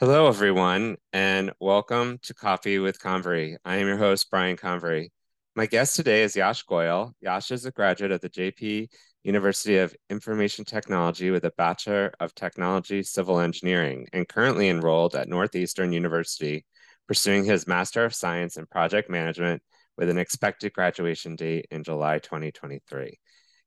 Hello, 0.00 0.28
everyone, 0.28 0.96
and 1.12 1.52
welcome 1.60 2.16
to 2.22 2.32
Coffee 2.32 2.78
with 2.78 2.98
Convery. 2.98 3.58
I 3.66 3.76
am 3.76 3.86
your 3.86 3.98
host, 3.98 4.30
Brian 4.30 4.56
Convery. 4.56 5.10
My 5.54 5.66
guest 5.66 5.94
today 5.94 6.22
is 6.22 6.34
Yash 6.34 6.64
Goyal. 6.64 7.12
Yash 7.20 7.50
is 7.50 7.66
a 7.66 7.70
graduate 7.70 8.10
of 8.10 8.22
the 8.22 8.30
Jaypee 8.30 8.88
University 9.24 9.76
of 9.76 9.94
Information 10.08 10.64
Technology 10.64 11.30
with 11.30 11.44
a 11.44 11.52
Bachelor 11.58 12.14
of 12.18 12.34
Technology 12.34 13.02
Civil 13.02 13.40
Engineering 13.40 14.06
and 14.14 14.26
currently 14.26 14.70
enrolled 14.70 15.14
at 15.14 15.28
Northeastern 15.28 15.92
University, 15.92 16.64
pursuing 17.06 17.44
his 17.44 17.66
Master 17.66 18.02
of 18.02 18.14
Science 18.14 18.56
in 18.56 18.64
Project 18.64 19.10
Management 19.10 19.62
with 19.98 20.08
an 20.08 20.16
expected 20.16 20.72
graduation 20.72 21.36
date 21.36 21.66
in 21.70 21.84
July 21.84 22.20
2023. 22.20 23.18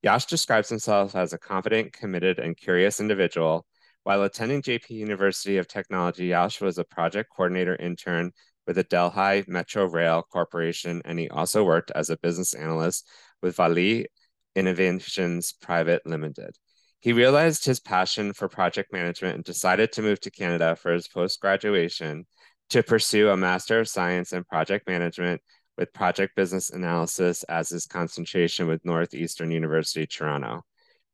Yash 0.01 0.25
describes 0.25 0.69
himself 0.69 1.15
as 1.15 1.33
a 1.33 1.37
confident, 1.37 1.93
committed, 1.93 2.39
and 2.39 2.57
curious 2.57 2.99
individual 2.99 3.67
while 4.03 4.23
attending 4.23 4.61
Jaypee 4.61 4.91
University 4.91 5.57
of 5.57 5.67
Technology, 5.67 6.27
Yash 6.27 6.61
was 6.61 6.77
a 6.77 6.83
project 6.83 7.29
coordinator 7.35 7.75
intern 7.75 8.31
with 8.67 8.75
the 8.75 8.83
Delhi 8.83 9.43
Metro 9.47 9.85
Rail 9.85 10.23
Corporation, 10.23 11.01
and 11.05 11.19
he 11.19 11.29
also 11.29 11.63
worked 11.63 11.91
as 11.91 12.09
a 12.09 12.17
business 12.17 12.53
analyst 12.53 13.07
with 13.41 13.55
Vali 13.55 14.07
Innovations 14.55 15.53
Private 15.53 16.05
Limited. 16.05 16.55
He 16.99 17.11
realized 17.11 17.65
his 17.65 17.79
passion 17.79 18.31
for 18.31 18.47
project 18.47 18.93
management 18.93 19.35
and 19.35 19.43
decided 19.43 19.91
to 19.93 20.01
move 20.01 20.21
to 20.21 20.31
Canada 20.31 20.75
for 20.75 20.93
his 20.93 21.07
post 21.07 21.41
graduation 21.41 22.25
to 22.69 22.83
pursue 22.83 23.29
a 23.29 23.37
Master 23.37 23.81
of 23.81 23.89
Science 23.89 24.31
in 24.31 24.43
Project 24.45 24.87
Management 24.87 25.41
with 25.77 25.91
Project 25.91 26.35
Business 26.35 26.69
Analysis 26.69 27.43
as 27.43 27.69
his 27.69 27.85
concentration 27.85 28.67
with 28.67 28.85
Northeastern 28.85 29.51
University, 29.51 30.05
Toronto. 30.05 30.61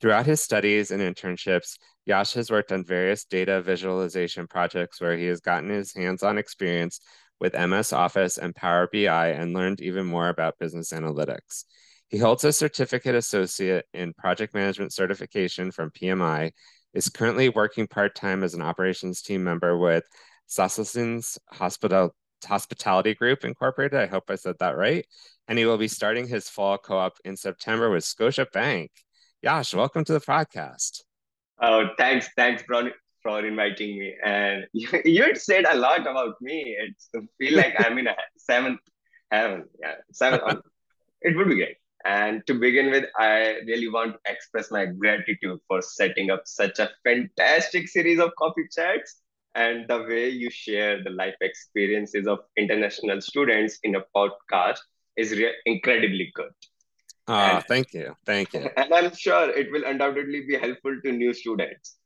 Throughout 0.01 0.25
his 0.25 0.41
studies 0.41 0.91
and 0.91 1.01
internships, 1.01 1.77
Yash 2.05 2.33
has 2.33 2.49
worked 2.49 2.71
on 2.71 2.85
various 2.85 3.25
data 3.25 3.61
visualization 3.61 4.47
projects 4.47 5.01
where 5.01 5.17
he 5.17 5.25
has 5.25 5.41
gotten 5.41 5.69
his 5.69 5.93
hands-on 5.93 6.37
experience 6.37 7.01
with 7.39 7.53
MS 7.53 7.93
Office 7.93 8.37
and 8.37 8.55
Power 8.55 8.89
BI 8.91 9.29
and 9.31 9.53
learned 9.53 9.81
even 9.81 10.05
more 10.05 10.29
about 10.29 10.59
business 10.59 10.91
analytics. 10.91 11.65
He 12.07 12.17
holds 12.17 12.43
a 12.43 12.53
certificate 12.53 13.15
associate 13.15 13.85
in 13.93 14.13
project 14.13 14.53
management 14.53 14.93
certification 14.93 15.71
from 15.71 15.91
PMI, 15.91 16.51
is 16.93 17.09
currently 17.09 17.49
working 17.49 17.87
part-time 17.87 18.43
as 18.43 18.53
an 18.53 18.61
operations 18.61 19.21
team 19.21 19.43
member 19.43 19.77
with 19.77 20.03
Sassoon's 20.47 21.37
Hospital 21.51 22.15
Hospitality 22.45 23.13
Group 23.13 23.43
Incorporated. 23.45 23.99
I 23.99 24.07
hope 24.07 24.23
I 24.29 24.35
said 24.35 24.55
that 24.59 24.77
right. 24.77 25.05
And 25.47 25.59
he 25.59 25.65
will 25.65 25.77
be 25.77 25.87
starting 25.87 26.27
his 26.27 26.49
fall 26.49 26.77
co-op 26.77 27.17
in 27.23 27.35
September 27.37 27.89
with 27.89 28.03
Scotiabank. 28.03 28.89
Yash, 29.41 29.73
welcome 29.73 30.03
to 30.03 30.11
the 30.11 30.19
podcast. 30.19 31.03
Oh, 31.61 31.87
thanks, 31.97 32.27
thanks, 32.35 32.61
for 32.63 32.91
for 33.23 33.45
inviting 33.45 33.97
me. 33.97 34.13
And 34.21 34.67
you, 34.73 34.89
you 35.05 35.23
had 35.23 35.37
said 35.37 35.65
a 35.65 35.77
lot 35.77 36.01
about 36.01 36.35
me. 36.41 36.75
It's 36.77 37.09
feel 37.37 37.55
like 37.55 37.73
I'm 37.79 37.97
in 37.97 38.07
a 38.07 38.15
seventh 38.37 38.81
heaven. 39.31 39.63
Yeah, 39.79 39.95
seventh. 40.11 40.43
it 41.21 41.37
would 41.37 41.47
be 41.47 41.55
great. 41.55 41.77
And 42.03 42.45
to 42.47 42.53
begin 42.53 42.91
with, 42.91 43.05
I 43.17 43.59
really 43.65 43.87
want 43.87 44.15
to 44.15 44.31
express 44.31 44.71
my 44.71 44.87
gratitude 44.87 45.59
for 45.69 45.81
setting 45.81 46.31
up 46.31 46.41
such 46.45 46.79
a 46.79 46.89
fantastic 47.05 47.87
series 47.87 48.19
of 48.19 48.35
coffee 48.37 48.67
chats 48.75 49.21
and 49.55 49.85
the 49.87 50.03
way 50.03 50.27
you 50.27 50.49
share 50.49 51.01
the 51.01 51.11
life 51.11 51.35
experiences 51.39 52.27
of 52.27 52.39
international 52.57 53.21
students 53.21 53.79
in 53.83 53.95
a 53.95 54.03
podcast 54.13 54.79
is 55.15 55.31
re- 55.31 55.55
incredibly 55.65 56.29
good. 56.35 56.51
Oh, 57.29 57.61
thank 57.67 57.93
you. 57.93 58.15
Thank 58.25 58.53
you. 58.53 58.69
And 58.75 58.91
I'm 58.91 59.15
sure 59.15 59.51
it 59.51 59.71
will 59.71 59.85
undoubtedly 59.85 60.45
be 60.47 60.57
helpful 60.57 60.99
to 61.05 61.11
new 61.11 61.33
students. 61.33 61.97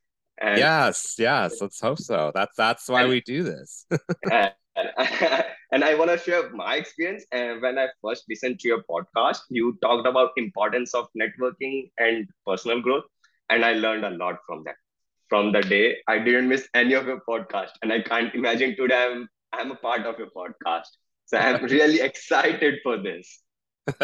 And, 0.42 0.58
yes, 0.58 1.16
yes, 1.18 1.62
let's 1.62 1.80
hope 1.80 2.00
so. 2.00 2.32
That's 2.36 2.56
that's 2.58 2.90
why 2.90 3.02
and, 3.02 3.10
we 3.10 3.22
do 3.22 3.44
this. 3.44 3.86
and, 4.32 4.52
and, 5.72 5.84
I 5.84 5.94
want 5.96 6.10
to 6.10 6.18
share 6.18 6.50
my 6.50 6.76
experience. 6.76 7.24
And 7.32 7.62
when 7.62 7.80
I 7.80 7.88
first 8.04 8.26
listened 8.28 8.60
to 8.60 8.68
your 8.68 8.84
podcast, 8.84 9.42
you 9.50 9.78
talked 9.82 10.08
about 10.08 10.32
importance 10.36 10.94
of 10.94 11.08
networking 11.18 11.92
and 11.98 12.28
personal 12.46 12.82
growth, 12.82 13.06
and 13.50 13.64
I 13.64 13.74
learned 13.74 14.04
a 14.04 14.10
lot 14.10 14.40
from 14.46 14.64
that. 14.66 14.76
From 15.30 15.52
the 15.54 15.62
day, 15.62 15.98
I 16.08 16.20
didn't 16.20 16.50
miss 16.50 16.68
any 16.74 16.96
of 16.96 17.06
your 17.06 17.22
podcast, 17.30 17.70
and 17.82 17.94
I 17.94 18.02
can't 18.02 18.36
imagine 18.36 18.76
today 18.76 19.08
I'm 19.10 19.30
I'm 19.54 19.72
a 19.72 19.76
part 19.76 20.02
of 20.02 20.18
your 20.20 20.32
podcast. 20.36 20.90
So 21.26 21.38
I'm 21.38 21.64
really 21.78 22.02
excited 22.02 22.80
for 22.84 22.98
this. 22.98 23.43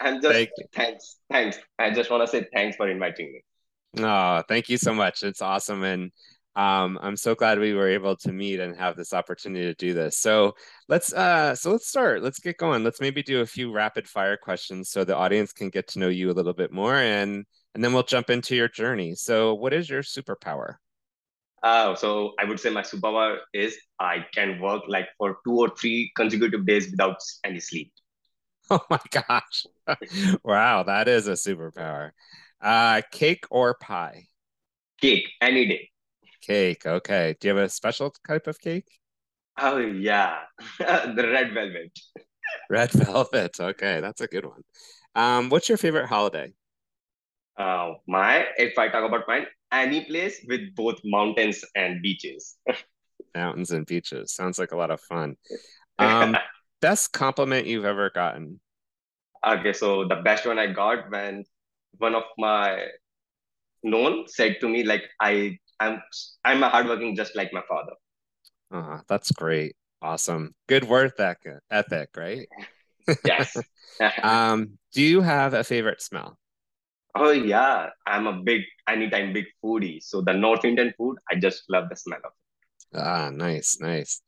I'm 0.00 0.20
just 0.22 0.32
Thank 0.32 0.50
thanks, 0.72 1.16
thanks. 1.30 1.58
I 1.78 1.90
just 1.90 2.10
want 2.10 2.22
to 2.22 2.28
say 2.28 2.46
thanks 2.54 2.76
for 2.76 2.88
inviting 2.88 3.32
me. 3.32 4.04
Oh, 4.04 4.42
thank 4.48 4.68
you 4.68 4.76
so 4.76 4.94
much. 4.94 5.22
It's 5.22 5.42
awesome, 5.42 5.82
and 5.82 6.12
um, 6.54 6.98
I'm 7.02 7.16
so 7.16 7.34
glad 7.34 7.58
we 7.58 7.74
were 7.74 7.88
able 7.88 8.16
to 8.16 8.32
meet 8.32 8.60
and 8.60 8.76
have 8.76 8.96
this 8.96 9.12
opportunity 9.12 9.66
to 9.66 9.74
do 9.74 9.92
this. 9.92 10.18
So 10.18 10.54
let's 10.88 11.12
uh, 11.12 11.54
so 11.54 11.72
let's 11.72 11.88
start. 11.88 12.22
Let's 12.22 12.38
get 12.38 12.56
going. 12.56 12.84
Let's 12.84 13.00
maybe 13.00 13.22
do 13.22 13.40
a 13.40 13.46
few 13.46 13.72
rapid 13.72 14.08
fire 14.08 14.36
questions 14.36 14.90
so 14.90 15.04
the 15.04 15.16
audience 15.16 15.52
can 15.52 15.68
get 15.68 15.88
to 15.88 15.98
know 15.98 16.08
you 16.08 16.30
a 16.30 16.32
little 16.32 16.54
bit 16.54 16.72
more, 16.72 16.96
and 16.96 17.44
and 17.74 17.84
then 17.84 17.92
we'll 17.92 18.04
jump 18.04 18.30
into 18.30 18.56
your 18.56 18.68
journey. 18.68 19.14
So, 19.14 19.54
what 19.54 19.72
is 19.72 19.90
your 19.90 20.02
superpower? 20.02 20.76
Oh, 21.62 21.94
so 21.94 22.32
I 22.38 22.44
would 22.44 22.60
say 22.60 22.70
my 22.70 22.82
superpower 22.82 23.38
is 23.52 23.76
I 23.98 24.24
can 24.32 24.60
work 24.60 24.82
like 24.88 25.08
for 25.18 25.38
two 25.44 25.58
or 25.58 25.70
three 25.70 26.12
consecutive 26.14 26.64
days 26.64 26.90
without 26.90 27.16
any 27.44 27.60
sleep. 27.60 27.92
Oh 28.70 28.80
my 28.90 29.00
gosh. 29.10 29.66
wow, 30.44 30.82
that 30.82 31.08
is 31.08 31.28
a 31.28 31.32
superpower. 31.32 32.10
Uh, 32.60 33.02
cake 33.12 33.44
or 33.50 33.74
pie? 33.80 34.26
Cake, 35.00 35.28
any 35.40 35.66
day. 35.66 35.90
Cake, 36.40 36.86
okay. 36.86 37.36
Do 37.38 37.48
you 37.48 37.54
have 37.54 37.64
a 37.64 37.68
special 37.68 38.14
type 38.26 38.46
of 38.46 38.58
cake? 38.58 38.88
Oh, 39.58 39.78
yeah. 39.78 40.38
the 40.78 41.28
red 41.32 41.52
velvet. 41.54 41.92
Red 42.70 42.90
velvet. 42.92 43.58
Okay, 43.60 44.00
that's 44.00 44.20
a 44.20 44.26
good 44.28 44.46
one. 44.46 44.62
Um, 45.14 45.48
what's 45.50 45.68
your 45.68 45.78
favorite 45.78 46.06
holiday? 46.06 46.52
Uh, 47.58 47.94
my, 48.06 48.44
if 48.58 48.78
I 48.78 48.88
talk 48.88 49.04
about 49.08 49.26
mine, 49.26 49.46
any 49.72 50.04
place 50.04 50.44
with 50.46 50.74
both 50.74 51.00
mountains 51.04 51.64
and 51.74 52.02
beaches. 52.02 52.56
mountains 53.34 53.70
and 53.70 53.86
beaches. 53.86 54.32
Sounds 54.32 54.58
like 54.58 54.72
a 54.72 54.76
lot 54.76 54.90
of 54.90 55.00
fun. 55.00 55.36
Um, 55.98 56.36
best 56.86 57.10
compliment 57.10 57.66
you've 57.66 57.84
ever 57.84 58.10
gotten? 58.14 58.60
Okay, 59.42 59.72
so 59.72 60.06
the 60.06 60.22
best 60.22 60.46
one 60.46 60.56
I 60.56 60.70
got 60.70 61.10
when 61.10 61.42
one 61.98 62.14
of 62.14 62.22
my 62.38 62.86
known 63.82 64.28
said 64.28 64.58
to 64.60 64.68
me 64.68 64.84
like 64.84 65.02
I 65.20 65.58
I'm 65.80 66.00
I'm 66.44 66.62
a 66.62 66.68
hardworking 66.68 67.16
just 67.16 67.34
like 67.34 67.50
my 67.52 67.62
father. 67.68 67.98
Uh, 68.70 69.00
that's 69.08 69.32
great. 69.32 69.74
Awesome. 70.00 70.54
Good 70.68 70.84
work 70.86 71.18
ethic, 71.18 71.42
ethic 71.70 72.10
right? 72.16 72.46
yes. 73.26 73.58
um, 74.22 74.78
do 74.94 75.02
you 75.02 75.22
have 75.22 75.54
a 75.54 75.64
favorite 75.64 76.00
smell? 76.00 76.38
Oh 77.16 77.32
yeah, 77.32 77.90
I'm 78.06 78.28
a 78.28 78.34
big 78.46 78.62
anytime 78.86 79.32
big 79.32 79.46
foodie. 79.58 79.98
So 80.02 80.22
the 80.22 80.34
North 80.34 80.64
Indian 80.64 80.94
food, 80.96 81.18
I 81.30 81.34
just 81.34 81.64
love 81.68 81.88
the 81.90 81.96
smell 81.96 82.22
of 82.22 82.30
it. 82.30 82.38
Ah, 82.94 83.30
nice, 83.32 83.78
nice. 83.80 84.22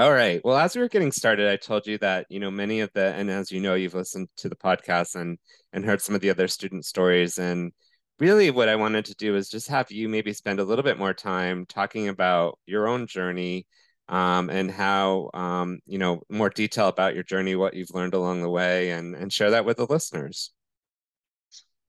All 0.00 0.12
right. 0.14 0.40
Well, 0.42 0.56
as 0.56 0.74
we 0.74 0.80
were 0.80 0.88
getting 0.88 1.12
started, 1.12 1.46
I 1.46 1.56
told 1.56 1.86
you 1.86 1.98
that, 1.98 2.24
you 2.30 2.40
know, 2.40 2.50
many 2.50 2.80
of 2.80 2.90
the, 2.94 3.12
and 3.12 3.30
as 3.30 3.52
you 3.52 3.60
know, 3.60 3.74
you've 3.74 3.92
listened 3.92 4.28
to 4.38 4.48
the 4.48 4.56
podcast 4.56 5.14
and 5.14 5.38
and 5.74 5.84
heard 5.84 6.00
some 6.00 6.14
of 6.14 6.22
the 6.22 6.30
other 6.30 6.48
student 6.48 6.86
stories. 6.86 7.38
And 7.38 7.70
really 8.18 8.50
what 8.50 8.70
I 8.70 8.76
wanted 8.76 9.04
to 9.06 9.14
do 9.16 9.36
is 9.36 9.50
just 9.50 9.68
have 9.68 9.92
you 9.92 10.08
maybe 10.08 10.32
spend 10.32 10.58
a 10.58 10.64
little 10.64 10.82
bit 10.82 10.98
more 10.98 11.12
time 11.12 11.66
talking 11.66 12.08
about 12.08 12.58
your 12.64 12.88
own 12.88 13.06
journey 13.08 13.66
um, 14.08 14.48
and 14.48 14.70
how, 14.70 15.28
um, 15.34 15.80
you 15.84 15.98
know, 15.98 16.22
more 16.30 16.48
detail 16.48 16.88
about 16.88 17.14
your 17.14 17.24
journey, 17.24 17.54
what 17.54 17.74
you've 17.74 17.92
learned 17.92 18.14
along 18.14 18.40
the 18.40 18.48
way, 18.48 18.92
and 18.92 19.14
and 19.14 19.30
share 19.30 19.50
that 19.50 19.66
with 19.66 19.76
the 19.76 19.84
listeners. 19.84 20.50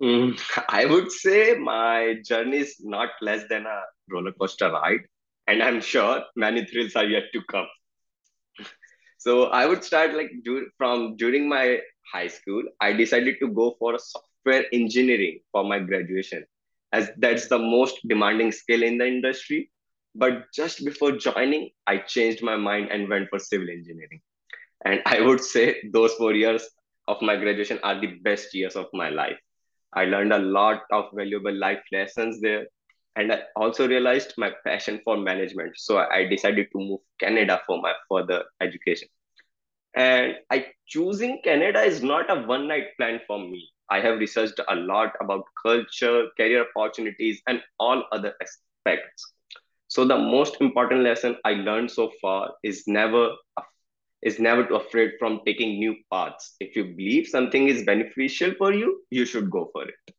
Mm, 0.03 0.37
I 0.67 0.83
would 0.83 1.13
say 1.13 1.55
my 1.55 2.15
journey 2.25 2.57
is 2.57 2.75
not 2.81 3.11
less 3.21 3.45
than 3.47 3.65
a 3.65 3.83
roller 4.09 4.33
coaster 4.33 4.69
ride. 4.69 5.07
And 5.47 5.63
I'm 5.63 5.79
sure 5.79 6.23
many 6.35 6.65
thrills 6.65 6.97
are 6.97 7.05
yet 7.05 7.23
to 7.31 7.41
come. 7.49 7.67
So 9.21 9.45
I 9.47 9.65
would 9.67 9.83
start 9.83 10.15
like 10.15 10.31
do, 10.43 10.67
from 10.77 11.15
during 11.17 11.49
my 11.49 11.79
high 12.11 12.27
school, 12.27 12.63
I 12.81 12.93
decided 12.93 13.35
to 13.41 13.49
go 13.49 13.75
for 13.79 13.97
software 13.99 14.65
engineering 14.73 15.41
for 15.51 15.63
my 15.63 15.79
graduation, 15.79 16.45
as 16.91 17.11
that's 17.17 17.47
the 17.47 17.59
most 17.59 17.99
demanding 18.07 18.51
skill 18.51 18.83
in 18.83 18.97
the 18.97 19.07
industry. 19.07 19.71
But 20.15 20.51
just 20.53 20.85
before 20.85 21.13
joining, 21.13 21.71
I 21.87 21.97
changed 21.99 22.43
my 22.43 22.55
mind 22.57 22.89
and 22.91 23.09
went 23.09 23.29
for 23.29 23.39
civil 23.39 23.69
engineering. 23.69 24.21
And 24.85 25.01
I 25.07 25.21
would 25.21 25.41
say 25.41 25.81
those 25.93 26.13
four 26.15 26.33
years 26.33 26.67
of 27.07 27.21
my 27.21 27.35
graduation 27.37 27.79
are 27.83 27.99
the 27.99 28.13
best 28.29 28.53
years 28.55 28.75
of 28.75 28.87
my 28.93 29.09
life. 29.09 29.39
I 29.93 30.05
learned 30.05 30.33
a 30.33 30.39
lot 30.39 30.83
of 30.91 31.05
valuable 31.13 31.53
life 31.53 31.83
lessons 31.91 32.41
there. 32.41 32.67
And 33.15 33.31
I 33.31 33.41
also 33.55 33.87
realized 33.87 34.33
my 34.37 34.51
passion 34.65 35.01
for 35.03 35.17
management. 35.17 35.73
So 35.77 35.97
I 35.97 36.25
decided 36.25 36.67
to 36.73 36.79
move 36.79 36.99
Canada 37.19 37.61
for 37.67 37.81
my 37.81 37.93
further 38.09 38.43
education. 38.61 39.07
And 39.95 40.35
I 40.51 40.67
choosing 40.87 41.41
Canada 41.43 41.81
is 41.81 42.03
not 42.03 42.29
a 42.31 42.41
one 42.47 42.67
night 42.67 42.95
plan 42.97 43.19
for 43.27 43.39
me. 43.39 43.69
I 43.89 43.99
have 44.01 44.19
researched 44.19 44.59
a 44.67 44.75
lot 44.75 45.13
about 45.21 45.43
culture, 45.65 46.27
career 46.37 46.65
opportunities, 46.75 47.41
and 47.47 47.61
all 47.79 48.03
other 48.11 48.33
aspects. 48.41 49.33
So 49.87 50.05
the 50.05 50.17
most 50.17 50.61
important 50.61 51.01
lesson 51.01 51.37
I 51.45 51.53
learned 51.53 51.91
so 51.91 52.11
far 52.21 52.53
is 52.63 52.83
never 52.87 53.31
is 54.23 54.39
never 54.39 54.65
to 54.65 54.75
afraid 54.75 55.11
from 55.19 55.41
taking 55.45 55.79
new 55.79 55.95
paths. 56.11 56.55
If 56.59 56.75
you 56.75 56.85
believe 56.85 57.27
something 57.27 57.67
is 57.67 57.83
beneficial 57.83 58.53
for 58.57 58.73
you, 58.73 59.01
you 59.11 59.25
should 59.25 59.49
go 59.51 59.69
for 59.73 59.83
it. 59.87 60.15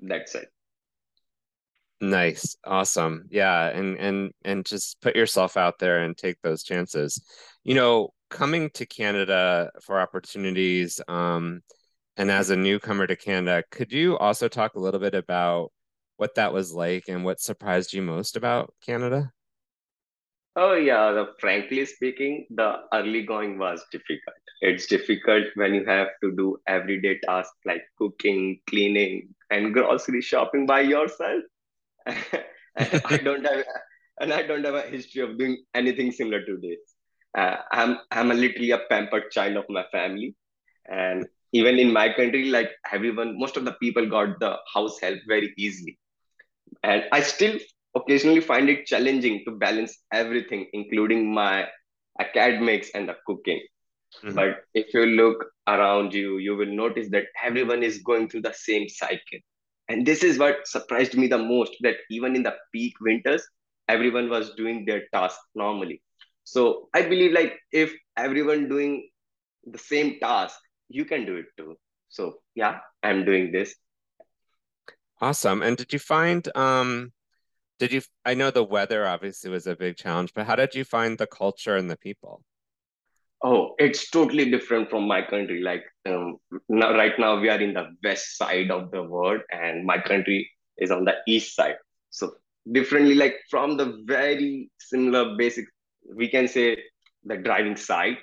That's 0.00 0.34
it. 0.36 0.53
Nice. 2.04 2.56
Awesome. 2.64 3.24
Yeah, 3.30 3.68
and 3.68 3.96
and 3.98 4.32
and 4.44 4.66
just 4.66 5.00
put 5.00 5.16
yourself 5.16 5.56
out 5.56 5.78
there 5.78 6.02
and 6.02 6.16
take 6.16 6.40
those 6.42 6.62
chances. 6.62 7.24
You 7.64 7.74
know, 7.74 8.10
coming 8.30 8.68
to 8.74 8.84
Canada 8.86 9.70
for 9.82 10.00
opportunities 10.00 11.00
um 11.08 11.62
and 12.16 12.30
as 12.30 12.50
a 12.50 12.56
newcomer 12.56 13.06
to 13.06 13.16
Canada, 13.16 13.64
could 13.70 13.92
you 13.92 14.18
also 14.18 14.48
talk 14.48 14.74
a 14.74 14.80
little 14.80 15.00
bit 15.00 15.14
about 15.14 15.72
what 16.18 16.34
that 16.36 16.52
was 16.52 16.72
like 16.74 17.04
and 17.08 17.24
what 17.24 17.40
surprised 17.40 17.92
you 17.94 18.02
most 18.02 18.36
about 18.36 18.74
Canada? 18.84 19.32
Oh 20.56 20.74
yeah, 20.74 21.12
the, 21.12 21.32
frankly 21.40 21.84
speaking, 21.86 22.46
the 22.50 22.82
early 22.92 23.22
going 23.22 23.58
was 23.58 23.84
difficult. 23.92 24.36
It's 24.60 24.86
difficult 24.86 25.46
when 25.54 25.74
you 25.74 25.84
have 25.86 26.08
to 26.22 26.32
do 26.32 26.58
everyday 26.66 27.18
tasks 27.20 27.56
like 27.64 27.82
cooking, 27.98 28.60
cleaning, 28.68 29.34
and 29.50 29.72
grocery 29.72 30.20
shopping 30.22 30.66
by 30.66 30.80
yourself. 30.82 31.42
I 32.06 33.16
don't 33.22 33.44
have, 33.46 33.64
and 34.20 34.32
I 34.32 34.42
don't 34.42 34.64
have 34.64 34.74
a 34.74 34.82
history 34.82 35.22
of 35.22 35.38
doing 35.38 35.64
anything 35.74 36.12
similar 36.12 36.44
to 36.44 36.58
this. 36.60 36.78
Uh, 37.36 37.56
I'm 37.72 37.98
I'm 38.10 38.30
a 38.30 38.34
literally 38.34 38.70
a 38.70 38.78
pampered 38.90 39.30
child 39.30 39.56
of 39.56 39.64
my 39.68 39.84
family, 39.90 40.34
and 40.86 41.26
even 41.52 41.78
in 41.78 41.92
my 41.92 42.12
country, 42.12 42.46
like 42.46 42.70
everyone, 42.92 43.38
most 43.38 43.56
of 43.56 43.64
the 43.64 43.72
people 43.72 44.08
got 44.08 44.38
the 44.40 44.56
house 44.72 44.98
help 45.00 45.18
very 45.26 45.54
easily, 45.56 45.98
and 46.82 47.04
I 47.12 47.20
still 47.22 47.58
occasionally 47.96 48.40
find 48.40 48.68
it 48.68 48.86
challenging 48.86 49.44
to 49.46 49.52
balance 49.52 49.98
everything, 50.12 50.68
including 50.72 51.32
my 51.32 51.68
academics 52.20 52.90
and 52.94 53.08
the 53.08 53.16
cooking. 53.26 53.62
Mm-hmm. 54.22 54.34
But 54.34 54.64
if 54.74 54.92
you 54.94 55.06
look 55.06 55.44
around 55.66 56.14
you, 56.14 56.38
you 56.38 56.56
will 56.56 56.72
notice 56.74 57.08
that 57.10 57.24
everyone 57.42 57.82
is 57.82 57.98
going 57.98 58.28
through 58.28 58.42
the 58.42 58.54
same 58.54 58.88
cycle. 58.88 59.38
And 59.88 60.06
this 60.06 60.22
is 60.24 60.38
what 60.38 60.66
surprised 60.66 61.16
me 61.16 61.26
the 61.26 61.38
most 61.38 61.76
that 61.80 61.96
even 62.10 62.34
in 62.36 62.42
the 62.42 62.54
peak 62.72 62.94
winters, 63.00 63.46
everyone 63.88 64.30
was 64.30 64.54
doing 64.54 64.84
their 64.84 65.02
task 65.12 65.38
normally. 65.54 66.02
So 66.44 66.88
I 66.94 67.02
believe 67.02 67.32
like 67.32 67.58
if 67.72 67.92
everyone 68.16 68.68
doing 68.68 69.08
the 69.64 69.78
same 69.78 70.18
task, 70.20 70.58
you 70.88 71.04
can 71.04 71.26
do 71.26 71.36
it 71.36 71.46
too. 71.56 71.76
So 72.08 72.36
yeah, 72.54 72.78
I'm 73.02 73.24
doing 73.24 73.52
this. 73.52 73.74
Awesome. 75.20 75.62
And 75.62 75.76
did 75.76 75.92
you 75.92 75.98
find 75.98 76.48
um 76.56 77.12
did 77.78 77.92
you 77.92 78.02
i 78.24 78.34
know 78.34 78.50
the 78.50 78.64
weather 78.64 79.06
obviously 79.06 79.50
was 79.50 79.66
a 79.66 79.76
big 79.76 79.96
challenge 79.96 80.32
but 80.34 80.46
how 80.46 80.54
did 80.54 80.74
you 80.74 80.84
find 80.84 81.18
the 81.18 81.26
culture 81.26 81.76
and 81.76 81.90
the 81.90 81.96
people 81.96 82.42
oh 83.44 83.74
it's 83.78 84.10
totally 84.10 84.50
different 84.50 84.90
from 84.90 85.06
my 85.06 85.22
country. 85.22 85.60
Like 85.62 85.84
um, 86.06 86.38
now, 86.68 86.92
right 86.96 87.18
now 87.18 87.40
we 87.40 87.48
are 87.50 87.60
in 87.60 87.74
the 87.74 87.88
west 88.02 88.38
side 88.38 88.70
of 88.70 88.90
the 88.90 89.02
world 89.02 89.42
and 89.52 89.84
my 89.86 89.98
country 89.98 90.50
is 90.78 90.90
on 90.90 91.04
the 91.04 91.14
east 91.28 91.54
side. 91.54 91.76
So 92.10 92.32
differently 92.72 93.14
like 93.14 93.36
from 93.50 93.76
the 93.76 94.02
very 94.06 94.70
similar 94.80 95.36
basic 95.36 95.66
we 96.16 96.28
can 96.28 96.48
say 96.48 96.78
the 97.24 97.36
driving 97.36 97.76
side 97.76 98.16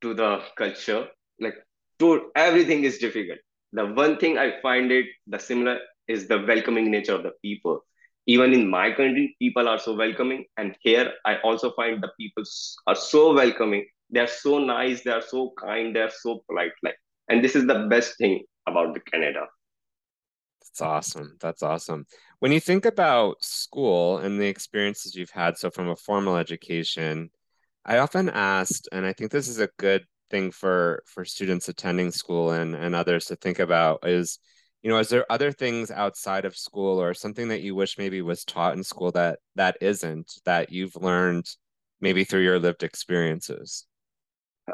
to 0.00 0.14
the 0.14 0.40
culture 0.56 1.06
like 1.40 1.56
to 1.98 2.30
everything 2.34 2.84
is 2.84 2.98
difficult. 2.98 3.38
The 3.72 3.86
one 3.86 4.18
thing 4.18 4.38
i 4.38 4.60
find 4.62 4.90
it 4.90 5.06
the 5.26 5.38
similar 5.38 5.78
is 6.08 6.26
the 6.28 6.42
welcoming 6.48 6.90
nature 6.90 7.14
of 7.14 7.22
the 7.22 7.32
people. 7.42 7.84
Even 8.26 8.52
in 8.54 8.68
my 8.68 8.90
country 8.92 9.36
people 9.38 9.68
are 9.68 9.78
so 9.78 9.94
welcoming. 9.94 10.46
And 10.56 10.74
here 10.80 11.12
i 11.26 11.36
also 11.40 11.72
find 11.72 12.02
the 12.02 12.10
people 12.18 12.44
are 12.86 12.96
so 12.96 13.34
welcoming 13.34 13.86
they're 14.10 14.26
so 14.26 14.58
nice 14.58 15.02
they're 15.02 15.22
so 15.22 15.52
kind 15.58 15.94
they're 15.94 16.10
so 16.10 16.42
polite 16.48 16.72
like 16.82 16.96
and 17.28 17.44
this 17.44 17.54
is 17.54 17.66
the 17.66 17.86
best 17.90 18.16
thing 18.18 18.42
about 18.66 18.94
the 18.94 19.00
canada. 19.00 19.46
That's 20.62 20.80
awesome 20.80 21.36
that's 21.40 21.62
awesome. 21.62 22.06
When 22.38 22.52
you 22.52 22.60
think 22.60 22.84
about 22.84 23.42
school 23.42 24.18
and 24.18 24.40
the 24.40 24.46
experiences 24.46 25.14
you've 25.14 25.30
had 25.30 25.58
so 25.58 25.70
from 25.70 25.88
a 25.88 25.96
formal 25.96 26.36
education 26.36 27.30
i 27.84 27.98
often 27.98 28.28
asked 28.28 28.88
and 28.92 29.04
i 29.06 29.12
think 29.12 29.30
this 29.30 29.48
is 29.48 29.58
a 29.58 29.70
good 29.78 30.04
thing 30.30 30.50
for 30.50 31.02
for 31.06 31.24
students 31.24 31.68
attending 31.68 32.10
school 32.10 32.52
and 32.52 32.74
and 32.74 32.94
others 32.94 33.26
to 33.26 33.36
think 33.36 33.58
about 33.58 34.06
is 34.06 34.38
you 34.82 34.90
know 34.90 34.98
is 34.98 35.08
there 35.08 35.30
other 35.30 35.50
things 35.52 35.90
outside 35.90 36.44
of 36.44 36.56
school 36.56 37.00
or 37.00 37.14
something 37.14 37.48
that 37.48 37.62
you 37.62 37.74
wish 37.74 37.98
maybe 37.98 38.22
was 38.22 38.44
taught 38.44 38.76
in 38.76 38.84
school 38.84 39.10
that 39.10 39.38
that 39.56 39.76
isn't 39.80 40.40
that 40.44 40.70
you've 40.70 40.96
learned 40.96 41.48
maybe 42.00 42.24
through 42.24 42.42
your 42.42 42.58
lived 42.58 42.82
experiences 42.82 43.87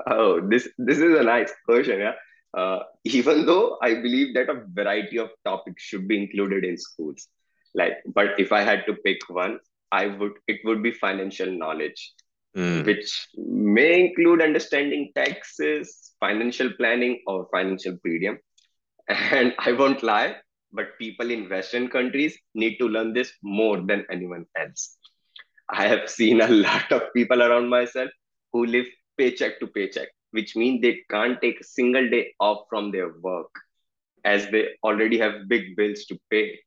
oh 0.07 0.41
this 0.41 0.69
this 0.79 0.99
is 0.99 1.19
a 1.19 1.23
nice 1.23 1.53
question 1.65 2.01
yeah 2.01 2.15
uh, 2.61 2.81
even 3.05 3.47
though 3.49 3.79
i 3.83 3.95
believe 3.95 4.35
that 4.35 4.49
a 4.49 4.63
variety 4.81 5.19
of 5.19 5.31
topics 5.45 5.83
should 5.83 6.07
be 6.09 6.19
included 6.23 6.65
in 6.65 6.77
schools 6.77 7.29
like 7.75 7.95
but 8.15 8.39
if 8.39 8.53
i 8.53 8.63
had 8.63 8.85
to 8.87 8.95
pick 9.07 9.19
one 9.29 9.59
i 9.93 10.07
would 10.07 10.33
it 10.49 10.61
would 10.65 10.83
be 10.83 10.93
financial 10.93 11.51
knowledge 11.51 12.13
mm. 12.57 12.85
which 12.87 13.29
may 13.37 14.01
include 14.01 14.43
understanding 14.43 15.11
taxes 15.15 16.13
financial 16.21 16.71
planning 16.79 17.21
or 17.27 17.49
financial 17.53 17.97
freedom 18.03 18.39
and 19.09 19.55
I 19.59 19.73
won't 19.73 20.03
lie, 20.03 20.37
but 20.73 20.99
people 20.99 21.31
in 21.31 21.49
Western 21.49 21.89
countries 21.89 22.39
need 22.55 22.79
to 22.79 22.89
learn 22.89 23.13
this 23.13 23.33
more 23.43 23.81
than 23.81 24.07
anyone 24.11 24.47
else. 24.59 24.97
I 25.69 25.87
have 25.89 26.09
seen 26.09 26.41
a 26.41 26.49
lot 26.67 26.91
of 26.91 27.03
people 27.15 27.43
around 27.43 27.69
myself 27.69 28.11
who 28.53 28.67
live 28.67 28.87
paycheck 29.17 29.61
to 29.61 29.67
paycheck, 29.67 30.09
which 30.33 30.57
means 30.57 30.83
they 30.83 31.03
can't 31.11 31.41
take 31.41 31.61
a 31.61 31.65
single 31.65 32.09
day 32.09 32.35
off 32.41 32.67
from 32.69 32.91
their 32.91 33.13
work 33.21 33.51
as 34.25 34.49
they 34.51 34.69
already 34.83 35.19
have 35.19 35.49
big 35.49 35.77
bills 35.77 36.05
to 36.07 36.19
pay. 36.31 36.59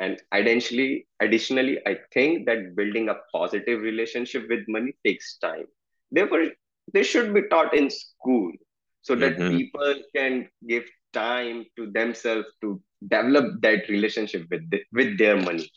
And 0.00 0.20
additionally, 0.32 1.06
additionally, 1.20 1.78
I 1.86 1.98
think 2.12 2.46
that 2.46 2.74
building 2.76 3.08
a 3.08 3.16
positive 3.32 3.80
relationship 3.80 4.48
with 4.48 4.64
money 4.68 4.96
takes 5.04 5.38
time. 5.38 5.66
Therefore, 6.10 6.46
they 6.92 7.02
should 7.02 7.32
be 7.32 7.42
taught 7.48 7.74
in 7.74 7.90
school 7.90 8.52
so 9.02 9.14
that 9.16 9.36
mm-hmm. 9.36 9.56
people 9.56 9.94
can 10.14 10.48
give 10.66 10.84
time 11.12 11.64
to 11.76 11.90
themselves 11.90 12.46
to 12.60 12.80
develop 13.06 13.60
that 13.62 13.88
relationship 13.88 14.46
with 14.50 14.68
the, 14.70 14.82
with 14.92 15.16
their 15.18 15.40
money 15.40 15.70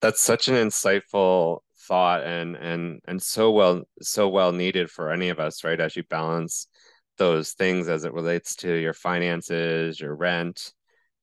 that's 0.00 0.22
such 0.22 0.48
an 0.48 0.54
insightful 0.54 1.60
thought 1.90 2.22
and 2.22 2.56
and 2.56 3.00
and 3.06 3.20
so 3.20 3.50
well 3.50 3.82
so 4.00 4.28
well 4.28 4.52
needed 4.52 4.90
for 4.90 5.10
any 5.10 5.28
of 5.28 5.40
us 5.40 5.64
right 5.64 5.80
as 5.80 5.96
you 5.96 6.04
balance 6.04 6.68
those 7.18 7.52
things 7.52 7.88
as 7.88 8.04
it 8.04 8.14
relates 8.14 8.54
to 8.54 8.72
your 8.72 8.94
finances 8.94 10.00
your 10.00 10.14
rent 10.14 10.72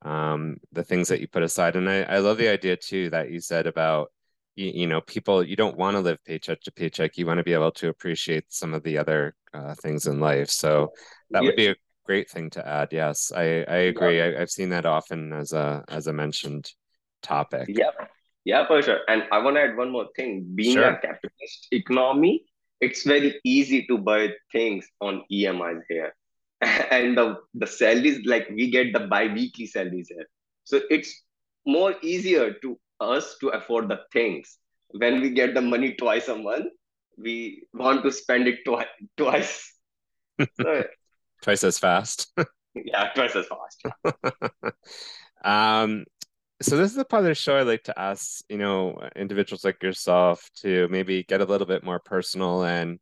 um 0.02 0.58
the 0.72 0.84
things 0.84 1.08
that 1.08 1.20
you 1.20 1.26
put 1.26 1.42
aside 1.42 1.74
and 1.74 1.88
i 1.88 2.02
i 2.02 2.18
love 2.18 2.38
the 2.38 2.48
idea 2.48 2.76
too 2.76 3.08
that 3.10 3.30
you 3.30 3.40
said 3.40 3.66
about 3.66 4.12
you, 4.54 4.70
you 4.72 4.86
know 4.86 5.00
people 5.00 5.42
you 5.42 5.56
don't 5.56 5.78
want 5.78 5.96
to 5.96 6.00
live 6.00 6.22
paycheck 6.24 6.60
to 6.60 6.70
paycheck 6.70 7.16
you 7.16 7.26
want 7.26 7.38
to 7.38 7.44
be 7.44 7.54
able 7.54 7.72
to 7.72 7.88
appreciate 7.88 8.44
some 8.48 8.74
of 8.74 8.82
the 8.84 8.98
other 8.98 9.34
uh, 9.54 9.74
things 9.82 10.06
in 10.06 10.20
life 10.20 10.50
so 10.50 10.92
that 11.30 11.42
would 11.42 11.56
be 11.56 11.68
a 11.68 11.76
great 12.08 12.30
thing 12.30 12.48
to 12.48 12.66
add. 12.66 12.88
Yes, 12.90 13.30
I 13.36 13.64
I 13.68 13.80
agree. 13.92 14.18
Yeah. 14.18 14.32
I, 14.36 14.40
have 14.40 14.50
seen 14.50 14.70
that 14.70 14.86
often 14.86 15.32
as 15.32 15.52
a 15.52 15.84
as 15.88 16.06
a 16.08 16.12
mentioned 16.12 16.72
topic. 17.22 17.68
Yeah, 17.68 17.90
yeah, 18.44 18.66
for 18.66 18.82
sure. 18.82 19.00
And 19.08 19.24
I 19.32 19.38
want 19.38 19.56
to 19.56 19.62
add 19.62 19.76
one 19.76 19.90
more 19.90 20.08
thing. 20.16 20.46
Being 20.54 20.74
sure. 20.74 20.88
a 20.88 21.00
capitalist 21.00 21.68
economy, 21.72 22.44
it's 22.80 23.04
very 23.04 23.40
easy 23.44 23.86
to 23.86 23.98
buy 23.98 24.30
things 24.52 24.86
on 25.00 25.24
EMIs 25.30 25.82
here, 25.88 26.14
and 26.60 27.16
the 27.16 27.36
the 27.54 27.66
salaries 27.66 28.24
like 28.24 28.48
we 28.50 28.70
get 28.70 28.92
the 28.92 29.00
bi-weekly 29.00 29.66
salaries 29.66 30.08
here, 30.08 30.26
so 30.64 30.80
it's 30.90 31.22
more 31.66 31.94
easier 32.02 32.54
to 32.62 32.78
us 33.00 33.36
to 33.40 33.48
afford 33.48 33.88
the 33.88 34.00
things 34.12 34.58
when 34.90 35.20
we 35.20 35.30
get 35.30 35.54
the 35.54 35.60
money 35.60 35.94
twice 35.94 36.28
a 36.28 36.34
month 36.34 36.72
we 37.18 37.62
want 37.74 38.02
to 38.02 38.10
spend 38.10 38.48
it 38.48 38.58
twi- 38.64 38.86
twice 39.16 39.78
so 40.60 40.84
twice 41.42 41.64
as 41.64 41.78
fast. 41.78 42.32
yeah, 42.74 43.10
twice 43.14 43.34
as 43.36 43.46
fast. 43.46 44.24
um, 45.44 46.04
so 46.60 46.76
this 46.76 46.90
is 46.90 46.96
the 46.96 47.04
part 47.04 47.22
of 47.22 47.28
the 47.28 47.34
show 47.34 47.56
I 47.56 47.62
like 47.62 47.84
to 47.84 47.98
ask, 47.98 48.42
you 48.48 48.58
know, 48.58 48.98
individuals 49.16 49.64
like 49.64 49.82
yourself 49.82 50.48
to 50.56 50.88
maybe 50.88 51.22
get 51.24 51.40
a 51.40 51.44
little 51.44 51.66
bit 51.66 51.84
more 51.84 52.00
personal 52.00 52.64
and 52.64 52.98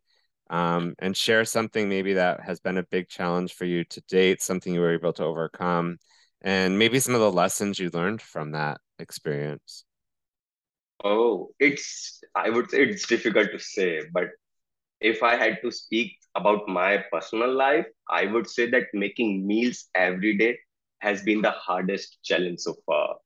um, 0.51 0.95
and 1.01 1.17
share 1.17 1.45
something 1.45 1.89
maybe 1.89 2.15
that 2.15 2.41
has 2.41 2.61
been 2.61 2.79
a 2.79 2.83
big 2.85 3.09
challenge 3.09 3.55
for 3.55 3.65
you 3.65 3.85
to 3.85 4.01
date, 4.09 4.43
something 4.43 4.73
you 4.75 4.81
were 4.81 4.95
able 4.95 5.13
to 5.15 5.25
overcome, 5.25 5.99
and 6.43 6.79
maybe 6.79 7.01
some 7.01 7.15
of 7.15 7.21
the 7.21 7.33
lessons 7.33 7.79
you 7.79 7.91
learned 7.93 8.23
from 8.23 8.53
that 8.53 8.79
experience. 8.99 9.85
Oh, 11.05 11.51
it's 11.59 12.21
I 12.35 12.51
would 12.51 12.71
say 12.71 12.83
it's 12.85 13.07
difficult 13.07 13.51
to 13.53 13.59
say, 13.59 14.03
but 14.13 14.29
if 15.01 15.23
I 15.23 15.37
had 15.37 15.59
to 15.63 15.71
speak 15.73 16.17
about 16.35 16.69
my 16.69 17.05
personal 17.13 17.53
life, 17.53 17.87
I 18.11 18.27
would 18.27 18.49
say 18.49 18.71
that 18.71 18.85
making 18.95 19.47
meals 19.47 19.87
every 19.95 20.37
day 20.39 20.59
has 21.01 21.23
been 21.23 21.43
the 21.43 21.51
hardest 21.53 22.19
challenge 22.25 22.61
so 22.61 22.75
far. 22.87 23.17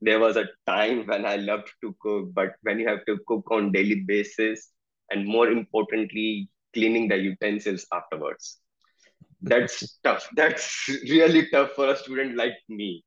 There 0.00 0.18
was 0.18 0.36
a 0.36 0.48
time 0.66 1.06
when 1.06 1.24
I 1.24 1.36
loved 1.36 1.70
to 1.82 1.94
cook, 2.00 2.30
but 2.34 2.54
when 2.62 2.78
you 2.78 2.88
have 2.88 3.04
to 3.06 3.18
cook 3.26 3.50
on 3.50 3.72
daily 3.72 4.04
basis, 4.06 4.70
and 5.10 5.26
more 5.26 5.48
importantly, 5.48 6.48
cleaning 6.72 7.08
the 7.08 7.16
utensils 7.16 7.86
afterwards, 7.92 8.58
that's 9.42 9.98
tough. 10.02 10.28
That's 10.34 10.88
really 11.08 11.48
tough 11.50 11.72
for 11.72 11.90
a 11.90 11.96
student 11.96 12.36
like 12.36 12.54
me. 12.68 13.04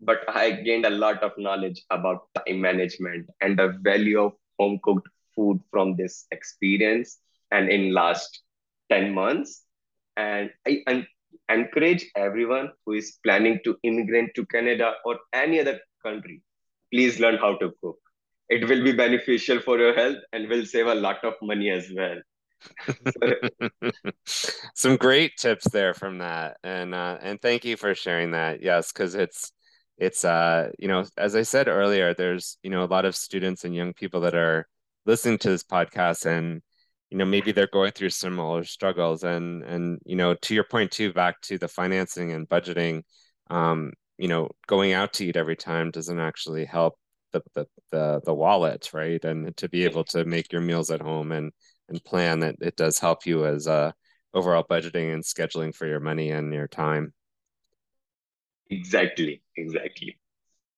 But 0.00 0.28
I 0.28 0.50
gained 0.50 0.84
a 0.84 0.90
lot 0.90 1.22
of 1.22 1.32
knowledge 1.38 1.80
about 1.90 2.28
time 2.34 2.60
management 2.60 3.28
and 3.40 3.56
the 3.58 3.78
value 3.82 4.20
of 4.20 4.32
home 4.58 4.80
cooked 4.82 5.08
food 5.34 5.60
from 5.70 5.96
this 5.96 6.26
experience. 6.32 7.18
And 7.52 7.70
in 7.70 7.92
last 7.92 8.42
10 8.90 9.14
months, 9.14 9.64
and 10.16 10.50
I, 10.66 10.82
I 10.88 11.06
encourage 11.48 12.06
everyone 12.16 12.70
who 12.84 12.92
is 12.92 13.18
planning 13.24 13.60
to 13.64 13.76
immigrate 13.82 14.34
to 14.34 14.46
Canada 14.46 14.94
or 15.04 15.18
any 15.32 15.60
other 15.60 15.80
country, 16.04 16.42
please 16.92 17.20
learn 17.20 17.36
how 17.36 17.56
to 17.58 17.72
cook. 17.82 17.98
It 18.48 18.68
will 18.68 18.82
be 18.84 18.92
beneficial 18.92 19.60
for 19.60 19.78
your 19.78 19.94
health 19.94 20.18
and 20.32 20.48
will 20.48 20.66
save 20.66 20.86
a 20.86 20.94
lot 20.94 21.24
of 21.24 21.34
money 21.42 21.70
as 21.70 21.90
well. 21.94 22.20
Some 24.24 24.96
great 24.96 25.36
tips 25.36 25.68
there 25.70 25.94
from 25.94 26.18
that, 26.18 26.58
and 26.62 26.94
uh, 26.94 27.18
and 27.20 27.40
thank 27.40 27.64
you 27.64 27.76
for 27.76 27.94
sharing 27.94 28.32
that. 28.32 28.62
Yes, 28.62 28.92
because 28.92 29.14
it's 29.14 29.52
it's 29.98 30.24
uh 30.24 30.70
you 30.78 30.88
know 30.88 31.04
as 31.16 31.34
I 31.34 31.42
said 31.42 31.68
earlier, 31.68 32.14
there's 32.14 32.58
you 32.62 32.70
know 32.70 32.84
a 32.84 32.86
lot 32.86 33.04
of 33.04 33.16
students 33.16 33.64
and 33.64 33.74
young 33.74 33.92
people 33.94 34.20
that 34.22 34.34
are 34.34 34.68
listening 35.06 35.38
to 35.38 35.50
this 35.50 35.64
podcast 35.64 36.26
and 36.26 36.62
you 37.12 37.18
know 37.18 37.26
maybe 37.26 37.52
they're 37.52 37.66
going 37.66 37.92
through 37.92 38.08
similar 38.08 38.64
struggles. 38.64 39.22
And 39.22 39.62
and 39.64 40.00
you 40.06 40.16
know 40.16 40.34
to 40.34 40.54
your 40.54 40.64
point 40.64 40.90
too 40.90 41.12
back 41.12 41.42
to 41.42 41.58
the 41.58 41.68
financing 41.68 42.32
and 42.32 42.48
budgeting 42.48 43.02
um 43.50 43.92
you 44.16 44.28
know 44.28 44.48
going 44.66 44.94
out 44.94 45.12
to 45.14 45.26
eat 45.26 45.36
every 45.36 45.56
time 45.56 45.90
doesn't 45.90 46.18
actually 46.18 46.64
help 46.64 46.94
the 47.32 47.42
the 47.54 47.66
the, 47.90 48.22
the 48.24 48.34
wallet 48.34 48.88
right? 48.94 49.22
And 49.26 49.54
to 49.58 49.68
be 49.68 49.84
able 49.84 50.04
to 50.04 50.24
make 50.24 50.52
your 50.52 50.62
meals 50.62 50.90
at 50.90 51.02
home 51.02 51.32
and 51.32 51.52
and 51.90 52.02
plan 52.02 52.40
that 52.40 52.56
it 52.62 52.76
does 52.76 52.98
help 52.98 53.26
you 53.26 53.44
as 53.44 53.68
uh 53.68 53.92
overall 54.32 54.64
budgeting 54.64 55.12
and 55.12 55.22
scheduling 55.22 55.74
for 55.74 55.86
your 55.86 56.00
money 56.00 56.30
and 56.30 56.54
your 56.54 56.66
time. 56.68 57.12
Exactly 58.70 59.42
exactly. 59.54 60.18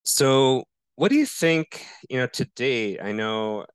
So 0.02 0.64
what 0.96 1.10
do 1.10 1.14
you 1.14 1.26
think 1.26 1.86
you 2.10 2.18
know 2.18 2.26
to 2.26 2.44
date 2.56 3.00
i 3.02 3.10
know 3.10 3.66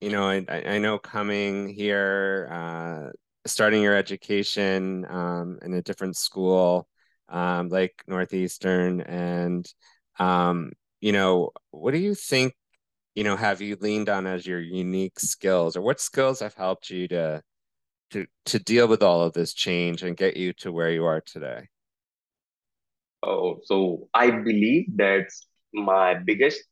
you 0.00 0.10
know, 0.10 0.28
I, 0.28 0.44
I 0.48 0.78
know 0.78 0.98
coming 0.98 1.68
here, 1.68 2.48
uh, 2.50 3.10
starting 3.46 3.82
your 3.82 3.96
education 3.96 5.06
um, 5.08 5.58
in 5.62 5.74
a 5.74 5.82
different 5.82 6.16
school 6.16 6.88
um, 7.28 7.68
like 7.68 8.02
Northeastern, 8.06 9.00
and 9.02 9.66
um, 10.18 10.72
you 11.00 11.12
know, 11.12 11.50
what 11.70 11.92
do 11.92 11.98
you 11.98 12.14
think? 12.14 12.54
You 13.14 13.24
know, 13.24 13.36
have 13.36 13.60
you 13.60 13.76
leaned 13.80 14.08
on 14.08 14.26
as 14.26 14.46
your 14.46 14.60
unique 14.60 15.18
skills, 15.18 15.76
or 15.76 15.82
what 15.82 16.00
skills 16.00 16.40
have 16.40 16.54
helped 16.54 16.90
you 16.90 17.08
to 17.08 17.42
to 18.12 18.26
to 18.46 18.58
deal 18.58 18.88
with 18.88 19.02
all 19.02 19.22
of 19.22 19.32
this 19.32 19.52
change 19.54 20.02
and 20.02 20.16
get 20.16 20.36
you 20.36 20.52
to 20.54 20.72
where 20.72 20.90
you 20.90 21.04
are 21.04 21.20
today? 21.20 21.68
Oh, 23.22 23.58
so 23.64 24.08
I 24.14 24.30
believe 24.30 24.96
that 24.96 25.26
my 25.74 26.14
biggest 26.14 26.62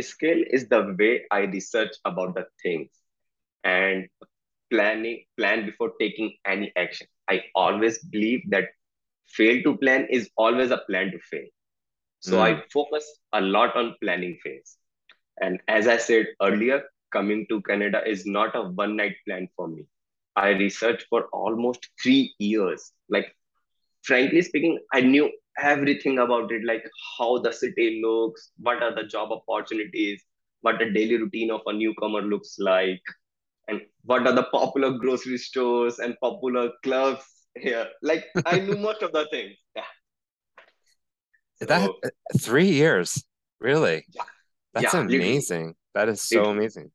skill 0.00 0.38
is 0.50 0.68
the 0.68 0.94
way 0.98 1.24
I 1.30 1.40
research 1.40 1.92
about 2.04 2.34
the 2.34 2.46
things 2.62 2.90
and 3.64 4.08
planning 4.70 5.24
plan 5.36 5.64
before 5.66 5.92
taking 6.00 6.34
any 6.46 6.72
action. 6.76 7.06
I 7.28 7.42
always 7.54 7.98
believe 7.98 8.42
that 8.50 8.64
fail 9.28 9.62
to 9.62 9.76
plan 9.78 10.06
is 10.10 10.30
always 10.36 10.70
a 10.70 10.78
plan 10.88 11.10
to 11.12 11.18
fail. 11.18 11.46
So 12.20 12.38
mm. 12.38 12.40
I 12.40 12.62
focus 12.72 13.20
a 13.32 13.40
lot 13.40 13.76
on 13.76 13.94
planning 14.00 14.38
phase. 14.42 14.76
And 15.40 15.60
as 15.68 15.86
I 15.86 15.96
said 15.98 16.26
earlier, 16.40 16.82
coming 17.12 17.46
to 17.48 17.60
Canada 17.62 18.02
is 18.06 18.26
not 18.26 18.54
a 18.56 18.62
one 18.62 18.96
night 18.96 19.16
plan 19.26 19.48
for 19.56 19.68
me. 19.68 19.86
I 20.36 20.50
researched 20.50 21.06
for 21.08 21.24
almost 21.32 21.88
three 22.02 22.34
years. 22.38 22.92
Like, 23.08 23.34
frankly 24.02 24.42
speaking, 24.42 24.78
I 24.92 25.00
knew 25.00 25.30
everything 25.62 26.18
about 26.18 26.50
it 26.50 26.62
like 26.64 26.84
how 27.18 27.38
the 27.38 27.52
city 27.52 28.00
looks 28.04 28.50
what 28.58 28.82
are 28.82 28.94
the 28.94 29.04
job 29.04 29.30
opportunities 29.30 30.22
what 30.62 30.78
the 30.78 30.90
daily 30.90 31.16
routine 31.16 31.50
of 31.50 31.60
a 31.66 31.72
newcomer 31.72 32.22
looks 32.22 32.56
like 32.58 33.02
and 33.68 33.80
what 34.04 34.26
are 34.26 34.32
the 34.32 34.44
popular 34.44 34.98
grocery 34.98 35.38
stores 35.38 35.98
and 35.98 36.16
popular 36.20 36.70
clubs 36.82 37.24
here. 37.56 37.86
Like 38.02 38.24
i 38.46 38.58
knew 38.58 38.76
most 38.76 39.02
of 39.02 39.12
the 39.12 39.26
things. 39.30 39.56
Yeah. 39.76 39.82
So, 41.56 41.66
that 41.66 41.90
three 42.40 42.68
years. 42.68 43.22
Really? 43.60 44.04
Yeah, 44.12 44.22
that's 44.72 44.94
yeah, 44.94 45.00
amazing. 45.00 45.74
That 45.94 46.08
is 46.08 46.22
so 46.22 46.44
amazing. 46.46 46.90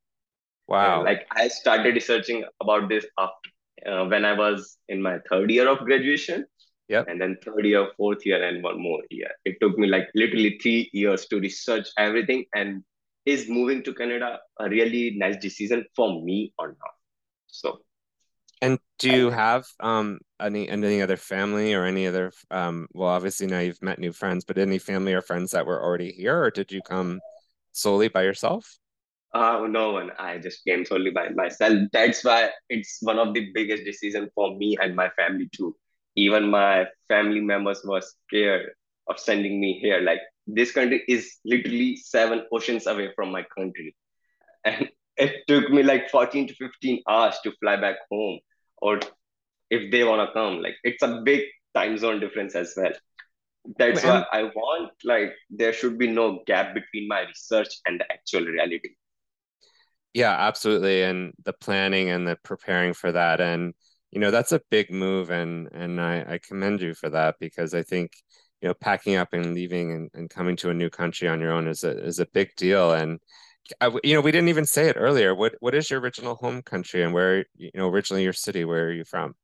Wow. 0.68 1.04
like 1.04 1.26
i 1.32 1.48
started 1.48 1.96
researching 1.96 2.44
about 2.62 2.90
this 2.90 3.04
after 3.18 3.50
uh, 3.92 4.06
when 4.06 4.24
i 4.24 4.34
was 4.34 4.78
in 4.88 5.02
my 5.02 5.18
third 5.28 5.50
year 5.50 5.68
of 5.68 5.80
graduation 5.80 6.46
Yep. 6.90 7.08
And 7.08 7.22
then 7.22 7.38
third 7.44 7.66
year, 7.66 7.88
fourth 7.98 8.26
year, 8.26 8.44
and 8.44 8.64
one 8.64 8.82
more 8.82 9.02
year. 9.12 9.30
It 9.46 9.58
took 9.62 9.78
me 9.78 9.88
like 9.88 10.10
literally 10.16 10.58
three 10.62 10.90
years 10.92 11.28
to 11.28 11.40
research 11.40 11.88
everything. 11.98 12.46
And 12.56 12.84
is 13.26 13.48
moving 13.48 13.84
to 13.84 13.94
Canada 13.94 14.40
a 14.60 14.68
really 14.68 15.16
nice 15.16 15.38
decision 15.38 15.86
for 15.96 16.24
me 16.24 16.52
or 16.58 16.70
not? 16.70 16.96
So. 17.48 17.82
And 18.62 18.80
do 18.98 19.10
you 19.10 19.30
have 19.30 19.68
um 19.80 20.20
any 20.42 20.68
any 20.68 21.02
other 21.02 21.16
family 21.16 21.74
or 21.74 21.86
any 21.86 22.08
other 22.08 22.34
um 22.52 22.88
well 22.94 23.08
obviously 23.08 23.48
now 23.48 23.60
you've 23.60 23.82
met 23.82 24.00
new 24.00 24.12
friends, 24.12 24.44
but 24.44 24.58
any 24.58 24.80
family 24.80 25.14
or 25.14 25.22
friends 25.22 25.52
that 25.52 25.66
were 25.66 25.82
already 25.82 26.12
here, 26.12 26.42
or 26.42 26.52
did 26.52 26.72
you 26.72 26.82
come 26.82 27.22
solely 27.72 28.10
by 28.10 28.24
yourself? 28.24 28.78
Uh, 29.32 29.68
no 29.70 29.92
one. 29.92 30.12
I 30.18 30.40
just 30.40 30.66
came 30.66 30.84
solely 30.84 31.12
by 31.12 31.30
myself. 31.30 31.88
That's 31.94 32.24
why 32.24 32.50
it's 32.68 32.98
one 33.02 33.20
of 33.20 33.36
the 33.36 33.52
biggest 33.54 33.86
decision 33.86 34.30
for 34.34 34.58
me 34.58 34.76
and 34.82 34.96
my 34.96 35.10
family 35.12 35.48
too 35.56 35.76
even 36.20 36.50
my 36.50 36.86
family 37.08 37.42
members 37.42 37.82
were 37.84 38.02
scared 38.02 38.72
of 39.08 39.20
sending 39.20 39.60
me 39.60 39.80
here. 39.80 40.02
Like 40.02 40.20
this 40.48 40.72
country 40.72 41.04
is 41.08 41.38
literally 41.46 41.96
seven 41.96 42.46
oceans 42.52 42.88
away 42.88 43.10
from 43.16 43.32
my 43.32 43.46
country. 43.58 43.96
And 44.66 44.90
it 45.18 45.48
took 45.48 45.70
me 45.70 45.84
like 45.84 46.10
14 46.10 46.48
to 46.48 46.54
15 46.56 47.04
hours 47.08 47.36
to 47.44 47.54
fly 47.60 47.76
back 47.78 47.98
home. 48.12 48.40
Or 48.78 49.00
if 49.70 49.92
they 49.92 50.04
want 50.04 50.28
to 50.28 50.34
come, 50.34 50.62
like 50.62 50.76
it's 50.84 51.04
a 51.04 51.22
big 51.24 51.42
time 51.74 51.98
zone 51.98 52.20
difference 52.20 52.56
as 52.56 52.74
well. 52.76 52.94
That's 53.78 54.04
why 54.04 54.26
I 54.32 54.44
want 54.44 54.92
like 55.04 55.34
there 55.50 55.74
should 55.74 55.98
be 55.98 56.08
no 56.08 56.42
gap 56.48 56.74
between 56.74 57.08
my 57.08 57.22
research 57.22 57.70
and 57.86 58.00
the 58.00 58.12
actual 58.12 58.46
reality. 58.46 58.90
Yeah, 60.14 60.32
absolutely. 60.32 61.04
And 61.04 61.34
the 61.44 61.54
planning 61.54 62.10
and 62.10 62.28
the 62.28 62.38
preparing 62.44 62.94
for 62.94 63.12
that. 63.12 63.40
And 63.42 63.74
you 64.12 64.20
know 64.20 64.32
that's 64.32 64.52
a 64.52 64.62
big 64.70 64.92
move 64.92 65.30
and 65.30 65.70
and 65.72 66.02
I, 66.02 66.26
I 66.28 66.40
commend 66.40 66.82
you 66.82 66.94
for 66.94 67.10
that 67.10 67.36
because 67.40 67.74
I 67.74 67.84
think 67.84 68.12
you 68.62 68.68
know 68.68 68.74
packing 68.74 69.16
up 69.16 69.34
and 69.34 69.54
leaving 69.54 69.92
and, 69.92 70.10
and 70.14 70.30
coming 70.30 70.56
to 70.58 70.70
a 70.70 70.74
new 70.74 70.90
country 70.90 71.28
on 71.28 71.40
your 71.40 71.52
own 71.52 71.68
is 71.68 71.84
a 71.84 71.98
is 72.04 72.20
a 72.20 72.26
big 72.26 72.56
deal 72.56 72.94
and 72.94 73.20
I, 73.82 73.92
you 74.04 74.16
know 74.16 74.22
we 74.22 74.32
didn't 74.32 74.50
even 74.50 74.66
say 74.66 74.90
it 74.90 74.96
earlier 74.98 75.36
what 75.36 75.56
what 75.60 75.76
is 75.76 75.90
your 75.90 76.00
original 76.00 76.36
home 76.36 76.62
country 76.62 77.04
and 77.04 77.14
where 77.14 77.46
you 77.56 77.72
know 77.76 77.90
originally 77.90 78.24
your 78.24 78.34
city 78.34 78.66
where 78.66 78.88
are 78.88 78.92
you 78.92 79.06
from? 79.06 79.36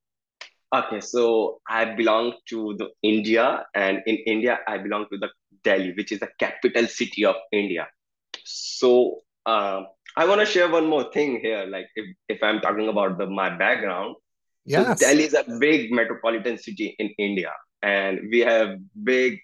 Okay 0.74 1.00
so 1.00 1.62
I 1.68 1.86
belong 1.94 2.34
to 2.50 2.76
the 2.78 2.90
India 3.04 3.66
and 3.76 4.02
in 4.08 4.16
India 4.26 4.60
I 4.68 4.80
belong 4.80 5.06
to 5.12 5.18
the 5.18 5.30
Delhi 5.64 5.94
which 5.94 6.12
is 6.12 6.20
the 6.20 6.30
capital 6.40 6.88
city 6.88 7.26
of 7.26 7.36
India. 7.52 7.88
So 8.44 9.22
um, 9.46 9.88
I 10.18 10.26
want 10.26 10.42
to 10.42 10.46
share 10.46 10.70
one 10.70 10.88
more 10.88 11.12
thing 11.12 11.40
here 11.40 11.66
like 11.68 11.86
if, 11.96 12.16
if 12.28 12.44
I'm 12.44 12.62
talking 12.62 12.90
about 12.90 13.20
the 13.20 13.28
my 13.28 13.56
background 13.56 14.16
Yes. 14.66 15.00
So 15.00 15.06
Delhi 15.06 15.24
is 15.24 15.34
a 15.34 15.44
big 15.60 15.92
metropolitan 15.92 16.58
city 16.58 16.96
in 17.00 17.10
India, 17.18 17.52
and 17.82 18.20
we 18.32 18.40
have 18.40 18.78
big 19.04 19.40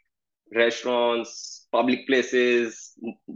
restaurants, 0.54 1.68
public 1.72 2.08
places, 2.08 2.94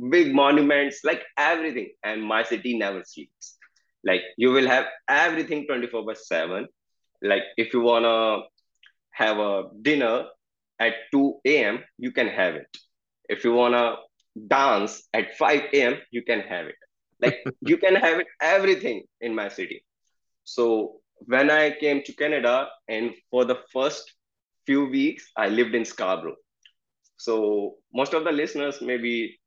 big 0.10 0.34
monuments, 0.34 1.02
like 1.04 1.24
everything. 1.38 1.92
And 2.04 2.24
my 2.24 2.44
city 2.44 2.78
never 2.78 3.04
sleeps. 3.06 3.58
Like 4.04 4.22
you 4.38 4.52
will 4.52 4.68
have 4.68 4.86
everything 5.08 5.66
24 5.68 6.06
by 6.06 6.14
7. 6.14 6.68
Like 7.22 7.44
if 7.58 7.74
you 7.74 7.82
wanna 7.82 8.44
have 9.12 9.38
a 9.38 9.64
dinner 9.82 10.26
at 10.80 10.94
2 11.12 11.40
a.m., 11.46 11.84
you 11.98 12.12
can 12.12 12.28
have 12.28 12.56
it. 12.56 12.78
If 13.30 13.44
you 13.44 13.54
wanna 13.54 13.96
dance 14.48 15.08
at 15.14 15.38
5 15.38 15.62
a.m., 15.74 15.98
you 16.12 16.24
can 16.24 16.42
have 16.42 16.68
it. 16.68 16.76
Like 17.22 17.40
you 17.62 17.78
can 17.78 17.96
have 17.96 18.20
it 18.20 18.28
everything 18.42 19.04
in 19.22 19.34
my 19.34 19.50
city. 19.50 19.86
So 20.44 21.02
when 21.20 21.50
I 21.50 21.72
came 21.72 22.02
to 22.04 22.14
Canada, 22.14 22.70
and 22.88 23.14
for 23.32 23.46
the 23.46 23.58
first 23.72 24.14
few 24.66 24.86
weeks, 24.86 25.32
I 25.38 25.48
lived 25.50 25.76
in 25.76 25.86
Scarborough. 25.86 26.36
So 27.18 27.76
most 27.94 28.14
of 28.14 28.24
the 28.24 28.32
listeners 28.32 28.82
maybe 28.82 29.40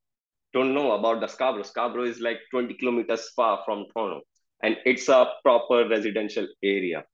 don't 0.52 0.74
know 0.74 0.92
about 0.92 1.20
the 1.20 1.26
Scarborough. 1.28 1.62
Scarborough 1.64 2.04
is 2.04 2.20
like 2.20 2.38
20 2.50 2.74
kilometers 2.74 3.28
far 3.36 3.62
from 3.64 3.86
Toronto, 3.92 4.22
and 4.62 4.76
it's 4.84 5.08
a 5.08 5.30
proper 5.42 5.88
residential 5.88 6.46
area. 6.62 7.04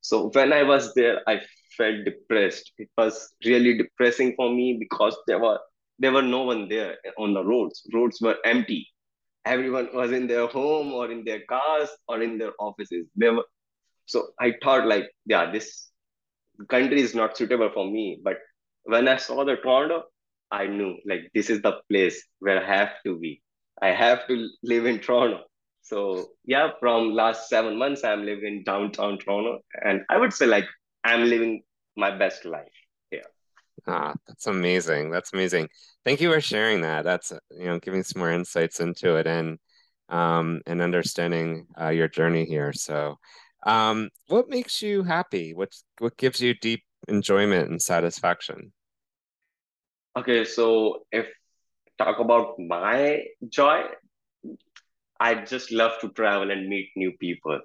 So 0.00 0.30
when 0.30 0.52
I 0.52 0.62
was 0.62 0.94
there, 0.94 1.20
I 1.28 1.40
felt 1.76 2.04
depressed. 2.04 2.72
It 2.78 2.88
was 2.96 3.34
really 3.44 3.76
depressing 3.76 4.34
for 4.36 4.50
me 4.50 4.76
because 4.78 5.16
there 5.26 5.38
were 5.40 5.58
there 5.98 6.12
were 6.12 6.22
no 6.22 6.42
one 6.42 6.68
there 6.68 6.96
on 7.18 7.34
the 7.34 7.44
roads. 7.44 7.82
Roads 7.92 8.20
were 8.20 8.36
empty. 8.44 8.88
Everyone 9.44 9.88
was 9.94 10.12
in 10.12 10.26
their 10.26 10.46
home 10.46 10.92
or 10.92 11.10
in 11.10 11.24
their 11.24 11.40
cars 11.48 11.88
or 12.08 12.22
in 12.22 12.38
their 12.38 12.52
offices. 12.58 13.06
There 13.16 13.34
were, 13.34 13.44
so 14.06 14.28
I 14.40 14.54
thought 14.62 14.86
like, 14.86 15.10
yeah, 15.26 15.50
this 15.50 15.88
country 16.68 17.00
is 17.00 17.14
not 17.14 17.36
suitable 17.36 17.70
for 17.72 17.86
me. 17.90 18.20
But 18.22 18.38
when 18.84 19.08
I 19.08 19.16
saw 19.16 19.44
the 19.44 19.56
Toronto, 19.56 20.04
I 20.50 20.66
knew 20.66 20.96
like 21.06 21.30
this 21.34 21.50
is 21.50 21.62
the 21.62 21.80
place 21.90 22.22
where 22.38 22.62
I 22.62 22.76
have 22.78 22.90
to 23.04 23.18
be. 23.18 23.42
I 23.82 23.88
have 23.88 24.26
to 24.28 24.48
live 24.62 24.86
in 24.86 25.00
Toronto. 25.00 25.40
So 25.82 26.30
yeah, 26.44 26.70
from 26.80 27.12
last 27.12 27.48
seven 27.48 27.76
months, 27.78 28.04
I'm 28.04 28.24
living 28.24 28.62
downtown 28.64 29.18
Toronto, 29.18 29.60
and 29.84 30.02
I 30.08 30.18
would 30.18 30.32
say 30.32 30.46
like 30.46 30.66
I'm 31.04 31.24
living 31.24 31.62
my 31.96 32.16
best 32.16 32.44
life 32.44 32.72
here. 33.10 33.24
Ah, 33.86 34.14
that's 34.26 34.46
amazing. 34.46 35.10
That's 35.10 35.32
amazing. 35.32 35.68
Thank 36.04 36.20
you 36.20 36.32
for 36.32 36.40
sharing 36.40 36.80
that. 36.82 37.04
That's 37.04 37.32
you 37.50 37.66
know 37.66 37.78
giving 37.78 38.02
some 38.02 38.20
more 38.20 38.32
insights 38.32 38.80
into 38.80 39.16
it 39.16 39.26
and 39.26 39.58
um 40.08 40.60
and 40.66 40.80
understanding 40.80 41.66
uh, 41.80 41.88
your 41.88 42.08
journey 42.08 42.44
here. 42.44 42.72
So, 42.72 43.18
um, 43.64 44.10
what 44.28 44.48
makes 44.48 44.82
you 44.82 45.02
happy? 45.02 45.54
What 45.54 45.72
what 45.98 46.16
gives 46.16 46.40
you 46.40 46.54
deep 46.54 46.82
enjoyment 47.08 47.70
and 47.70 47.80
satisfaction? 47.80 48.72
Okay, 50.16 50.44
so 50.44 51.06
if 51.10 51.26
talk 51.98 52.18
about 52.20 52.58
my 52.58 53.24
joy, 53.48 53.82
I 55.20 55.34
just 55.34 55.72
love 55.72 55.92
to 56.00 56.10
travel 56.10 56.50
and 56.50 56.68
meet 56.68 56.90
new 56.96 57.12
people. 57.18 57.60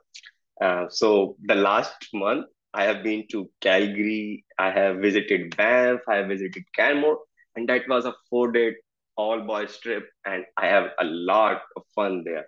Uh, 0.61 0.85
so 0.89 1.35
the 1.45 1.55
last 1.55 2.07
month, 2.13 2.45
I 2.73 2.83
have 2.83 3.03
been 3.03 3.25
to 3.31 3.49
Calgary, 3.61 4.45
I 4.57 4.71
have 4.71 4.97
visited 4.97 5.55
Banff, 5.57 6.01
I 6.07 6.17
have 6.17 6.27
visited 6.27 6.63
Canmore, 6.75 7.19
and 7.55 7.67
that 7.69 7.87
was 7.87 8.05
a 8.05 8.13
four-day 8.29 8.75
all-boys 9.15 9.77
trip, 9.79 10.07
and 10.25 10.45
I 10.57 10.67
have 10.67 10.91
a 10.99 11.05
lot 11.05 11.61
of 11.75 11.83
fun 11.95 12.23
there. 12.23 12.45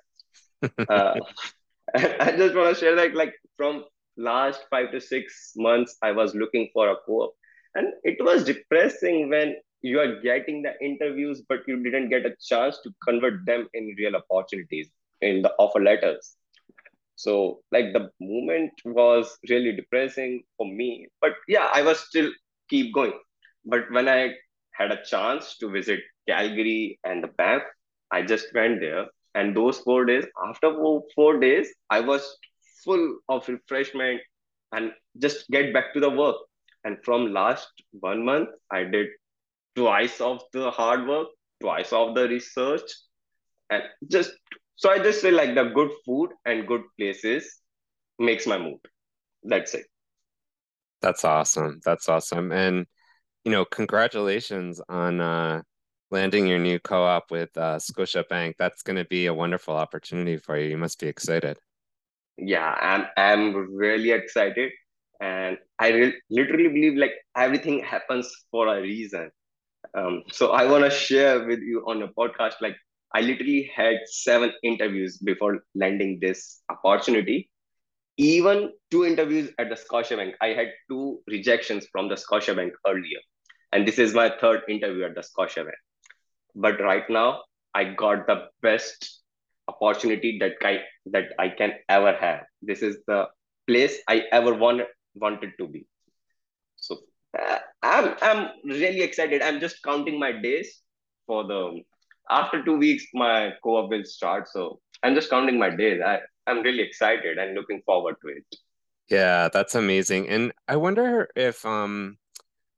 uh, 0.90 1.16
I 1.96 2.34
just 2.38 2.56
want 2.56 2.76
to 2.76 2.80
share 2.80 2.96
that, 2.96 3.16
like 3.16 3.34
from 3.58 3.86
last 4.18 4.62
five 4.70 4.92
to 4.92 5.00
six 5.02 5.54
months, 5.56 5.98
I 6.02 6.12
was 6.12 6.36
looking 6.36 6.70
for 6.74 6.90
a 6.90 6.96
co-op, 7.06 7.34
and 7.76 7.94
it 8.04 8.24
was 8.24 8.44
depressing 8.44 9.30
when 9.30 9.56
you 9.82 10.00
are 10.00 10.22
getting 10.22 10.62
the 10.62 10.74
interviews, 10.82 11.42
but 11.48 11.60
you 11.68 11.82
didn't 11.84 12.10
get 12.10 12.26
a 12.26 12.36
chance 12.40 12.80
to 12.84 12.92
convert 13.04 13.46
them 13.46 13.68
in 13.74 13.96
real 13.98 14.14
opportunities 14.16 14.90
in 15.22 15.42
the 15.42 15.54
offer 15.58 15.80
letters. 15.80 16.36
So 17.16 17.62
like 17.72 17.94
the 17.94 18.10
moment 18.20 18.72
was 18.86 19.38
really 19.50 19.76
depressing 19.76 20.44
for 20.58 20.68
me, 20.68 21.08
but 21.20 21.34
yeah, 21.48 21.70
I 21.74 21.82
was 21.82 22.00
still 22.00 22.32
keep 22.70 22.94
going. 22.94 23.14
But 23.66 23.92
when 23.92 24.08
I 24.08 24.36
had 24.74 24.92
a 24.92 25.04
chance 25.04 25.58
to 25.60 25.70
visit 25.70 26.00
Calgary 26.28 27.00
and 27.04 27.24
the 27.24 27.28
Banff, 27.28 27.64
I 28.12 28.24
just 28.24 28.54
went 28.54 28.80
there. 28.82 29.06
And 29.36 29.56
those 29.56 29.80
four 29.80 30.06
days, 30.06 30.26
after 30.48 30.76
four 31.16 31.40
days, 31.40 31.74
I 31.90 32.02
was 32.02 32.38
full 32.84 33.18
of 33.30 33.48
refreshment 33.48 34.22
and 34.72 34.92
just 35.20 35.50
get 35.50 35.74
back 35.74 35.94
to 35.94 36.00
the 36.00 36.10
work. 36.10 36.38
And 36.84 36.98
from 37.04 37.34
last 37.34 37.70
one 37.92 38.26
month, 38.26 38.50
I 38.72 38.84
did 38.84 39.08
twice 39.76 40.20
of 40.22 40.42
the 40.54 40.72
hard 40.72 41.08
work, 41.08 41.28
twice 41.62 41.94
of 41.94 42.16
the 42.16 42.28
research, 42.28 42.90
and 43.70 43.84
just 44.10 44.32
so 44.76 44.90
I 44.90 45.00
just 45.00 45.22
say 45.22 45.32
like 45.32 45.56
the 45.56 45.66
good 45.66 45.92
food 46.06 46.32
and 46.46 46.68
good 46.68 46.82
places 46.98 47.62
makes 48.20 48.48
my 48.48 48.58
mood. 48.58 48.80
That's 49.44 49.76
it. 49.76 49.86
That's 51.02 51.24
awesome. 51.24 51.80
That's 51.86 52.10
awesome. 52.10 52.52
And 52.52 52.88
you 53.46 53.52
know, 53.52 53.66
congratulations 53.66 54.82
on 54.90 55.22
uh 55.22 55.62
landing 56.12 56.46
your 56.46 56.60
new 56.60 56.80
co-op 56.80 57.32
with 57.32 57.58
uh, 57.58 57.78
Scotiabank. 57.78 58.56
That's 58.60 58.84
going 58.84 58.98
to 58.98 59.06
be 59.06 59.28
a 59.28 59.34
wonderful 59.34 59.76
opportunity 59.76 60.38
for 60.38 60.58
you. 60.58 60.70
You 60.70 60.78
must 60.78 61.00
be 61.00 61.08
excited. 61.08 61.58
Yeah, 62.42 62.72
I'm 62.92 63.06
I'm 63.18 63.76
really 63.76 64.12
excited, 64.12 64.72
and 65.22 65.58
I 65.80 65.90
re- 65.92 66.22
literally 66.30 66.70
believe 66.70 66.98
like 66.98 67.14
everything 67.38 67.80
happens 67.84 68.32
for 68.52 68.68
a 68.68 68.82
reason. 68.82 69.32
Um, 69.96 70.24
so 70.32 70.52
I 70.52 70.66
want 70.66 70.86
to 70.86 70.92
share 70.92 71.46
with 71.46 71.60
you 71.62 71.84
on 71.88 72.02
a 72.04 72.10
podcast, 72.10 72.56
like 72.62 72.78
I 73.16 73.22
literally 73.22 73.72
had 73.76 73.98
seven 74.06 74.54
interviews 74.64 75.18
before 75.20 75.60
landing 75.76 76.20
this 76.22 76.62
opportunity. 76.70 77.50
Even 78.18 78.72
two 78.92 79.06
interviews 79.06 79.52
at 79.60 79.70
the 79.70 79.76
Scotiabank. 79.76 80.34
I 80.42 80.50
had 80.50 80.70
two 80.90 81.22
rejections 81.28 81.88
from 81.92 82.10
the 82.10 82.16
Scotiabank 82.16 82.72
earlier. 82.88 83.20
And 83.74 83.88
this 83.88 84.00
is 84.00 84.14
my 84.14 84.32
third 84.42 84.62
interview 84.70 85.06
at 85.06 85.16
the 85.16 85.22
Scotiabank. 85.22 85.82
But 86.56 86.80
right 86.82 87.10
now, 87.10 87.44
I 87.74 87.86
got 87.86 88.28
the 88.28 88.50
best 88.62 89.21
opportunity 89.72 90.38
that 90.40 90.54
I, 90.64 90.82
that 91.08 91.34
I 91.40 91.50
can 91.50 91.74
ever 91.90 92.14
have. 92.20 92.42
This 92.62 92.82
is 92.82 92.98
the 93.08 93.28
place 93.68 93.98
I 94.08 94.24
ever 94.32 94.54
wanted, 94.54 94.88
wanted 95.16 95.52
to 95.60 95.68
be. 95.68 95.88
So 96.78 96.98
uh, 97.40 97.60
I'm 97.82 98.16
I'm 98.22 98.50
really 98.66 99.02
excited. 99.02 99.42
I'm 99.42 99.60
just 99.60 99.82
counting 99.84 100.20
my 100.20 100.32
days 100.32 100.82
for 101.28 101.44
the 101.46 101.82
after 102.30 102.64
two 102.64 102.78
weeks 102.78 103.06
my 103.14 103.54
co-op 103.64 103.90
will 103.90 104.06
start. 104.06 104.48
So 104.50 104.80
I'm 105.04 105.16
just 105.16 105.30
counting 105.30 105.60
my 105.60 105.70
days. 105.70 106.02
I 106.06 106.20
I'm 106.48 106.62
really 106.62 106.84
excited 106.84 107.38
and 107.38 107.54
looking 107.56 107.82
forward 107.86 108.16
to 108.24 108.28
it. 108.30 108.46
Yeah, 109.10 109.50
that's 109.54 109.76
amazing. 109.76 110.30
And 110.30 110.52
I 110.68 110.78
wonder 110.78 111.30
if 111.36 111.66
um 111.66 112.18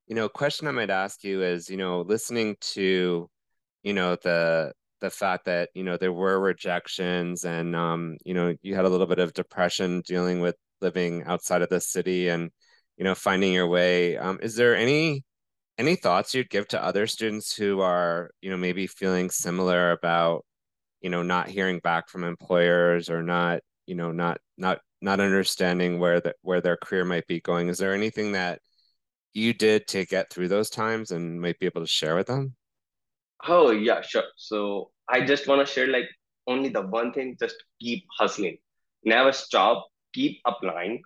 you 0.07 0.15
know, 0.15 0.25
a 0.25 0.29
question 0.29 0.67
I 0.67 0.71
might 0.71 0.89
ask 0.89 1.23
you 1.23 1.41
is, 1.41 1.69
you 1.69 1.77
know, 1.77 2.01
listening 2.01 2.57
to, 2.73 3.29
you 3.83 3.93
know, 3.93 4.17
the 4.21 4.73
the 5.03 5.11
fact 5.11 5.45
that, 5.45 5.69
you 5.75 5.83
know, 5.83 5.97
there 5.97 6.13
were 6.13 6.39
rejections 6.39 7.45
and 7.45 7.75
um, 7.75 8.17
you 8.25 8.33
know, 8.33 8.55
you 8.63 8.75
had 8.75 8.85
a 8.85 8.89
little 8.89 9.07
bit 9.07 9.19
of 9.19 9.33
depression 9.33 10.01
dealing 10.07 10.41
with 10.41 10.55
living 10.83 11.23
outside 11.23 11.63
of 11.63 11.69
the 11.69 11.81
city 11.81 12.29
and 12.29 12.51
you 12.97 13.03
know 13.03 13.15
finding 13.15 13.53
your 13.53 13.67
way. 13.67 14.17
Um, 14.17 14.39
is 14.43 14.55
there 14.55 14.75
any 14.75 15.23
any 15.79 15.95
thoughts 15.95 16.33
you'd 16.35 16.49
give 16.49 16.67
to 16.69 16.83
other 16.83 17.07
students 17.07 17.55
who 17.55 17.81
are 17.81 18.31
you 18.41 18.51
know 18.51 18.57
maybe 18.57 18.85
feeling 18.87 19.31
similar 19.31 19.91
about 19.91 20.45
you 21.01 21.09
know 21.09 21.23
not 21.23 21.49
hearing 21.49 21.79
back 21.79 22.09
from 22.09 22.23
employers 22.23 23.09
or 23.09 23.23
not 23.23 23.61
you 23.87 23.95
know 23.95 24.11
not 24.11 24.39
not 24.57 24.79
not 25.01 25.19
understanding 25.19 25.99
where 25.99 26.21
the, 26.21 26.33
where 26.43 26.61
their 26.61 26.77
career 26.77 27.05
might 27.05 27.27
be 27.27 27.41
going? 27.41 27.69
Is 27.69 27.77
there 27.77 27.93
anything 27.93 28.33
that 28.33 28.59
you 29.33 29.53
did 29.53 29.87
to 29.87 30.05
get 30.05 30.29
through 30.29 30.47
those 30.49 30.69
times 30.69 31.11
and 31.11 31.41
might 31.41 31.59
be 31.59 31.65
able 31.65 31.81
to 31.81 31.87
share 31.87 32.15
with 32.15 32.27
them? 32.27 32.55
Oh 33.47 33.71
yeah 33.71 34.01
sure. 34.01 34.23
So 34.37 34.92
i 35.09 35.21
just 35.21 35.47
want 35.47 35.65
to 35.65 35.73
share 35.73 35.87
like 35.87 36.09
only 36.47 36.69
the 36.69 36.81
one 36.81 37.11
thing 37.13 37.35
just 37.39 37.55
keep 37.79 38.03
hustling 38.19 38.57
never 39.05 39.31
stop 39.31 39.87
keep 40.13 40.39
applying 40.45 41.01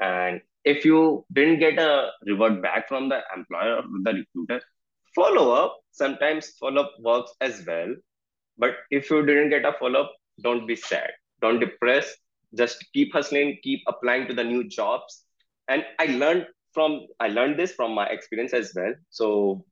and 0.00 0.40
if 0.64 0.84
you 0.84 1.24
didn't 1.32 1.58
get 1.58 1.78
a 1.78 2.10
reward 2.26 2.62
back 2.62 2.88
from 2.88 3.08
the 3.08 3.20
employer 3.36 3.76
or 3.76 3.82
the 4.02 4.14
recruiter, 4.14 4.60
follow 5.14 5.52
up. 5.52 5.78
Sometimes 5.92 6.50
follow 6.58 6.82
up 6.82 6.92
works 7.00 7.32
as 7.40 7.64
well. 7.66 7.94
But 8.58 8.76
if 8.90 9.10
you 9.10 9.24
didn't 9.26 9.50
get 9.50 9.64
a 9.64 9.72
follow 9.78 10.02
up, 10.02 10.12
don't 10.42 10.66
be 10.66 10.76
sad. 10.76 11.10
Don't 11.40 11.60
depress. 11.60 12.14
Just 12.56 12.84
keep 12.92 13.12
hustling, 13.12 13.58
keep 13.62 13.82
applying 13.86 14.26
to 14.28 14.34
the 14.34 14.44
new 14.44 14.68
jobs. 14.68 15.24
And 15.68 15.84
I 15.98 16.06
learned 16.06 16.46
from 16.72 17.06
I 17.20 17.28
learned 17.28 17.58
this 17.58 17.72
from 17.72 17.94
my 17.94 18.06
experience 18.06 18.52
as 18.52 18.72
well. 18.74 18.94
So 19.10 19.64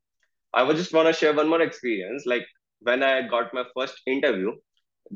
I 0.52 0.62
would 0.62 0.76
just 0.76 0.92
want 0.92 1.08
to 1.08 1.12
share 1.14 1.32
one 1.34 1.48
more 1.48 1.62
experience. 1.62 2.24
Like 2.26 2.46
when 2.82 3.02
I 3.02 3.26
got 3.28 3.52
my 3.54 3.64
first 3.76 4.00
interview, 4.06 4.52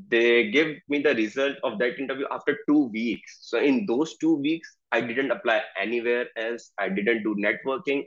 they 0.08 0.50
gave 0.50 0.78
me 0.88 1.00
the 1.02 1.14
result 1.14 1.56
of 1.64 1.78
that 1.78 1.98
interview 1.98 2.26
after 2.30 2.58
two 2.68 2.88
weeks. 2.92 3.38
So 3.42 3.58
in 3.58 3.86
those 3.86 4.16
two 4.18 4.34
weeks, 4.36 4.76
I 4.92 5.00
didn't 5.00 5.30
apply 5.30 5.62
anywhere 5.80 6.26
else. 6.36 6.72
I 6.78 6.88
didn't 6.88 7.22
do 7.22 7.34
networking, 7.36 8.04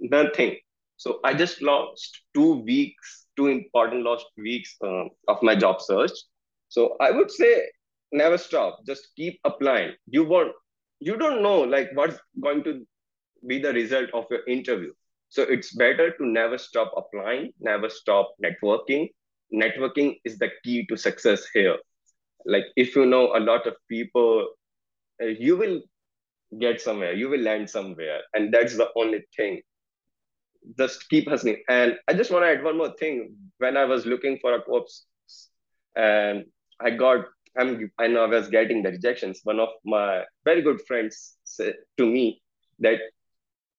nothing. 0.00 0.56
So 0.96 1.20
I 1.24 1.34
just 1.34 1.62
lost 1.62 2.22
two 2.34 2.56
weeks, 2.62 3.26
two 3.36 3.46
important 3.48 4.02
lost 4.02 4.26
weeks 4.36 4.76
uh, 4.84 5.04
of 5.28 5.42
my 5.42 5.54
job 5.56 5.80
search. 5.80 6.12
So 6.68 6.96
I 7.00 7.10
would 7.10 7.30
say 7.30 7.68
never 8.12 8.38
stop. 8.38 8.80
Just 8.86 9.08
keep 9.16 9.40
applying. 9.44 9.94
You 10.06 10.24
won't. 10.24 10.52
You 11.00 11.16
don't 11.16 11.42
know 11.42 11.60
like 11.60 11.90
what's 11.94 12.18
going 12.42 12.64
to 12.64 12.86
be 13.46 13.58
the 13.58 13.72
result 13.72 14.10
of 14.14 14.26
your 14.30 14.46
interview. 14.46 14.92
So 15.30 15.42
it's 15.44 15.74
better 15.74 16.12
to 16.12 16.26
never 16.26 16.58
stop 16.58 16.92
applying, 16.96 17.52
never 17.60 17.90
stop 17.90 18.34
networking, 18.44 19.10
networking 19.54 20.20
is 20.24 20.38
the 20.38 20.50
key 20.64 20.86
to 20.88 20.96
success 20.98 21.46
here. 21.54 21.78
Like 22.46 22.64
if 22.76 22.96
you 22.96 23.06
know 23.06 23.36
a 23.36 23.40
lot 23.40 23.66
of 23.66 23.74
people 23.88 24.48
uh, 25.22 25.26
you 25.26 25.56
will 25.56 25.80
get 26.60 26.80
somewhere 26.80 27.12
you 27.14 27.28
will 27.28 27.40
land 27.40 27.70
somewhere 27.70 28.20
and 28.34 28.52
that's 28.52 28.76
the 28.76 28.88
only 28.96 29.20
thing. 29.36 29.62
Just 30.78 31.08
keep 31.10 31.28
hustling. 31.28 31.62
And 31.68 31.96
i 32.08 32.14
just 32.14 32.30
want 32.30 32.44
to 32.44 32.48
add 32.48 32.62
one 32.64 32.78
more 32.78 32.92
thing. 32.98 33.36
When 33.58 33.76
i 33.76 33.84
was 33.84 34.06
looking 34.06 34.38
for 34.40 34.54
a 34.54 34.62
co-ops 34.62 35.06
and 35.96 36.44
i 36.80 36.90
got 36.90 37.26
i'm 37.58 37.90
i 37.98 38.06
know 38.08 38.24
i 38.24 38.26
was 38.26 38.48
getting 38.48 38.82
the 38.82 38.90
rejections. 38.90 39.40
One 39.44 39.60
of 39.60 39.70
my 39.84 40.24
very 40.44 40.62
good 40.62 40.80
friends 40.86 41.36
said 41.44 41.74
to 41.98 42.06
me 42.06 42.42
that 42.80 43.00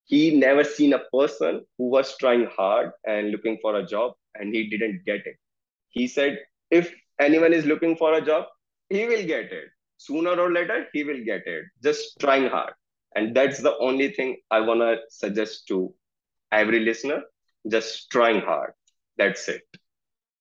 he 0.05 0.37
never 0.37 0.63
seen 0.63 0.93
a 0.93 0.99
person 1.13 1.65
who 1.77 1.89
was 1.89 2.17
trying 2.17 2.47
hard 2.55 2.91
and 3.05 3.31
looking 3.31 3.57
for 3.61 3.75
a 3.75 3.85
job 3.85 4.13
and 4.35 4.53
he 4.53 4.69
didn't 4.69 5.03
get 5.05 5.25
it. 5.25 5.35
He 5.89 6.07
said, 6.07 6.39
if 6.69 6.93
anyone 7.19 7.53
is 7.53 7.65
looking 7.65 7.95
for 7.95 8.13
a 8.13 8.21
job, 8.21 8.45
he 8.89 9.05
will 9.05 9.25
get 9.25 9.51
it. 9.51 9.69
Sooner 9.97 10.31
or 10.39 10.51
later, 10.51 10.87
he 10.93 11.03
will 11.03 11.23
get 11.23 11.45
it. 11.45 11.65
Just 11.83 12.19
trying 12.19 12.49
hard. 12.49 12.73
And 13.15 13.35
that's 13.35 13.59
the 13.61 13.77
only 13.77 14.11
thing 14.11 14.37
I 14.49 14.61
want 14.61 14.81
to 14.81 14.97
suggest 15.09 15.67
to 15.67 15.93
every 16.51 16.79
listener. 16.79 17.23
Just 17.69 18.09
trying 18.09 18.41
hard. 18.41 18.73
That's 19.17 19.47
it. 19.47 19.61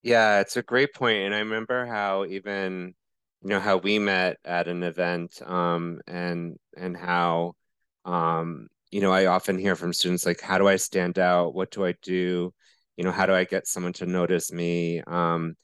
Yeah, 0.02 0.40
it's 0.40 0.56
a 0.56 0.62
great. 0.62 0.90
And 1.00 1.34
I 1.34 1.40
remember 1.40 1.86
how 1.86 2.24
even, 2.24 2.94
you 3.42 3.50
know, 3.50 3.60
how 3.60 3.76
we 3.76 3.98
met 3.98 4.38
at 4.44 4.68
an 4.68 4.82
event, 4.82 5.42
um, 5.44 6.00
and 6.06 6.56
and 6.76 6.96
how 6.96 7.54
um, 8.04 8.68
you 8.90 9.00
know, 9.00 9.12
I 9.12 9.26
often 9.26 9.58
hear 9.58 9.76
from 9.76 9.92
students 9.92 10.26
like, 10.26 10.40
how 10.40 10.58
do 10.58 10.68
I 10.68 10.76
stand 10.76 11.18
out? 11.18 11.54
What 11.54 11.70
do 11.70 11.84
I 11.84 11.94
do? 12.02 12.52
You 12.96 13.04
know, 13.04 13.12
how 13.12 13.26
do 13.26 13.34
I 13.34 13.44
get 13.44 13.66
someone 13.66 13.92
to 13.94 14.06
notice 14.06 14.52
me? 14.52 15.00
Um, 15.06 15.54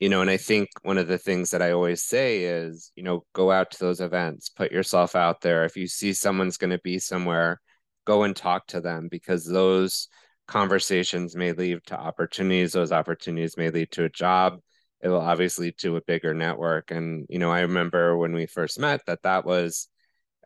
you 0.00 0.08
know, 0.08 0.20
and 0.20 0.30
I 0.30 0.36
think 0.36 0.68
one 0.82 0.98
of 0.98 1.08
the 1.08 1.18
things 1.18 1.50
that 1.50 1.62
I 1.62 1.72
always 1.72 2.02
say 2.04 2.44
is, 2.44 2.92
you 2.94 3.02
know, 3.02 3.24
go 3.34 3.50
out 3.50 3.72
to 3.72 3.78
those 3.80 4.00
events, 4.00 4.48
put 4.48 4.70
yourself 4.70 5.16
out 5.16 5.40
there. 5.40 5.64
If 5.64 5.76
you 5.76 5.88
see 5.88 6.12
someone's 6.12 6.56
going 6.56 6.70
to 6.70 6.78
be 6.78 6.98
somewhere, 7.00 7.60
go 8.06 8.22
and 8.22 8.34
talk 8.34 8.66
to 8.68 8.80
them 8.80 9.08
because 9.10 9.44
those 9.44 10.08
conversations 10.46 11.34
may 11.36 11.52
lead 11.52 11.80
to 11.86 11.98
opportunities. 11.98 12.72
Those 12.72 12.92
opportunities 12.92 13.56
may 13.56 13.70
lead 13.70 13.90
to 13.92 14.04
a 14.04 14.08
job. 14.08 14.60
It 15.02 15.08
will 15.08 15.20
obviously 15.20 15.66
lead 15.66 15.78
to 15.78 15.96
a 15.96 16.02
bigger 16.02 16.32
network. 16.32 16.90
And, 16.92 17.26
you 17.28 17.38
know, 17.38 17.50
I 17.50 17.60
remember 17.60 18.16
when 18.16 18.32
we 18.32 18.46
first 18.46 18.78
met 18.78 19.00
that 19.06 19.22
that 19.24 19.44
was 19.44 19.88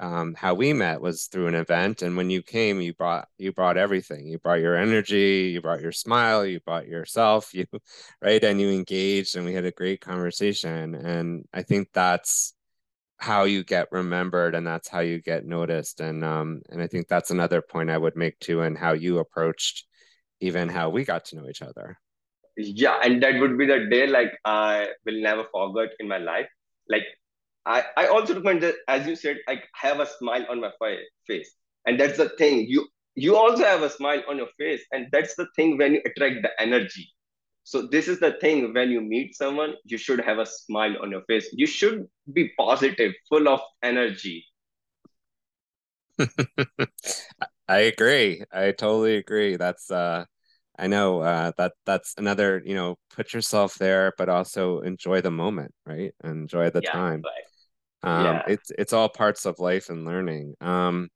um, 0.01 0.35
how 0.35 0.55
we 0.55 0.73
met 0.73 1.01
was 1.01 1.27
through 1.27 1.49
an 1.49 1.55
event 1.55 2.03
and 2.03 2.17
when 2.17 2.31
you 2.31 2.43
came 2.43 2.81
you 2.81 2.95
brought 2.95 3.29
you 3.39 3.53
brought 3.53 3.77
everything. 3.77 4.27
You 4.27 4.39
brought 4.39 4.61
your 4.61 4.77
energy 4.77 5.51
you 5.53 5.61
brought 5.61 5.81
your 5.81 5.93
smile 5.93 6.45
you 6.47 6.61
brought 6.61 6.87
yourself 6.89 7.53
you 7.55 7.67
right? 8.21 8.43
And 8.43 8.61
you 8.61 8.71
engaged 8.71 9.37
and 9.37 9.45
we 9.45 9.55
had 9.55 9.65
a 9.65 9.71
great 9.71 10.01
conversation. 10.01 10.95
And 10.95 11.45
i 11.53 11.63
think 11.63 11.89
that's 11.93 12.55
how 13.19 13.45
you 13.45 13.63
get 13.63 13.93
remembered 13.93 14.55
and 14.55 14.67
that's 14.67 14.89
how 14.89 15.01
you 15.01 15.21
get 15.21 15.45
noticed. 15.45 16.01
And 16.01 16.25
um 16.25 16.63
and 16.71 16.83
i 16.83 16.87
think 16.87 17.09
that's 17.09 17.31
another 17.31 17.63
point 17.63 17.91
i 17.91 17.99
would 17.99 18.17
make 18.17 18.39
too 18.41 18.63
and 18.63 18.77
how 18.77 18.93
you 18.93 19.19
approached 19.19 19.87
even 20.41 20.69
how 20.69 20.91
we 20.91 21.05
got 21.05 21.27
to 21.27 21.37
know 21.37 21.49
each 21.49 21.63
other. 21.63 21.99
Yeah 22.57 22.99
and 23.03 23.23
that 23.23 23.39
would 23.41 23.57
be 23.59 23.67
the 23.67 23.87
day 23.91 24.07
like 24.07 24.33
i 24.45 24.89
will 25.05 25.21
never 25.21 25.45
forget 25.53 25.91
in 26.01 26.09
my 26.09 26.19
life. 26.19 26.49
Like 26.89 27.05
I, 27.67 27.85
I 27.97 28.07
also 28.07 28.35
recommend 28.35 28.63
that, 28.63 28.75
as 28.89 29.07
you 29.07 29.17
said, 29.17 29.39
I 29.49 29.63
have 29.75 30.01
a 30.01 30.07
smile 30.07 30.45
on 30.51 30.61
my 30.61 30.71
face. 31.27 31.55
And 31.87 31.99
that's 31.99 32.19
the 32.19 32.31
thing. 32.31 32.67
You 32.69 32.89
you 33.15 33.37
also 33.37 33.65
have 33.65 33.83
a 33.83 33.91
smile 33.91 34.23
on 34.29 34.39
your 34.39 34.49
face. 34.59 34.83
And 34.93 35.09
that's 35.13 35.35
the 35.37 35.47
thing 35.57 35.77
when 35.79 35.95
you 35.95 36.03
attract 36.07 36.43
the 36.43 36.51
energy. 36.61 37.13
So 37.65 37.87
this 37.87 38.09
is 38.09 38.19
the 38.21 38.33
thing 38.41 38.73
when 38.75 38.91
you 38.91 39.01
meet 39.01 39.37
someone, 39.37 39.75
you 39.85 39.99
should 39.99 40.21
have 40.21 40.39
a 40.39 40.47
smile 40.47 40.97
on 41.03 41.11
your 41.11 41.23
face. 41.29 41.49
You 41.53 41.67
should 41.67 42.09
be 42.33 42.53
positive, 42.59 43.13
full 43.29 43.49
of 43.49 43.61
energy. 43.83 44.47
I 47.69 47.79
agree. 47.79 48.43
I 48.53 48.73
totally 48.73 49.17
agree. 49.17 49.57
That's 49.57 49.91
uh 49.91 50.25
I 50.79 50.87
know 50.87 51.21
uh, 51.21 51.53
that 51.59 51.73
that's 51.87 52.15
another, 52.19 52.63
you 52.65 52.75
know, 52.75 52.97
put 53.15 53.35
yourself 53.35 53.75
there, 53.77 54.13
but 54.19 54.29
also 54.29 54.81
enjoy 54.81 55.21
the 55.21 55.31
moment, 55.31 55.75
right? 55.87 56.13
Enjoy 56.25 56.71
the 56.71 56.81
yeah, 56.81 56.91
time. 56.93 57.23
Right. 57.25 57.45
Um, 58.03 58.25
yeah. 58.25 58.43
It's 58.49 58.73
it's 58.79 58.93
all 58.93 59.09
parts 59.09 59.47
of 59.47 59.59
life 59.59 59.89
and 59.91 60.05
learning. 60.05 60.55
Um, 60.61 61.09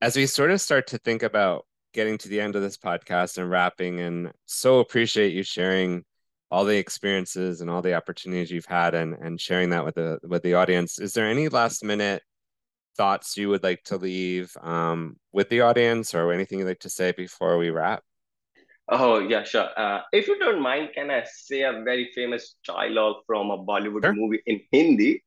as 0.00 0.16
we 0.16 0.26
sort 0.26 0.50
of 0.50 0.60
start 0.60 0.86
to 0.88 0.98
think 0.98 1.22
about 1.22 1.66
getting 1.92 2.18
to 2.18 2.28
the 2.28 2.40
end 2.40 2.56
of 2.56 2.62
this 2.62 2.76
podcast 2.76 3.38
and 3.38 3.50
wrapping, 3.50 4.00
and 4.00 4.32
so 4.46 4.80
appreciate 4.80 5.32
you 5.32 5.42
sharing 5.42 6.04
all 6.50 6.64
the 6.64 6.76
experiences 6.76 7.60
and 7.60 7.70
all 7.70 7.82
the 7.82 7.94
opportunities 7.94 8.50
you've 8.50 8.64
had, 8.64 8.94
and 8.94 9.14
and 9.14 9.40
sharing 9.40 9.70
that 9.70 9.84
with 9.84 9.94
the 9.96 10.18
with 10.22 10.42
the 10.42 10.54
audience. 10.54 10.98
Is 10.98 11.14
there 11.14 11.28
any 11.28 11.48
last 11.48 11.84
minute 11.84 12.22
thoughts 12.96 13.36
you 13.36 13.48
would 13.48 13.62
like 13.62 13.82
to 13.84 13.96
leave 13.96 14.56
um, 14.60 15.16
with 15.32 15.48
the 15.48 15.62
audience, 15.62 16.14
or 16.14 16.32
anything 16.32 16.58
you'd 16.58 16.68
like 16.68 16.80
to 16.80 16.90
say 16.90 17.12
before 17.12 17.58
we 17.58 17.70
wrap? 17.70 18.02
Oh 18.88 19.18
yeah, 19.18 19.44
sure. 19.44 19.68
Uh, 19.76 20.02
if 20.12 20.28
you 20.28 20.38
don't 20.38 20.60
mind, 20.60 20.90
can 20.94 21.10
I 21.10 21.24
say 21.24 21.62
a 21.62 21.82
very 21.82 22.10
famous 22.14 22.56
dialogue 22.66 23.22
from 23.26 23.50
a 23.50 23.58
Bollywood 23.58 24.04
sure. 24.04 24.12
movie 24.12 24.42
in 24.44 24.60
Hindi? 24.70 25.23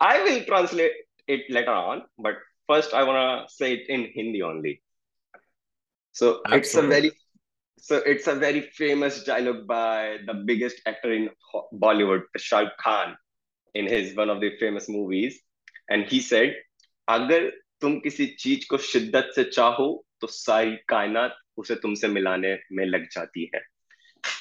I 0.00 0.22
will 0.22 0.44
translate 0.44 0.92
it 1.26 1.50
later 1.50 1.72
on, 1.72 2.02
but 2.18 2.34
first 2.66 2.94
I 2.94 3.02
want 3.04 3.18
to 3.18 3.54
say 3.54 3.74
it 3.74 3.88
in 3.88 4.10
Hindi 4.14 4.42
only. 4.42 4.82
So 6.12 6.40
Absolutely. 6.46 6.58
it's 6.58 6.74
a 6.74 6.82
very 6.82 7.12
so 7.82 7.96
it's 7.96 8.26
a 8.26 8.34
very 8.34 8.60
famous 8.60 9.24
dialogue 9.24 9.66
by 9.66 10.18
the 10.26 10.34
biggest 10.34 10.82
actor 10.86 11.12
in 11.12 11.30
Bollywood, 11.72 12.22
Shah 12.36 12.60
Rukh 12.60 12.76
Khan, 12.78 13.16
in 13.74 13.86
his 13.86 14.14
one 14.14 14.28
of 14.28 14.40
the 14.40 14.50
famous 14.58 14.88
movies, 14.88 15.40
and 15.88 16.04
he 16.04 16.20
said, 16.20 16.54
"अगर 17.08 17.50
तुम 17.80 17.98
किसी 18.00 18.26
चीज 18.26 18.64
को 18.64 18.78
शिद्दत 18.78 19.32
से 19.34 19.44
चाहो 19.44 20.04
तो 20.20 20.26
सारी 20.26 20.76
कायनात 20.88 21.36
उसे 21.56 21.74
तुमसे 21.74 22.08
मिलाने 22.08 22.58
में 22.72 22.84
लग 22.84 23.08
जाती 23.12 23.50
है." 23.54 23.60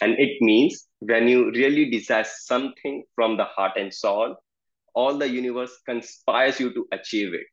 And 0.01 0.19
it 0.19 0.41
means 0.41 0.87
when 0.99 1.29
you 1.29 1.51
really 1.51 1.89
desire 1.89 2.25
something 2.25 3.03
from 3.15 3.37
the 3.37 3.45
heart 3.45 3.77
and 3.77 3.93
soul, 3.93 4.35
all 4.94 5.18
the 5.18 5.28
universe 5.28 5.72
conspires 5.86 6.60
you 6.60 6.72
to 6.74 6.86
achieve 6.92 7.34
it. 7.34 7.46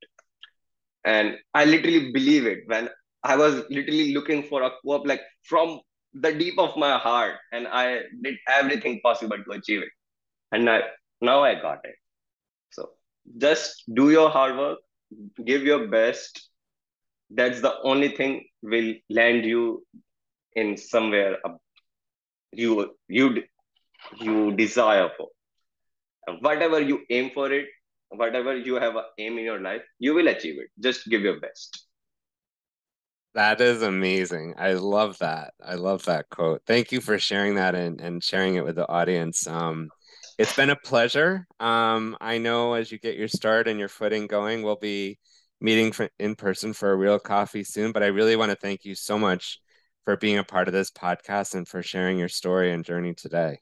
And 1.06 1.38
I 1.54 1.66
literally 1.66 2.12
believe 2.12 2.46
it 2.46 2.60
when 2.68 2.90
I 3.24 3.36
was 3.36 3.64
literally 3.70 4.14
looking 4.14 4.44
for 4.44 4.64
a 4.64 4.72
co-op 4.84 5.08
like 5.08 5.22
from 5.44 5.82
the 6.14 6.34
deep 6.34 6.58
of 6.60 6.76
my 6.78 6.98
heart, 6.98 7.36
and 7.52 7.68
I 7.68 8.02
did 8.22 8.36
everything 8.48 9.00
possible 9.04 9.38
to 9.38 9.52
achieve 9.52 9.82
it. 9.82 9.90
And 10.52 10.70
I, 10.70 10.82
now 11.22 11.44
I 11.44 11.56
got 11.56 11.80
it. 11.86 11.96
So 12.72 12.90
just 13.38 13.84
do 13.94 14.12
your 14.12 14.30
hard 14.30 14.58
work, 14.58 14.80
give 15.46 15.64
your 15.64 15.88
best. 15.88 16.50
That's 17.30 17.62
the 17.62 17.74
only 17.84 18.10
thing 18.16 18.46
will 18.62 18.94
land 19.10 19.46
you 19.46 19.86
in 20.56 20.78
somewhere 20.78 21.38
you 22.52 22.96
you 23.08 23.44
you 24.20 24.52
desire 24.56 25.10
for 25.18 25.28
whatever 26.40 26.80
you 26.80 27.02
aim 27.10 27.32
for 27.34 27.52
it 27.52 27.68
whatever 28.12 28.56
you 28.56 28.76
have 28.76 28.96
a 28.96 29.04
aim 29.18 29.38
in 29.38 29.46
your 29.46 29.62
life 29.62 29.82
you 30.00 30.14
will 30.14 30.28
achieve 30.28 30.56
it. 30.60 30.70
Just 30.80 31.10
give 31.10 31.22
your 31.22 31.40
best. 31.40 31.86
That 33.34 33.62
is 33.62 33.82
amazing. 33.82 34.56
I 34.58 34.74
love 34.74 35.18
that. 35.20 35.54
I 35.64 35.76
love 35.76 36.04
that 36.06 36.30
quote. 36.30 36.64
Thank 36.68 36.92
you 36.92 37.00
for 37.00 37.18
sharing 37.18 37.56
that 37.56 37.76
and, 37.76 38.02
and 38.02 38.22
sharing 38.22 38.56
it 38.56 38.66
with 38.66 38.76
the 38.76 38.90
audience. 38.90 39.48
Um, 39.48 39.90
it's 40.38 40.54
been 40.54 40.70
a 40.70 40.76
pleasure. 40.76 41.48
Um, 41.60 42.18
i 42.20 42.38
know 42.38 42.74
as 42.74 42.92
you 42.92 43.00
get 43.00 43.18
your 43.18 43.28
start 43.28 43.68
and 43.68 43.80
your 43.80 43.90
footing 43.90 44.28
going 44.28 44.64
we'll 44.64 44.76
be 44.76 45.18
meeting 45.62 45.92
for, 45.92 46.10
in 46.20 46.36
person 46.36 46.74
for 46.74 46.92
a 46.92 46.96
real 46.96 47.20
coffee 47.20 47.64
soon 47.64 47.92
but 47.92 48.02
i 48.04 48.08
really 48.08 48.36
want 48.36 48.50
to 48.50 48.58
thank 48.58 48.84
you 48.84 48.96
so 48.96 49.18
much 49.18 49.60
for 50.06 50.18
being 50.18 50.40
a 50.40 50.44
part 50.44 50.68
of 50.68 50.74
this 50.74 50.90
podcast 50.90 51.54
and 51.54 51.68
for 51.68 51.84
sharing 51.84 52.18
your 52.18 52.28
story 52.28 52.72
and 52.72 52.84
journey 52.84 53.14
today 53.14 53.60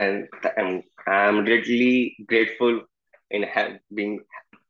and 0.00 0.28
I'm, 0.58 0.82
I'm 1.06 1.44
really 1.44 2.16
grateful 2.26 2.80
in 3.30 3.46
being 3.94 4.20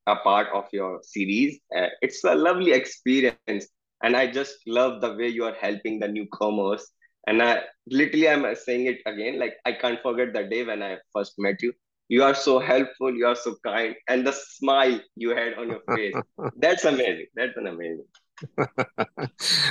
a 0.06 0.16
part 0.16 0.48
of 0.54 0.66
your 0.72 1.00
series. 1.02 1.60
Uh, 1.74 1.88
it's 2.02 2.24
a 2.24 2.34
lovely 2.34 2.72
experience, 2.72 3.68
and 4.02 4.16
I 4.16 4.26
just 4.26 4.56
love 4.66 5.00
the 5.00 5.14
way 5.14 5.28
you 5.28 5.44
are 5.44 5.54
helping 5.60 6.00
the 6.00 6.08
newcomers. 6.08 6.86
And 7.26 7.42
I 7.42 7.62
literally, 7.86 8.28
I'm 8.28 8.54
saying 8.56 8.86
it 8.86 8.98
again, 9.06 9.38
like 9.38 9.54
I 9.64 9.72
can't 9.72 10.00
forget 10.02 10.32
the 10.34 10.44
day 10.44 10.64
when 10.64 10.82
I 10.82 10.98
first 11.14 11.34
met 11.38 11.62
you. 11.62 11.72
You 12.08 12.24
are 12.24 12.34
so 12.34 12.58
helpful. 12.58 13.14
You 13.14 13.26
are 13.26 13.36
so 13.36 13.54
kind, 13.64 13.94
and 14.08 14.26
the 14.26 14.32
smile 14.32 15.00
you 15.16 15.30
had 15.30 15.54
on 15.54 15.68
your 15.68 15.82
face. 15.94 16.20
That's 16.56 16.84
amazing. 16.84 17.26
That's 17.36 17.56
an 17.56 17.68
amazing. 17.68 18.06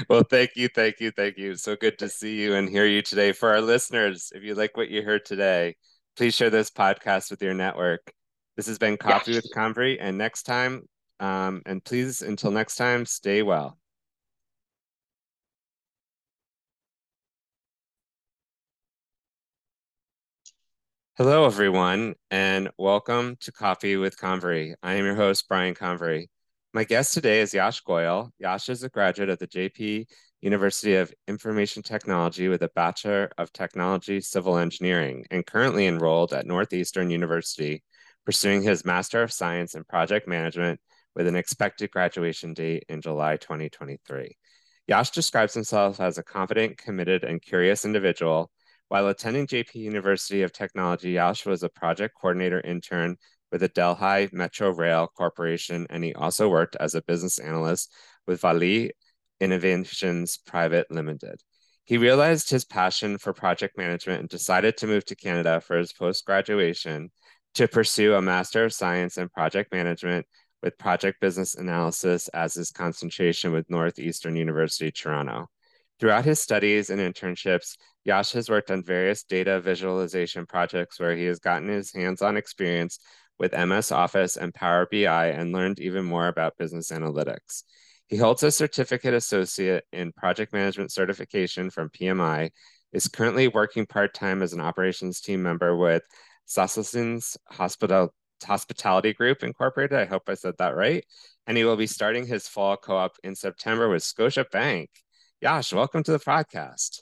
Well, 0.09 0.23
thank 0.29 0.51
you, 0.55 0.67
thank 0.67 0.99
you, 0.99 1.11
thank 1.11 1.37
you. 1.37 1.55
So 1.55 1.75
good 1.75 1.97
to 1.99 2.09
see 2.09 2.41
you 2.41 2.55
and 2.55 2.69
hear 2.69 2.85
you 2.85 3.01
today. 3.01 3.31
For 3.31 3.49
our 3.49 3.61
listeners, 3.61 4.31
if 4.35 4.43
you 4.43 4.55
like 4.55 4.77
what 4.77 4.89
you 4.89 5.01
heard 5.01 5.25
today, 5.25 5.75
please 6.15 6.35
share 6.35 6.49
this 6.49 6.69
podcast 6.69 7.31
with 7.31 7.41
your 7.41 7.53
network. 7.53 8.11
This 8.55 8.67
has 8.67 8.77
been 8.77 8.97
Coffee 8.97 9.33
yes. 9.33 9.43
with 9.43 9.51
Convery, 9.53 9.99
and 9.99 10.17
next 10.17 10.43
time, 10.43 10.83
um, 11.19 11.61
and 11.65 11.83
please, 11.83 12.21
until 12.21 12.51
next 12.51 12.75
time, 12.75 13.05
stay 13.05 13.41
well. 13.41 13.77
Hello, 21.17 21.45
everyone, 21.45 22.15
and 22.31 22.69
welcome 22.77 23.35
to 23.41 23.51
Coffee 23.51 23.97
with 23.97 24.17
Convery. 24.17 24.75
I 24.81 24.93
am 24.93 25.05
your 25.05 25.15
host, 25.15 25.47
Brian 25.49 25.73
Convery. 25.73 26.29
My 26.79 26.85
guest 26.85 27.13
today 27.13 27.41
is 27.41 27.53
Yash 27.53 27.83
Goyal. 27.83 28.31
Yash 28.39 28.69
is 28.69 28.83
a 28.83 28.89
graduate 28.89 29.27
of 29.27 29.37
the 29.37 29.47
Jaypee 29.49 30.05
University 30.39 30.95
of 30.95 31.13
Information 31.27 31.83
Technology 31.83 32.47
with 32.47 32.61
a 32.61 32.69
Bachelor 32.73 33.29
of 33.37 33.51
Technology 33.51 34.21
Civil 34.21 34.57
Engineering 34.57 35.25
and 35.29 35.45
currently 35.45 35.87
enrolled 35.87 36.31
at 36.31 36.45
Northeastern 36.45 37.09
University, 37.09 37.83
pursuing 38.25 38.61
his 38.61 38.85
Master 38.85 39.21
of 39.21 39.33
Science 39.33 39.75
in 39.75 39.83
Project 39.83 40.25
Management 40.25 40.79
with 41.17 41.27
an 41.27 41.35
expected 41.35 41.91
graduation 41.91 42.53
date 42.53 42.85
in 42.87 43.01
July 43.01 43.35
2023. 43.35 44.37
Yash 44.87 45.09
describes 45.09 45.53
himself 45.53 45.99
as 45.99 46.17
a 46.17 46.23
confident, 46.23 46.77
committed, 46.77 47.25
and 47.25 47.41
curious 47.41 47.83
individual. 47.83 48.51
While 48.87 49.09
attending 49.09 49.47
Jaypee 49.47 49.75
University 49.75 50.43
of 50.43 50.53
Technology, 50.53 51.11
Yash 51.11 51.45
was 51.45 51.61
a 51.61 51.67
project 51.67 52.15
coordinator 52.15 52.61
intern 52.61 53.17
with 53.51 53.61
the 53.61 53.67
Delhi 53.67 54.29
Metro 54.31 54.71
Rail 54.71 55.07
Corporation, 55.07 55.87
and 55.89 56.03
he 56.03 56.13
also 56.13 56.49
worked 56.49 56.75
as 56.79 56.95
a 56.95 57.01
business 57.01 57.39
analyst 57.39 57.93
with 58.27 58.41
Vali 58.41 58.91
Innovations 59.39 60.37
Private 60.37 60.87
Limited. 60.91 61.41
He 61.85 61.97
realized 61.97 62.49
his 62.49 62.65
passion 62.65 63.17
for 63.17 63.33
project 63.33 63.77
management 63.77 64.19
and 64.19 64.29
decided 64.29 64.77
to 64.77 64.87
move 64.87 65.05
to 65.05 65.15
Canada 65.15 65.59
for 65.59 65.77
his 65.77 65.91
post 65.91 66.25
graduation 66.25 67.09
to 67.55 67.67
pursue 67.67 68.13
a 68.13 68.21
Master 68.21 68.65
of 68.65 68.73
Science 68.73 69.17
in 69.17 69.29
Project 69.29 69.73
Management 69.73 70.27
with 70.61 70.77
Project 70.77 71.19
Business 71.19 71.55
Analysis 71.55 72.27
as 72.27 72.53
his 72.53 72.71
concentration 72.71 73.51
with 73.51 73.69
Northeastern 73.69 74.35
University 74.35 74.91
Toronto. 74.91 75.47
Throughout 75.99 76.25
his 76.25 76.39
studies 76.39 76.89
and 76.89 77.01
internships, 77.01 77.75
Yash 78.05 78.31
has 78.31 78.49
worked 78.49 78.71
on 78.71 78.83
various 78.83 79.23
data 79.23 79.59
visualization 79.59 80.45
projects 80.45 80.99
where 80.99 81.15
he 81.15 81.25
has 81.25 81.39
gotten 81.39 81.67
his 81.67 81.91
hands 81.91 82.21
on 82.21 82.37
experience 82.37 82.99
with 83.39 83.57
MS 83.57 83.91
Office 83.91 84.37
and 84.37 84.53
Power 84.53 84.87
BI 84.91 85.27
and 85.27 85.53
learned 85.53 85.79
even 85.79 86.05
more 86.05 86.27
about 86.27 86.57
business 86.57 86.91
analytics. 86.91 87.63
He 88.07 88.17
holds 88.17 88.43
a 88.43 88.51
certificate 88.51 89.13
associate 89.13 89.85
in 89.91 90.11
project 90.11 90.51
management 90.51 90.91
certification 90.91 91.69
from 91.69 91.89
PMI, 91.89 92.49
is 92.91 93.07
currently 93.07 93.47
working 93.47 93.85
part 93.85 94.13
time 94.13 94.41
as 94.41 94.53
an 94.53 94.61
operations 94.61 95.21
team 95.21 95.43
member 95.43 95.75
with 95.75 96.03
Sasselsen's 96.47 97.37
Hospital 97.47 98.13
Hospitality 98.43 99.13
Group 99.13 99.43
Incorporated. 99.43 99.97
I 99.97 100.05
hope 100.05 100.23
I 100.27 100.33
said 100.33 100.55
that 100.57 100.75
right. 100.75 101.05
And 101.45 101.57
he 101.57 101.65
will 101.65 101.75
be 101.75 101.87
starting 101.87 102.25
his 102.25 102.47
fall 102.47 102.77
co 102.77 102.97
op 102.97 103.17
in 103.23 103.35
September 103.35 103.89
with 103.89 104.03
Scotiabank. 104.03 104.87
Yash, 105.41 105.73
welcome 105.73 106.03
to 106.03 106.11
the 106.11 106.19
podcast. 106.19 107.01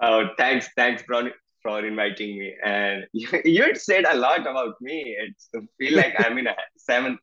Oh, 0.00 0.28
thanks, 0.36 0.68
thanks, 0.76 1.02
Bron, 1.02 1.30
for 1.62 1.84
inviting 1.84 2.38
me. 2.38 2.54
And 2.64 3.06
you, 3.12 3.28
you 3.44 3.62
had 3.62 3.78
said 3.78 4.04
a 4.04 4.16
lot 4.16 4.40
about 4.40 4.74
me. 4.80 5.16
It's 5.18 5.48
feel 5.78 5.96
like 5.96 6.14
I'm 6.18 6.38
in 6.38 6.46
a 6.46 6.56
seventh 6.76 7.20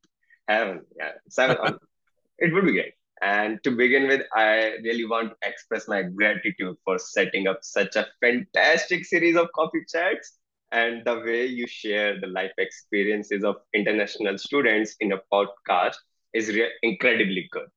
heaven. 0.48 0.82
Yeah, 0.98 1.12
seven. 1.30 1.58
it 2.40 2.54
would 2.54 2.66
be 2.66 2.74
great. 2.74 2.94
And 3.22 3.64
to 3.64 3.72
begin 3.72 4.08
with, 4.08 4.22
I 4.36 4.76
really 4.84 5.06
want 5.06 5.32
to 5.32 5.50
express 5.50 5.88
my 5.88 6.04
gratitude 6.04 6.76
for 6.86 7.00
setting 7.00 7.48
up 7.48 7.60
such 7.64 7.96
a 7.96 8.06
fantastic 8.22 9.06
series 9.06 9.36
of 9.36 9.48
coffee 9.56 9.84
chats 9.92 10.38
and 10.72 11.04
the 11.06 11.20
way 11.20 11.46
you 11.46 11.66
share 11.68 12.20
the 12.20 12.28
life 12.28 12.52
experiences 12.58 13.44
of 13.44 13.56
international 13.74 14.38
students 14.38 14.96
in 15.00 15.14
a 15.14 15.20
podcast 15.34 15.96
is 16.34 16.50
re- 16.50 16.72
incredibly 16.84 17.48
good. 17.52 17.70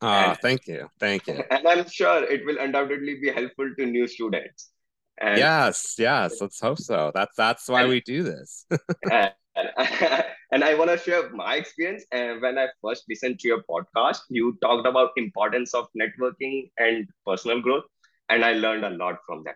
Ah, 0.00 0.32
uh, 0.32 0.34
thank 0.42 0.66
you, 0.66 0.88
thank 0.98 1.26
you. 1.28 1.42
And 1.50 1.68
I'm 1.68 1.88
sure 1.88 2.24
it 2.24 2.44
will 2.44 2.58
undoubtedly 2.58 3.20
be 3.20 3.30
helpful 3.30 3.70
to 3.78 3.86
new 3.86 4.06
students. 4.08 4.70
And, 5.20 5.38
yes, 5.38 5.94
yes, 5.98 6.40
let's 6.40 6.60
hope 6.60 6.78
so. 6.78 7.12
That's 7.14 7.36
that's 7.36 7.68
why 7.68 7.82
and, 7.82 7.90
we 7.90 8.00
do 8.00 8.22
this. 8.22 8.66
and, 9.10 9.32
and 10.50 10.64
I 10.64 10.74
want 10.74 10.90
to 10.90 10.98
share 10.98 11.30
my 11.30 11.54
experience. 11.56 12.04
And 12.10 12.42
when 12.42 12.58
I 12.58 12.68
first 12.82 13.04
listened 13.08 13.38
to 13.40 13.48
your 13.48 13.62
podcast, 13.70 14.20
you 14.28 14.58
talked 14.60 14.86
about 14.86 15.10
importance 15.16 15.74
of 15.74 15.86
networking 15.98 16.70
and 16.78 17.06
personal 17.26 17.60
growth, 17.60 17.84
and 18.28 18.44
I 18.44 18.54
learned 18.54 18.84
a 18.84 18.90
lot 18.90 19.16
from 19.26 19.44
that 19.44 19.54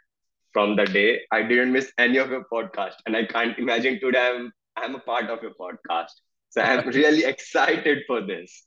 from 0.52 0.76
the 0.76 0.84
day. 0.86 1.20
I 1.32 1.42
didn't 1.42 1.72
miss 1.72 1.92
any 1.98 2.18
of 2.18 2.30
your 2.30 2.44
podcast, 2.52 2.94
and 3.06 3.16
I 3.16 3.24
can't 3.24 3.58
imagine 3.58 4.00
today 4.00 4.28
I'm 4.34 4.52
I'm 4.76 4.94
a 4.94 5.00
part 5.00 5.26
of 5.26 5.42
your 5.42 5.54
podcast. 5.60 6.12
So 6.50 6.62
I'm 6.62 6.88
really 7.00 7.24
excited 7.24 8.04
for 8.06 8.20
this. 8.20 8.64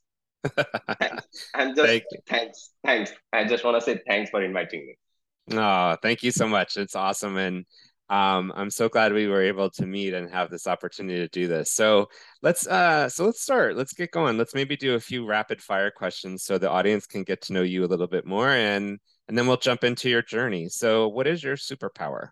I'm 1.53 1.75
just 1.75 1.87
Thank 1.87 2.03
thanks, 2.27 2.71
thanks. 2.83 3.11
I 3.31 3.45
just 3.45 3.63
want 3.63 3.77
to 3.77 3.81
say 3.81 4.01
thanks 4.07 4.29
for 4.29 4.43
inviting 4.43 4.87
me. 4.87 4.97
Oh, 5.51 5.97
thank 6.01 6.23
you 6.23 6.31
so 6.31 6.47
much. 6.47 6.77
It's 6.77 6.95
awesome, 6.95 7.37
and 7.37 7.65
um, 8.09 8.51
I'm 8.55 8.69
so 8.69 8.89
glad 8.89 9.13
we 9.13 9.27
were 9.27 9.41
able 9.41 9.69
to 9.71 9.85
meet 9.85 10.13
and 10.13 10.29
have 10.29 10.49
this 10.49 10.67
opportunity 10.67 11.19
to 11.19 11.27
do 11.29 11.47
this. 11.47 11.71
So 11.71 12.09
let's 12.41 12.67
uh, 12.67 13.09
so 13.09 13.25
let's 13.25 13.41
start. 13.41 13.77
Let's 13.77 13.93
get 13.93 14.11
going. 14.11 14.37
Let's 14.37 14.53
maybe 14.53 14.75
do 14.75 14.95
a 14.95 14.99
few 14.99 15.25
rapid 15.25 15.61
fire 15.61 15.91
questions 15.91 16.43
so 16.43 16.57
the 16.57 16.69
audience 16.69 17.07
can 17.07 17.23
get 17.23 17.41
to 17.43 17.53
know 17.53 17.61
you 17.63 17.85
a 17.85 17.87
little 17.87 18.07
bit 18.07 18.25
more 18.25 18.49
and 18.49 18.99
and 19.27 19.37
then 19.37 19.47
we'll 19.47 19.55
jump 19.55 19.85
into 19.85 20.09
your 20.09 20.21
journey. 20.21 20.67
So, 20.67 21.07
what 21.07 21.25
is 21.25 21.41
your 21.41 21.55
superpower? 21.55 22.31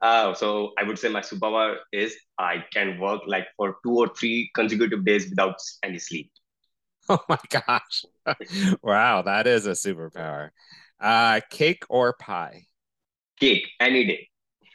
Uh, 0.00 0.32
so 0.34 0.72
I 0.78 0.82
would 0.82 0.98
say 0.98 1.08
my 1.08 1.20
superpower 1.20 1.76
is 1.92 2.16
I 2.38 2.64
can 2.72 2.98
work 2.98 3.22
like 3.26 3.48
for 3.56 3.76
two 3.84 3.98
or 3.98 4.08
three 4.08 4.50
consecutive 4.54 5.04
days 5.04 5.28
without 5.28 5.56
any 5.82 5.98
sleep. 5.98 6.30
Oh 7.08 7.20
my 7.28 7.38
gosh. 7.50 8.04
wow, 8.82 9.22
that 9.22 9.46
is 9.46 9.66
a 9.66 9.72
superpower. 9.72 10.48
Uh, 11.00 11.40
cake 11.50 11.84
or 11.88 12.14
pie? 12.14 12.64
Cake, 13.38 13.66
any 13.80 14.06
day. 14.06 14.28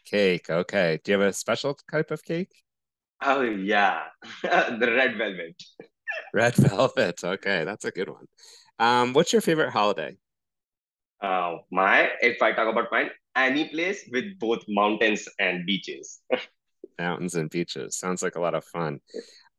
Cake, 0.05 0.49
okay. 0.49 0.99
Do 1.03 1.11
you 1.11 1.19
have 1.19 1.27
a 1.29 1.33
special 1.33 1.77
type 1.89 2.11
of 2.11 2.23
cake? 2.23 2.51
Oh, 3.21 3.41
yeah. 3.41 4.03
the 4.43 4.93
red 4.95 5.17
velvet. 5.17 5.55
Red 6.33 6.55
velvet. 6.55 7.23
Okay, 7.23 7.63
that's 7.63 7.85
a 7.85 7.91
good 7.91 8.09
one. 8.09 8.25
Um, 8.79 9.13
what's 9.13 9.31
your 9.31 9.41
favorite 9.41 9.71
holiday? 9.71 10.17
Uh, 11.21 11.57
my, 11.71 12.09
if 12.21 12.41
I 12.41 12.51
talk 12.51 12.67
about 12.67 12.91
mine, 12.91 13.11
any 13.35 13.69
place 13.69 14.09
with 14.11 14.39
both 14.39 14.63
mountains 14.67 15.27
and 15.39 15.65
beaches. 15.65 16.19
mountains 16.99 17.35
and 17.35 17.49
beaches. 17.49 17.97
Sounds 17.97 18.23
like 18.23 18.35
a 18.35 18.41
lot 18.41 18.55
of 18.55 18.63
fun. 18.65 18.99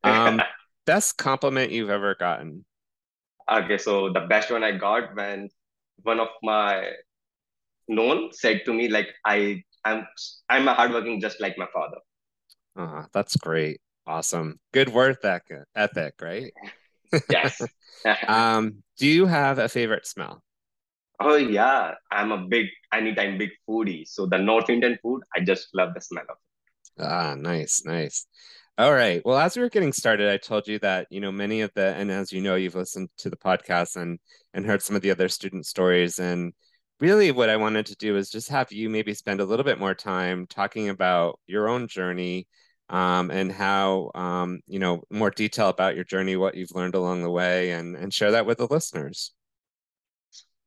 Um, 0.02 0.40
best 0.86 1.16
compliment 1.16 1.70
you've 1.70 1.90
ever 1.90 2.14
gotten? 2.14 2.64
Okay, 3.50 3.78
so 3.78 4.12
the 4.12 4.26
best 4.28 4.50
one 4.50 4.64
I 4.64 4.72
got 4.72 5.14
when 5.14 5.48
one 6.02 6.20
of 6.20 6.28
my 6.42 6.92
known 7.88 8.32
said 8.32 8.62
to 8.66 8.72
me, 8.72 8.88
like, 8.88 9.08
I, 9.24 9.62
I'm, 9.84 10.06
I'm 10.48 10.68
a 10.68 10.74
hardworking 10.74 11.20
just 11.20 11.40
like 11.40 11.58
my 11.58 11.66
father. 11.72 11.98
Uh, 12.76 13.04
that's 13.12 13.36
great. 13.36 13.80
Awesome. 14.06 14.58
Good 14.72 14.88
work 14.88 15.18
ethic, 15.24 16.14
right? 16.20 16.52
yes. 17.30 17.60
um, 18.28 18.82
do 18.98 19.06
you 19.06 19.26
have 19.26 19.58
a 19.58 19.68
favorite 19.68 20.06
smell? 20.06 20.42
Oh 21.20 21.36
yeah, 21.36 21.94
I'm 22.10 22.32
a 22.32 22.38
big 22.38 22.66
anytime 22.92 23.38
big 23.38 23.50
foodie. 23.68 24.06
So 24.08 24.26
the 24.26 24.38
North 24.38 24.68
Indian 24.68 24.98
food, 25.02 25.22
I 25.36 25.40
just 25.40 25.68
love 25.72 25.94
the 25.94 26.00
smell 26.00 26.24
of 26.28 26.36
it. 26.36 27.04
Ah, 27.04 27.34
nice, 27.38 27.82
nice. 27.84 28.26
All 28.78 28.92
right. 28.94 29.20
Well, 29.24 29.38
as 29.38 29.54
we 29.56 29.62
were 29.62 29.68
getting 29.68 29.92
started, 29.92 30.30
I 30.30 30.38
told 30.38 30.66
you 30.66 30.78
that 30.78 31.06
you 31.10 31.20
know 31.20 31.30
many 31.30 31.60
of 31.60 31.70
the, 31.74 31.94
and 31.94 32.10
as 32.10 32.32
you 32.32 32.40
know, 32.40 32.54
you've 32.54 32.74
listened 32.74 33.10
to 33.18 33.28
the 33.28 33.36
podcast 33.36 33.96
and 33.96 34.18
and 34.54 34.64
heard 34.64 34.82
some 34.82 34.96
of 34.96 35.02
the 35.02 35.10
other 35.10 35.28
student 35.28 35.66
stories. 35.66 36.18
And 36.18 36.54
really, 36.98 37.32
what 37.32 37.50
I 37.50 37.56
wanted 37.56 37.86
to 37.86 37.96
do 37.96 38.16
is 38.16 38.30
just 38.30 38.48
have 38.48 38.72
you 38.72 38.88
maybe 38.88 39.12
spend 39.12 39.40
a 39.40 39.44
little 39.44 39.64
bit 39.64 39.78
more 39.78 39.94
time 39.94 40.46
talking 40.46 40.88
about 40.88 41.38
your 41.46 41.68
own 41.68 41.86
journey 41.86 42.46
um, 42.88 43.30
and 43.30 43.52
how 43.52 44.10
um, 44.14 44.60
you 44.66 44.78
know 44.78 45.02
more 45.10 45.30
detail 45.30 45.68
about 45.68 45.94
your 45.94 46.04
journey, 46.04 46.36
what 46.36 46.54
you've 46.54 46.74
learned 46.74 46.94
along 46.94 47.22
the 47.22 47.30
way, 47.30 47.72
and 47.72 47.94
and 47.94 48.12
share 48.12 48.30
that 48.32 48.46
with 48.46 48.56
the 48.58 48.66
listeners. 48.66 49.34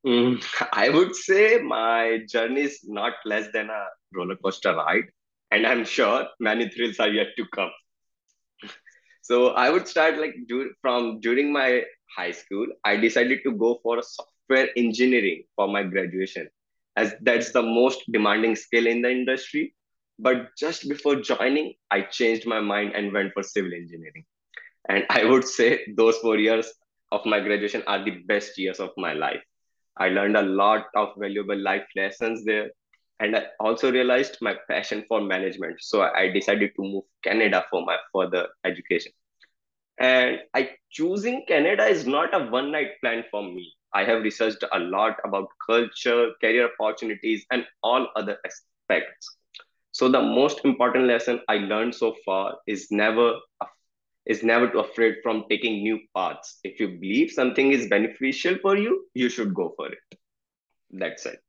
Mm, 0.06 0.42
I 0.72 0.90
would 0.90 1.16
say 1.16 1.58
my 1.58 2.20
journey 2.30 2.62
is 2.62 2.80
not 2.84 3.14
less 3.24 3.48
than 3.52 3.68
a 3.68 3.86
roller 4.14 4.36
coaster 4.36 4.74
ride, 4.76 5.06
and 5.50 5.66
I'm 5.66 5.84
sure 5.84 6.28
many 6.38 6.68
thrills 6.68 7.00
are 7.00 7.08
yet 7.08 7.28
to 7.36 7.44
come. 7.52 7.70
So 9.26 9.48
I 9.50 9.70
would 9.70 9.88
start 9.88 10.18
like 10.18 10.34
do, 10.48 10.72
from 10.82 11.20
during 11.20 11.52
my 11.52 11.82
high 12.16 12.32
school. 12.32 12.66
I 12.84 12.96
decided 12.96 13.40
to 13.44 13.52
go 13.52 13.80
for 13.82 14.02
software 14.02 14.68
engineering 14.76 15.44
for 15.56 15.68
my 15.68 15.82
graduation, 15.82 16.48
as 16.96 17.14
that's 17.22 17.52
the 17.52 17.62
most 17.62 18.02
demanding 18.12 18.56
skill 18.56 18.86
in 18.86 19.02
the 19.02 19.10
industry. 19.10 19.74
But 20.18 20.56
just 20.58 20.88
before 20.88 21.16
joining, 21.16 21.74
I 21.90 22.02
changed 22.02 22.46
my 22.46 22.60
mind 22.60 22.92
and 22.94 23.12
went 23.12 23.32
for 23.34 23.42
civil 23.42 23.72
engineering. 23.74 24.24
And 24.88 25.04
I 25.10 25.24
would 25.24 25.44
say 25.44 25.86
those 25.96 26.18
four 26.18 26.38
years 26.38 26.72
of 27.12 27.24
my 27.26 27.40
graduation 27.40 27.82
are 27.86 28.04
the 28.04 28.22
best 28.26 28.58
years 28.58 28.80
of 28.80 28.90
my 28.96 29.12
life 29.14 29.42
I 29.96 30.08
learned 30.08 30.36
a 30.36 30.42
lot 30.42 30.86
of 30.96 31.10
valuable 31.18 31.56
life 31.58 31.86
lessons 31.96 32.44
there. 32.44 32.70
And 33.20 33.36
I 33.36 33.44
also 33.60 33.90
realized 33.92 34.38
my 34.40 34.54
passion 34.68 35.04
for 35.08 35.20
management. 35.20 35.76
So 35.80 36.02
I 36.02 36.28
decided 36.28 36.72
to 36.76 36.82
move 36.82 37.04
Canada 37.24 37.64
for 37.70 37.84
my 37.84 37.96
further 38.12 38.48
education. 38.64 39.12
And 39.98 40.40
I 40.54 40.70
choosing 40.90 41.44
Canada 41.46 41.84
is 41.86 42.06
not 42.06 42.34
a 42.34 42.46
one 42.50 42.72
night 42.72 43.00
plan 43.00 43.24
for 43.30 43.42
me. 43.42 43.72
I 43.94 44.04
have 44.04 44.22
researched 44.22 44.64
a 44.72 44.78
lot 44.78 45.16
about 45.24 45.48
culture, 45.66 46.30
career 46.40 46.68
opportunities, 46.78 47.46
and 47.50 47.64
all 47.82 48.08
other 48.16 48.38
aspects. 48.44 49.36
So 49.92 50.08
the 50.08 50.20
most 50.22 50.64
important 50.64 51.06
lesson 51.06 51.40
I 51.48 51.56
learned 51.56 51.94
so 51.94 52.14
far 52.24 52.58
is 52.66 52.88
never 52.90 53.34
is 54.26 54.42
never 54.42 54.68
too 54.70 54.80
afraid 54.80 55.16
from 55.22 55.44
taking 55.48 55.82
new 55.82 56.00
paths. 56.14 56.58
If 56.64 56.80
you 56.80 56.88
believe 56.88 57.30
something 57.30 57.72
is 57.72 57.88
beneficial 57.88 58.56
for 58.62 58.76
you, 58.76 59.06
you 59.14 59.28
should 59.28 59.54
go 59.54 59.72
for 59.76 59.88
it. 59.88 59.98
That's 60.90 61.26
it. 61.26 61.40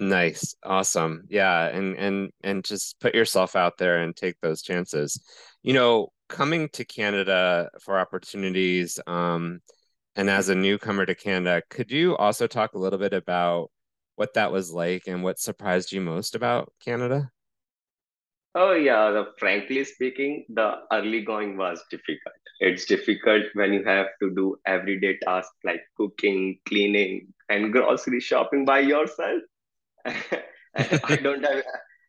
Nice. 0.00 0.56
Awesome. 0.64 1.24
Yeah. 1.28 1.66
And 1.68 1.96
and 1.96 2.30
and 2.42 2.64
just 2.64 2.98
put 3.00 3.14
yourself 3.14 3.56
out 3.56 3.78
there 3.78 4.02
and 4.02 4.14
take 4.14 4.36
those 4.40 4.62
chances. 4.62 5.22
You 5.62 5.74
know, 5.74 6.08
coming 6.28 6.68
to 6.70 6.84
Canada 6.84 7.70
for 7.80 7.98
opportunities, 7.98 8.98
um, 9.06 9.60
and 10.16 10.28
as 10.30 10.48
a 10.48 10.54
newcomer 10.54 11.06
to 11.06 11.14
Canada, 11.14 11.62
could 11.70 11.90
you 11.90 12.16
also 12.16 12.46
talk 12.46 12.74
a 12.74 12.78
little 12.78 12.98
bit 12.98 13.12
about 13.14 13.70
what 14.16 14.34
that 14.34 14.52
was 14.52 14.72
like 14.72 15.02
and 15.06 15.22
what 15.22 15.38
surprised 15.38 15.92
you 15.92 16.00
most 16.00 16.34
about 16.34 16.72
Canada? 16.84 17.30
Oh 18.54 18.72
yeah, 18.72 19.10
the, 19.10 19.32
frankly 19.38 19.84
speaking, 19.84 20.44
the 20.48 20.76
early 20.92 21.22
going 21.22 21.56
was 21.56 21.82
difficult. 21.90 22.34
It's 22.60 22.84
difficult 22.84 23.44
when 23.54 23.72
you 23.72 23.84
have 23.84 24.06
to 24.22 24.30
do 24.30 24.56
everyday 24.64 25.18
tasks 25.18 25.56
like 25.64 25.82
cooking, 25.96 26.58
cleaning, 26.66 27.34
and 27.48 27.72
grocery 27.72 28.20
shopping 28.20 28.64
by 28.64 28.80
yourself. 28.80 29.42
I 30.06 31.16
don't 31.16 31.44
have, 31.44 31.62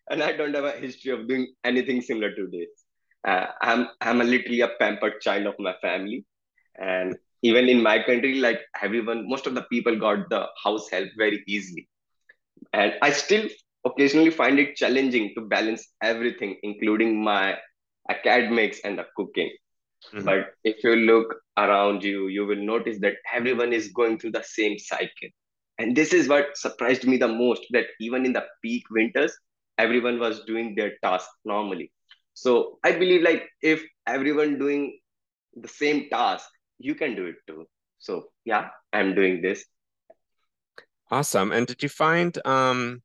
and 0.10 0.24
I 0.24 0.32
don't 0.34 0.54
have 0.54 0.66
a 0.66 0.72
history 0.72 1.12
of 1.12 1.28
doing 1.28 1.54
anything 1.64 2.02
similar 2.02 2.34
to 2.36 2.48
this. 2.48 2.70
Uh, 3.28 3.48
I'm 3.62 3.88
I'm 4.02 4.22
a 4.22 4.24
literally 4.24 4.62
a 4.62 4.70
pampered 4.80 5.22
child 5.22 5.48
of 5.48 5.56
my 5.60 5.74
family, 5.82 6.26
and 6.80 7.16
even 7.42 7.70
in 7.70 7.82
my 7.82 8.04
country, 8.04 8.36
like 8.36 8.62
everyone, 8.82 9.28
most 9.30 9.48
of 9.48 9.56
the 9.56 9.64
people 9.64 9.98
got 9.98 10.30
the 10.30 10.48
house 10.64 10.90
help 10.90 11.10
very 11.18 11.44
easily, 11.48 11.88
and 12.74 12.94
I 13.02 13.12
still 13.12 13.48
occasionally 13.86 14.32
find 14.32 14.60
it 14.60 14.76
challenging 14.76 15.34
to 15.36 15.42
balance 15.42 15.88
everything, 16.02 16.58
including 16.64 17.24
my 17.24 17.58
academics 18.10 18.80
and 18.84 18.98
the 18.98 19.06
cooking. 19.16 19.52
Mm-hmm. 20.14 20.26
But 20.26 20.54
if 20.64 20.84
you 20.84 20.96
look 20.96 21.36
around 21.58 22.04
you, 22.04 22.28
you 22.28 22.46
will 22.46 22.64
notice 22.64 23.00
that 23.00 23.16
everyone 23.34 23.74
is 23.74 23.88
going 23.90 24.20
through 24.20 24.32
the 24.32 24.44
same 24.44 24.78
cycle. 24.78 25.30
And 25.78 25.96
this 25.96 26.14
is 26.14 26.28
what 26.28 26.58
surprised 26.58 27.06
me 27.06 27.18
the 27.18 27.28
most 27.28 27.66
that 27.72 27.86
even 28.00 28.26
in 28.26 28.34
the 28.34 28.46
peak 28.62 28.84
winters, 28.90 29.38
everyone 29.78 30.20
was 30.20 30.44
doing 30.46 30.76
their 30.76 30.94
task 31.04 31.30
normally. 31.44 31.92
So 32.34 32.80
I 32.84 32.94
believe 32.94 33.22
like 33.22 33.50
if 33.62 33.84
everyone 34.08 34.58
doing 34.58 35.00
the 35.56 35.68
same 35.68 36.10
task, 36.10 36.48
you 36.80 36.96
can 36.96 37.16
do 37.16 37.26
it 37.26 37.36
too. 37.48 37.66
So 38.00 38.28
yeah, 38.46 38.70
I'm 38.94 39.16
doing 39.16 39.42
this. 39.42 39.66
Awesome. 41.12 41.52
And 41.52 41.68
did 41.68 41.84
you 41.84 41.90
find 41.90 42.38
um 42.46 43.02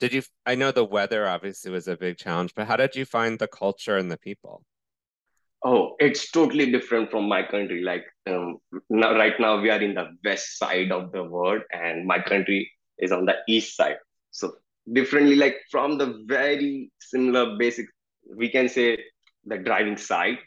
did 0.00 0.12
you 0.12 0.22
i 0.44 0.54
know 0.54 0.70
the 0.72 0.84
weather 0.84 1.26
obviously 1.26 1.70
was 1.70 1.88
a 1.88 1.96
big 1.96 2.16
challenge 2.18 2.52
but 2.54 2.66
how 2.66 2.76
did 2.76 2.94
you 2.94 3.04
find 3.04 3.38
the 3.38 3.48
culture 3.48 3.96
and 3.96 4.10
the 4.10 4.18
people 4.18 4.62
oh 5.64 5.94
it's 5.98 6.30
totally 6.30 6.70
different 6.70 7.10
from 7.10 7.28
my 7.28 7.42
country. 7.42 7.82
Like 7.82 8.04
um, 8.26 8.58
now, 8.90 9.14
right 9.14 9.38
now 9.38 9.60
we 9.60 9.70
are 9.70 9.80
in 9.80 9.94
the 9.94 10.08
west 10.24 10.58
side 10.58 10.92
of 10.92 11.12
the 11.12 11.24
world 11.24 11.62
and 11.72 12.06
my 12.06 12.20
country 12.20 12.70
is 12.98 13.12
on 13.12 13.26
the 13.26 13.36
east 13.48 13.76
side. 13.76 13.96
So 14.30 14.52
differently 14.92 15.36
like 15.36 15.56
from 15.70 15.98
the 15.98 16.22
very 16.26 16.90
similar 17.00 17.56
basic 17.58 17.86
we 18.36 18.48
can 18.50 18.68
say 18.68 18.98
the 19.44 19.58
driving 19.58 19.96
side 19.96 20.38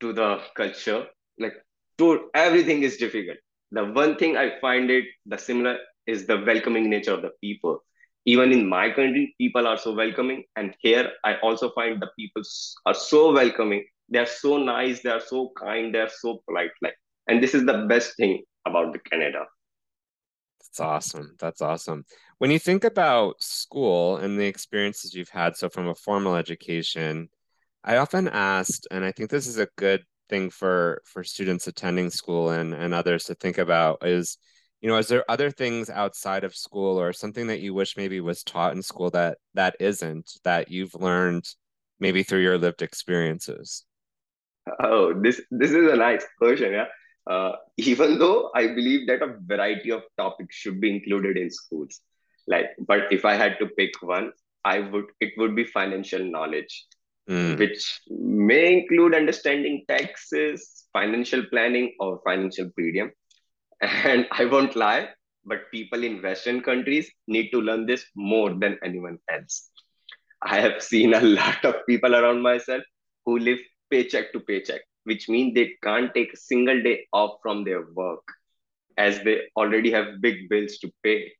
to 0.00 0.12
the 0.12 0.40
culture 0.56 1.06
like 1.38 1.54
to 1.98 2.30
everything 2.34 2.82
is 2.82 2.96
difficult. 2.96 3.38
The 3.72 3.84
one 3.84 4.16
thing 4.16 4.36
i 4.36 4.58
find 4.60 4.90
it 4.90 5.04
the 5.26 5.36
similar 5.38 5.76
is 6.06 6.26
the 6.26 6.42
welcoming 6.46 6.88
nature 6.88 7.12
of 7.12 7.22
the 7.22 7.32
people. 7.42 7.82
Even 8.24 8.52
in 8.52 8.68
my 8.68 8.90
country 8.90 9.34
people 9.38 9.66
are 9.66 9.78
so 9.78 9.94
welcoming. 9.94 10.44
And 10.56 10.74
here 10.80 11.10
i 11.24 11.36
also 11.36 11.70
find 11.72 12.00
the 12.00 12.10
people 12.18 12.42
are 12.86 12.94
so 12.94 13.32
welcoming 13.32 13.84
they 14.08 14.18
are 14.18 14.26
so 14.26 14.56
nice 14.56 15.02
they 15.02 15.10
are 15.10 15.20
so 15.20 15.52
kind 15.58 15.94
they 15.94 16.00
are 16.00 16.10
so 16.10 16.42
polite 16.46 16.70
like 16.82 16.94
and 17.28 17.42
this 17.42 17.54
is 17.54 17.64
the 17.66 17.86
best 17.88 18.16
thing 18.16 18.42
about 18.66 18.92
the 18.92 18.98
canada. 18.98 19.44
That's 20.60 20.80
awesome 20.80 21.36
that's 21.38 21.62
awesome. 21.62 22.04
When 22.38 22.50
you 22.50 22.58
think 22.58 22.84
about 22.84 23.42
school 23.42 24.16
and 24.18 24.38
the 24.38 24.46
experiences 24.46 25.14
you've 25.14 25.28
had 25.28 25.56
so 25.56 25.68
from 25.68 25.88
a 25.88 25.94
formal 25.94 26.36
education 26.36 27.28
i 27.84 27.96
often 27.96 28.28
asked 28.28 28.86
and 28.90 29.04
i 29.04 29.12
think 29.12 29.30
this 29.30 29.46
is 29.46 29.58
a 29.58 29.68
good 29.76 30.04
thing 30.28 30.50
for 30.50 31.02
for 31.04 31.24
students 31.24 31.66
attending 31.66 32.10
school 32.10 32.50
and 32.50 32.74
and 32.74 32.94
others 32.94 33.24
to 33.24 33.34
think 33.34 33.58
about 33.58 34.04
is 34.06 34.38
you 34.80 34.88
know 34.88 34.96
is 34.98 35.08
there 35.08 35.24
other 35.30 35.50
things 35.50 35.90
outside 35.90 36.44
of 36.44 36.54
school 36.54 37.00
or 37.00 37.12
something 37.12 37.46
that 37.48 37.60
you 37.60 37.74
wish 37.74 37.96
maybe 37.96 38.20
was 38.20 38.42
taught 38.42 38.74
in 38.74 38.82
school 38.82 39.10
that 39.10 39.38
that 39.54 39.76
isn't 39.80 40.30
that 40.44 40.70
you've 40.70 40.94
learned 40.94 41.44
maybe 42.00 42.22
through 42.22 42.40
your 42.40 42.58
lived 42.58 42.82
experiences 42.82 43.84
oh 44.80 45.12
this 45.12 45.40
this 45.50 45.70
is 45.70 45.90
a 45.92 45.96
nice 45.96 46.24
question 46.38 46.72
yeah 46.72 46.86
uh, 47.30 47.52
even 47.76 48.18
though 48.18 48.50
i 48.54 48.66
believe 48.66 49.06
that 49.06 49.22
a 49.22 49.36
variety 49.46 49.90
of 49.90 50.02
topics 50.16 50.56
should 50.56 50.80
be 50.80 50.90
included 50.96 51.36
in 51.36 51.50
schools 51.50 52.00
like 52.46 52.70
but 52.86 53.12
if 53.12 53.24
i 53.24 53.34
had 53.34 53.58
to 53.58 53.66
pick 53.78 53.92
one 54.02 54.32
i 54.64 54.78
would 54.80 55.06
it 55.20 55.32
would 55.36 55.54
be 55.54 55.64
financial 55.64 56.24
knowledge 56.24 56.86
mm. 57.28 57.58
which 57.58 58.00
may 58.08 58.72
include 58.78 59.14
understanding 59.14 59.84
taxes 59.88 60.86
financial 60.92 61.44
planning 61.50 61.94
or 62.00 62.20
financial 62.24 62.70
freedom 62.74 63.10
and 63.80 64.26
I 64.32 64.44
won't 64.44 64.76
lie, 64.76 65.08
but 65.44 65.70
people 65.70 66.02
in 66.02 66.22
Western 66.22 66.60
countries 66.60 67.10
need 67.26 67.50
to 67.50 67.60
learn 67.60 67.86
this 67.86 68.04
more 68.14 68.50
than 68.54 68.78
anyone 68.82 69.18
else. 69.30 69.70
I 70.42 70.60
have 70.60 70.82
seen 70.82 71.14
a 71.14 71.20
lot 71.40 71.64
of 71.64 71.86
people 71.86 72.14
around 72.14 72.42
myself 72.42 72.82
who 73.24 73.38
live 73.38 73.58
paycheck 73.90 74.32
to 74.32 74.40
paycheck, 74.40 74.82
which 75.04 75.28
means 75.28 75.54
they 75.54 75.74
can't 75.82 76.12
take 76.14 76.32
a 76.32 76.36
single 76.36 76.82
day 76.82 77.06
off 77.12 77.38
from 77.42 77.64
their 77.64 77.84
work 77.94 78.22
as 78.96 79.22
they 79.22 79.42
already 79.56 79.90
have 79.90 80.20
big 80.20 80.48
bills 80.48 80.78
to 80.78 80.92
pay. 81.02 81.32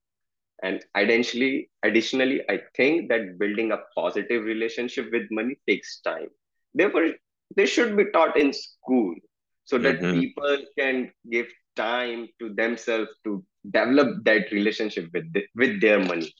And 0.63 0.85
additionally, 0.95 1.71
additionally, 1.83 2.43
I 2.49 2.61
think 2.77 3.09
that 3.11 3.39
building 3.39 3.73
a 3.73 3.79
positive 3.97 4.45
relationship 4.45 5.11
with 5.13 5.29
money 5.31 5.59
takes 5.69 6.01
time. 6.01 6.29
Therefore, 6.75 7.11
they 7.57 7.67
should 7.67 7.97
be 7.97 8.07
taught 8.13 8.37
in 8.37 8.53
school 8.53 9.15
so 9.65 9.79
that 9.79 10.01
mm-hmm. 10.01 10.21
people 10.21 10.59
can 10.79 11.13
give 11.31 11.47
time 11.77 12.29
to 12.41 12.55
themselves 12.55 13.11
to 13.25 13.45
develop 13.71 14.25
that 14.25 14.51
relationship 14.51 15.09
with 15.13 15.33
the, 15.33 15.45
with 15.55 15.81
their 15.81 16.03
money 16.03 16.33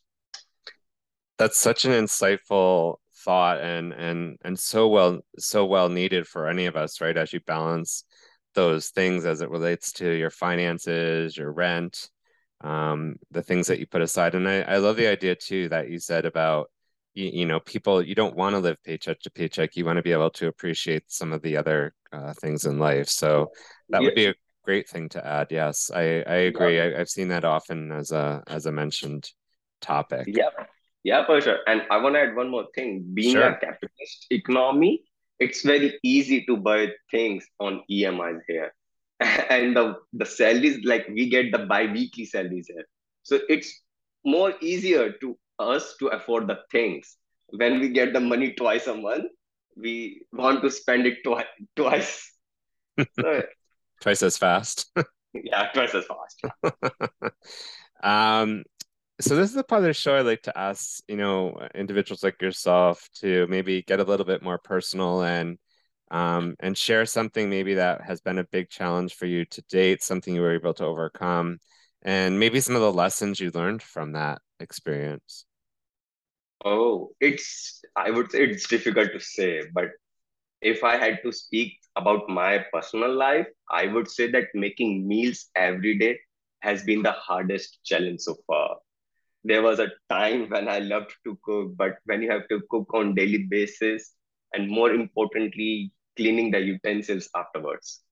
that's 1.39 1.59
such 1.59 1.85
an 1.85 1.93
insightful 1.93 2.97
thought 3.29 3.61
and 3.61 3.93
and 3.93 4.39
and 4.43 4.59
so 4.59 4.89
well 4.89 5.21
so 5.39 5.67
well 5.67 5.91
needed 5.91 6.27
for 6.27 6.49
any 6.49 6.65
of 6.65 6.77
us 6.77 6.99
right 7.03 7.19
as 7.19 7.31
you 7.31 7.41
balance 7.41 8.05
those 8.55 8.89
things 8.89 9.27
as 9.27 9.43
it 9.43 9.51
relates 9.51 9.93
to 9.93 10.11
your 10.13 10.31
finances 10.31 11.37
your 11.37 11.53
rent 11.53 12.09
um, 12.63 13.17
the 13.31 13.43
things 13.43 13.67
that 13.67 13.79
you 13.79 13.87
put 13.87 14.01
aside 14.01 14.35
and 14.35 14.49
I, 14.49 14.63
I 14.63 14.77
love 14.79 14.97
the 14.97 15.09
idea 15.09 15.35
too 15.35 15.69
that 15.69 15.91
you 15.91 15.99
said 15.99 16.25
about 16.25 16.71
you, 17.13 17.27
you 17.41 17.45
know 17.45 17.61
people 17.61 18.03
you 18.03 18.15
don't 18.15 18.35
want 18.35 18.55
to 18.55 18.61
live 18.61 18.83
paycheck 18.83 19.21
to 19.21 19.31
paycheck 19.31 19.77
you 19.77 19.85
want 19.85 19.99
to 19.99 20.03
be 20.03 20.13
able 20.13 20.31
to 20.31 20.49
appreciate 20.49 21.05
some 21.09 21.35
of 21.35 21.43
the 21.43 21.59
other 21.59 21.93
uh, 22.11 22.33
things 22.41 22.65
in 22.65 22.79
life 22.79 23.09
so 23.09 23.51
that 23.91 24.01
would 24.01 24.15
be 24.15 24.27
a 24.27 24.35
great 24.65 24.89
thing 24.89 25.09
to 25.09 25.27
add. 25.27 25.47
Yes, 25.51 25.91
I, 25.95 26.23
I 26.27 26.39
agree. 26.51 26.77
Yeah. 26.77 26.91
I, 26.95 26.99
have 26.99 27.09
seen 27.09 27.29
that 27.29 27.45
often 27.45 27.91
as 27.91 28.13
a 28.13 28.43
as 28.47 28.67
a 28.67 28.73
mentioned 28.73 29.31
topic. 29.81 30.27
Yeah, 30.27 30.51
yeah, 31.05 31.25
for 31.27 31.41
sure. 31.41 31.59
And 31.67 31.83
I 31.91 31.99
want 31.99 32.15
to 32.15 32.21
add 32.21 32.37
one 32.37 32.51
more 32.51 32.67
thing. 32.75 33.05
Being 33.15 33.35
sure. 33.35 33.49
a 33.49 33.59
capitalist 33.59 34.27
economy, 34.31 35.03
it's 35.39 35.63
very 35.63 35.99
easy 36.03 36.45
to 36.47 36.57
buy 36.57 36.89
things 37.11 37.45
on 37.61 37.83
EMIs 37.91 38.41
here, 38.49 38.75
and 39.21 39.77
the 39.77 39.97
the 40.13 40.27
salaries 40.27 40.85
like 40.85 41.09
we 41.09 41.29
get 41.29 41.53
the 41.53 41.67
bi-weekly 41.67 42.25
salaries 42.25 42.69
here, 42.69 42.87
so 43.23 43.41
it's 43.49 43.83
more 44.25 44.53
easier 44.61 45.13
to 45.21 45.39
us 45.59 45.97
to 45.99 46.09
afford 46.09 46.47
the 46.47 46.59
things 46.71 47.17
when 47.51 47.81
we 47.81 47.89
get 47.89 48.13
the 48.13 48.21
money 48.21 48.53
twice 48.53 48.87
a 48.87 48.95
month 48.95 49.25
we 49.77 50.21
want 50.33 50.63
to 50.63 50.71
spend 50.71 51.07
it 51.07 51.17
twi- 51.25 51.47
twice 51.77 52.29
so 53.21 53.43
twice 54.01 54.23
as 54.23 54.39
fast. 54.39 54.91
yeah, 55.35 55.69
twice 55.73 55.95
as 55.95 56.05
fast. 56.07 56.45
um, 58.03 58.65
so 59.21 59.37
this 59.37 59.51
is 59.51 59.55
the 59.57 59.65
part 59.65 59.81
of 59.81 59.87
the 59.87 59.93
show 59.95 60.15
I 60.15 60.21
like 60.21 60.43
to 60.43 60.57
ask, 60.59 61.03
you 61.09 61.17
know, 61.17 61.59
individuals 61.75 62.23
like 62.23 62.41
yourself 62.41 63.09
to 63.21 63.47
maybe 63.49 63.83
get 63.83 64.01
a 64.01 64.05
little 64.05 64.27
bit 64.27 64.43
more 64.43 64.59
personal 64.59 65.23
and 65.23 65.59
um, 66.11 66.57
and 66.61 66.77
share 66.77 67.05
something 67.05 67.51
maybe 67.51 67.75
that 67.75 68.03
has 68.03 68.21
been 68.21 68.39
a 68.39 68.45
big 68.45 68.71
challenge 68.71 69.15
for 69.15 69.27
you 69.27 69.45
to 69.47 69.63
date, 69.69 70.03
something 70.03 70.35
you 70.35 70.41
were 70.41 70.55
able 70.55 70.73
to 70.75 70.85
overcome, 70.87 71.59
and 72.03 72.39
maybe 72.41 72.61
some 72.61 72.77
of 72.77 72.83
the 72.83 72.93
lessons 72.93 73.41
you 73.41 73.51
learned 73.53 73.83
from 73.83 74.13
that 74.13 74.41
experience. 74.61 75.45
Oh, 76.65 77.11
it's 77.21 77.83
I 77.97 78.11
would 78.11 78.31
say 78.31 78.45
it's 78.45 78.69
difficult 78.69 79.11
to 79.13 79.21
say, 79.21 79.63
but 79.75 79.91
if 80.63 80.85
I 80.85 80.97
had 80.97 81.21
to 81.25 81.33
speak 81.33 81.79
about 81.97 82.29
my 82.29 82.65
personal 82.73 83.15
life, 83.15 83.47
I 83.71 83.87
would 83.87 84.11
say 84.11 84.31
that 84.33 84.49
making 84.55 85.07
meals 85.09 85.47
every 85.57 85.99
day 85.99 86.19
has 86.61 86.85
been 86.85 87.03
the 87.03 87.13
hardest 87.13 87.79
challenge 87.85 88.21
so 88.21 88.37
far. 88.47 88.79
There 89.45 89.63
was 89.63 89.79
a 89.79 89.91
time 90.09 90.49
when 90.49 90.69
I 90.69 90.79
loved 90.81 91.15
to 91.25 91.39
cook, 91.43 91.77
but 91.77 91.99
when 92.05 92.23
you 92.23 92.31
have 92.31 92.49
to 92.49 92.63
cook 92.71 92.93
on 92.95 93.15
daily 93.15 93.47
basis, 93.49 94.15
and 94.53 94.69
more 94.69 94.93
importantly, 94.93 95.93
cleaning 96.17 96.51
the 96.51 96.61
utensils 96.61 97.29
afterwards, 97.37 98.03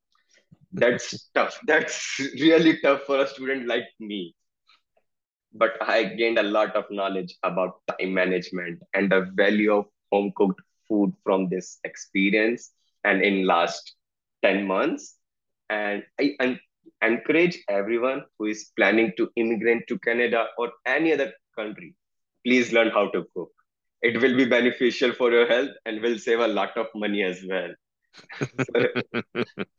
that's 0.73 1.29
tough. 1.35 1.59
That's 1.67 2.19
really 2.41 2.81
tough 2.83 3.03
for 3.03 3.21
a 3.21 3.27
student 3.27 3.67
like 3.67 3.87
me. 3.99 4.35
But 5.53 5.77
I 5.81 6.05
gained 6.05 6.39
a 6.39 6.43
lot 6.43 6.77
of 6.77 6.85
knowledge 6.91 7.35
about 7.43 7.81
time 7.89 8.13
management 8.13 8.83
and 8.95 9.11
the 9.11 9.31
value 9.35 9.73
of 9.73 9.87
home 10.13 10.33
cooked 10.37 10.61
food 10.89 11.15
from 11.25 11.49
this 11.49 11.79
experience 11.85 12.73
and 13.05 13.23
in 13.23 13.47
last 13.47 13.95
10 14.43 14.67
months. 14.67 15.17
And 15.71 16.05
I, 16.21 16.37
I 16.41 16.61
encourage 17.03 17.59
everyone 17.69 18.25
who 18.39 18.47
is 18.47 18.71
planning 18.77 19.13
to 19.17 19.31
immigrate 19.37 19.87
to 19.89 19.99
Canada 19.99 20.47
or 20.59 20.73
any 20.87 21.13
other 21.13 21.33
country, 21.57 21.95
please 22.45 22.73
learn 22.73 22.91
how 22.91 23.11
to 23.11 23.25
cook. 23.35 23.51
It 24.03 24.21
will 24.21 24.37
be 24.37 24.45
beneficial 24.45 25.13
for 25.13 25.31
your 25.33 25.47
health 25.47 25.71
and 25.85 26.01
will 26.03 26.19
save 26.19 26.41
a 26.41 26.49
lot 26.49 26.77
of 26.77 26.87
money 26.95 27.23
as 27.23 27.43
well. 27.49 27.71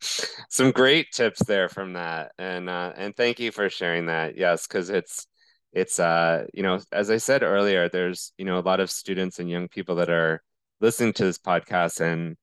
Some 0.00 0.70
great 0.72 1.12
tips 1.12 1.44
there 1.44 1.68
from 1.68 1.94
that, 1.94 2.32
and 2.38 2.68
uh, 2.68 2.92
and 2.96 3.16
thank 3.16 3.40
you 3.40 3.50
for 3.50 3.68
sharing 3.68 4.06
that. 4.06 4.36
Yes, 4.36 4.66
because 4.66 4.90
it's 4.90 5.26
it's 5.72 5.98
uh 6.00 6.44
you 6.54 6.62
know 6.62 6.80
as 6.92 7.10
I 7.10 7.18
said 7.18 7.42
earlier, 7.42 7.88
there's 7.88 8.32
you 8.38 8.44
know 8.44 8.58
a 8.58 8.60
lot 8.60 8.80
of 8.80 8.90
students 8.90 9.38
and 9.38 9.50
young 9.50 9.68
people 9.68 9.96
that 9.96 10.10
are 10.10 10.42
listening 10.80 11.12
to 11.14 11.24
this 11.24 11.38
podcast 11.38 12.00
and 12.00 12.36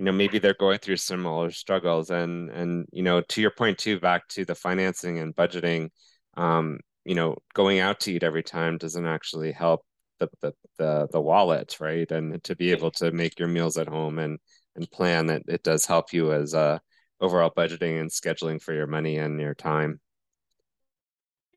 you 0.00 0.06
know 0.06 0.12
maybe 0.12 0.38
they're 0.38 0.54
going 0.54 0.78
through 0.78 0.96
similar 0.96 1.50
struggles 1.50 2.08
and 2.08 2.48
and 2.50 2.86
you 2.90 3.02
know 3.02 3.20
to 3.20 3.42
your 3.42 3.50
point 3.50 3.76
too 3.76 4.00
back 4.00 4.26
to 4.28 4.46
the 4.46 4.54
financing 4.54 5.18
and 5.18 5.36
budgeting 5.36 5.90
um 6.38 6.80
you 7.04 7.14
know 7.14 7.36
going 7.52 7.80
out 7.80 8.00
to 8.00 8.10
eat 8.10 8.22
every 8.22 8.42
time 8.42 8.78
doesn't 8.78 9.04
actually 9.04 9.52
help 9.52 9.82
the 10.18 10.30
the 10.40 10.52
the, 10.78 11.08
the 11.12 11.20
wallet 11.20 11.76
right? 11.80 12.10
And 12.10 12.42
to 12.44 12.56
be 12.56 12.70
able 12.70 12.90
to 12.92 13.12
make 13.12 13.38
your 13.38 13.48
meals 13.48 13.76
at 13.76 13.88
home 13.90 14.18
and 14.18 14.38
and 14.74 14.90
plan 14.90 15.26
that 15.26 15.42
it 15.46 15.62
does 15.62 15.84
help 15.84 16.14
you 16.14 16.32
as 16.32 16.54
uh 16.54 16.78
overall 17.20 17.52
budgeting 17.54 18.00
and 18.00 18.10
scheduling 18.10 18.58
for 18.62 18.72
your 18.72 18.86
money 18.86 19.18
and 19.18 19.38
your 19.38 19.54
time. 19.54 20.00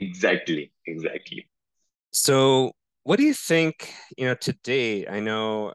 Exactly 0.01 0.73
exactly. 0.85 1.47
So 2.11 2.73
what 3.03 3.19
do 3.19 3.23
you 3.23 3.33
think 3.33 3.93
you 4.17 4.25
know 4.25 4.35
to 4.35 4.53
date 4.63 5.07
i 5.09 5.19
know 5.19 5.73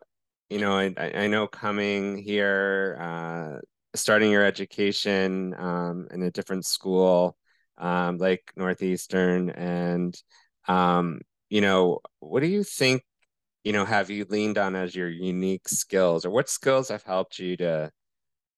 you 0.51 0.59
know, 0.59 0.79
I, 0.79 0.95
I 0.97 1.27
know 1.27 1.47
coming 1.47 2.17
here, 2.19 2.97
uh, 3.01 3.61
starting 3.95 4.31
your 4.31 4.45
education 4.45 5.55
um, 5.59 6.09
in 6.11 6.23
a 6.23 6.31
different 6.31 6.65
school 6.65 7.37
um, 7.79 8.19
like 8.19 8.53
Northeastern, 8.57 9.51
and 9.51 10.21
um, 10.67 11.21
you 11.51 11.61
know, 11.61 12.01
what 12.21 12.41
do 12.41 12.47
you 12.47 12.65
think? 12.65 13.05
You 13.65 13.73
know, 13.73 13.85
have 13.85 14.11
you 14.11 14.25
leaned 14.29 14.59
on 14.59 14.75
as 14.77 14.95
your 14.95 15.09
unique 15.09 15.69
skills, 15.69 16.25
or 16.25 16.31
what 16.31 16.49
skills 16.49 16.89
have 16.89 17.03
helped 17.03 17.39
you 17.39 17.57
to 17.59 17.91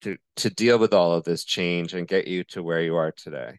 to 0.03 0.16
to 0.36 0.51
deal 0.51 0.78
with 0.78 0.95
all 0.95 1.12
of 1.12 1.24
this 1.24 1.45
change 1.45 1.95
and 1.95 2.09
get 2.09 2.26
you 2.28 2.45
to 2.45 2.62
where 2.62 2.82
you 2.82 2.97
are 2.97 3.12
today? 3.12 3.59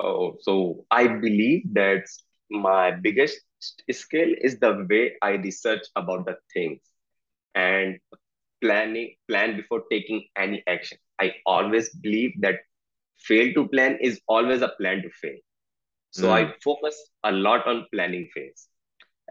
Oh, 0.00 0.36
so 0.40 0.84
I 0.90 1.08
believe 1.08 1.72
that 1.74 2.04
my 2.50 2.90
biggest 2.92 3.40
skill 3.90 4.28
is 4.40 4.58
the 4.58 4.86
way 4.90 5.16
I 5.22 5.30
research 5.32 5.82
about 5.96 6.26
the 6.26 6.36
things 6.52 6.80
and 7.54 7.98
planning 8.60 9.14
plan 9.28 9.56
before 9.56 9.82
taking 9.90 10.24
any 10.36 10.62
action. 10.66 10.98
I 11.20 11.34
always 11.46 11.90
believe 11.90 12.32
that 12.40 12.60
fail 13.18 13.52
to 13.54 13.68
plan 13.68 13.98
is 14.00 14.20
always 14.28 14.62
a 14.62 14.68
plan 14.80 15.02
to 15.02 15.10
fail. 15.10 15.36
So 16.10 16.28
mm. 16.28 16.32
I 16.32 16.54
focus 16.62 17.10
a 17.24 17.32
lot 17.32 17.66
on 17.66 17.86
planning 17.92 18.28
phase. 18.34 18.68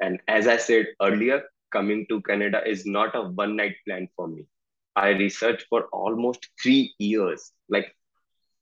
And 0.02 0.20
as 0.28 0.48
I 0.48 0.58
said 0.58 0.88
earlier, 1.02 1.44
coming 1.72 2.06
to 2.10 2.22
Canada 2.22 2.62
is 2.66 2.86
not 2.86 3.16
a 3.16 3.22
one 3.24 3.56
night 3.56 3.76
plan 3.86 4.08
for 4.16 4.28
me. 4.28 4.46
I 4.96 5.10
researched 5.10 5.66
for 5.70 5.86
almost 5.92 6.50
three 6.62 6.94
years. 7.00 7.52
Like, 7.70 7.96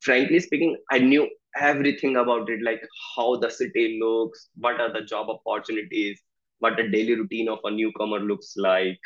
frankly 0.01 0.39
speaking, 0.39 0.77
I 0.91 0.99
knew 0.99 1.29
everything 1.59 2.15
about 2.17 2.49
it 2.49 2.61
like 2.63 2.81
how 3.15 3.35
the 3.35 3.49
city 3.49 3.99
looks 4.01 4.49
what 4.55 4.79
are 4.81 4.91
the 4.91 5.01
job 5.01 5.27
opportunities 5.29 6.19
what 6.59 6.77
the 6.77 6.87
daily 6.89 7.15
routine 7.15 7.49
of 7.49 7.59
a 7.63 7.71
newcomer 7.71 8.19
looks 8.19 8.53
like 8.57 8.99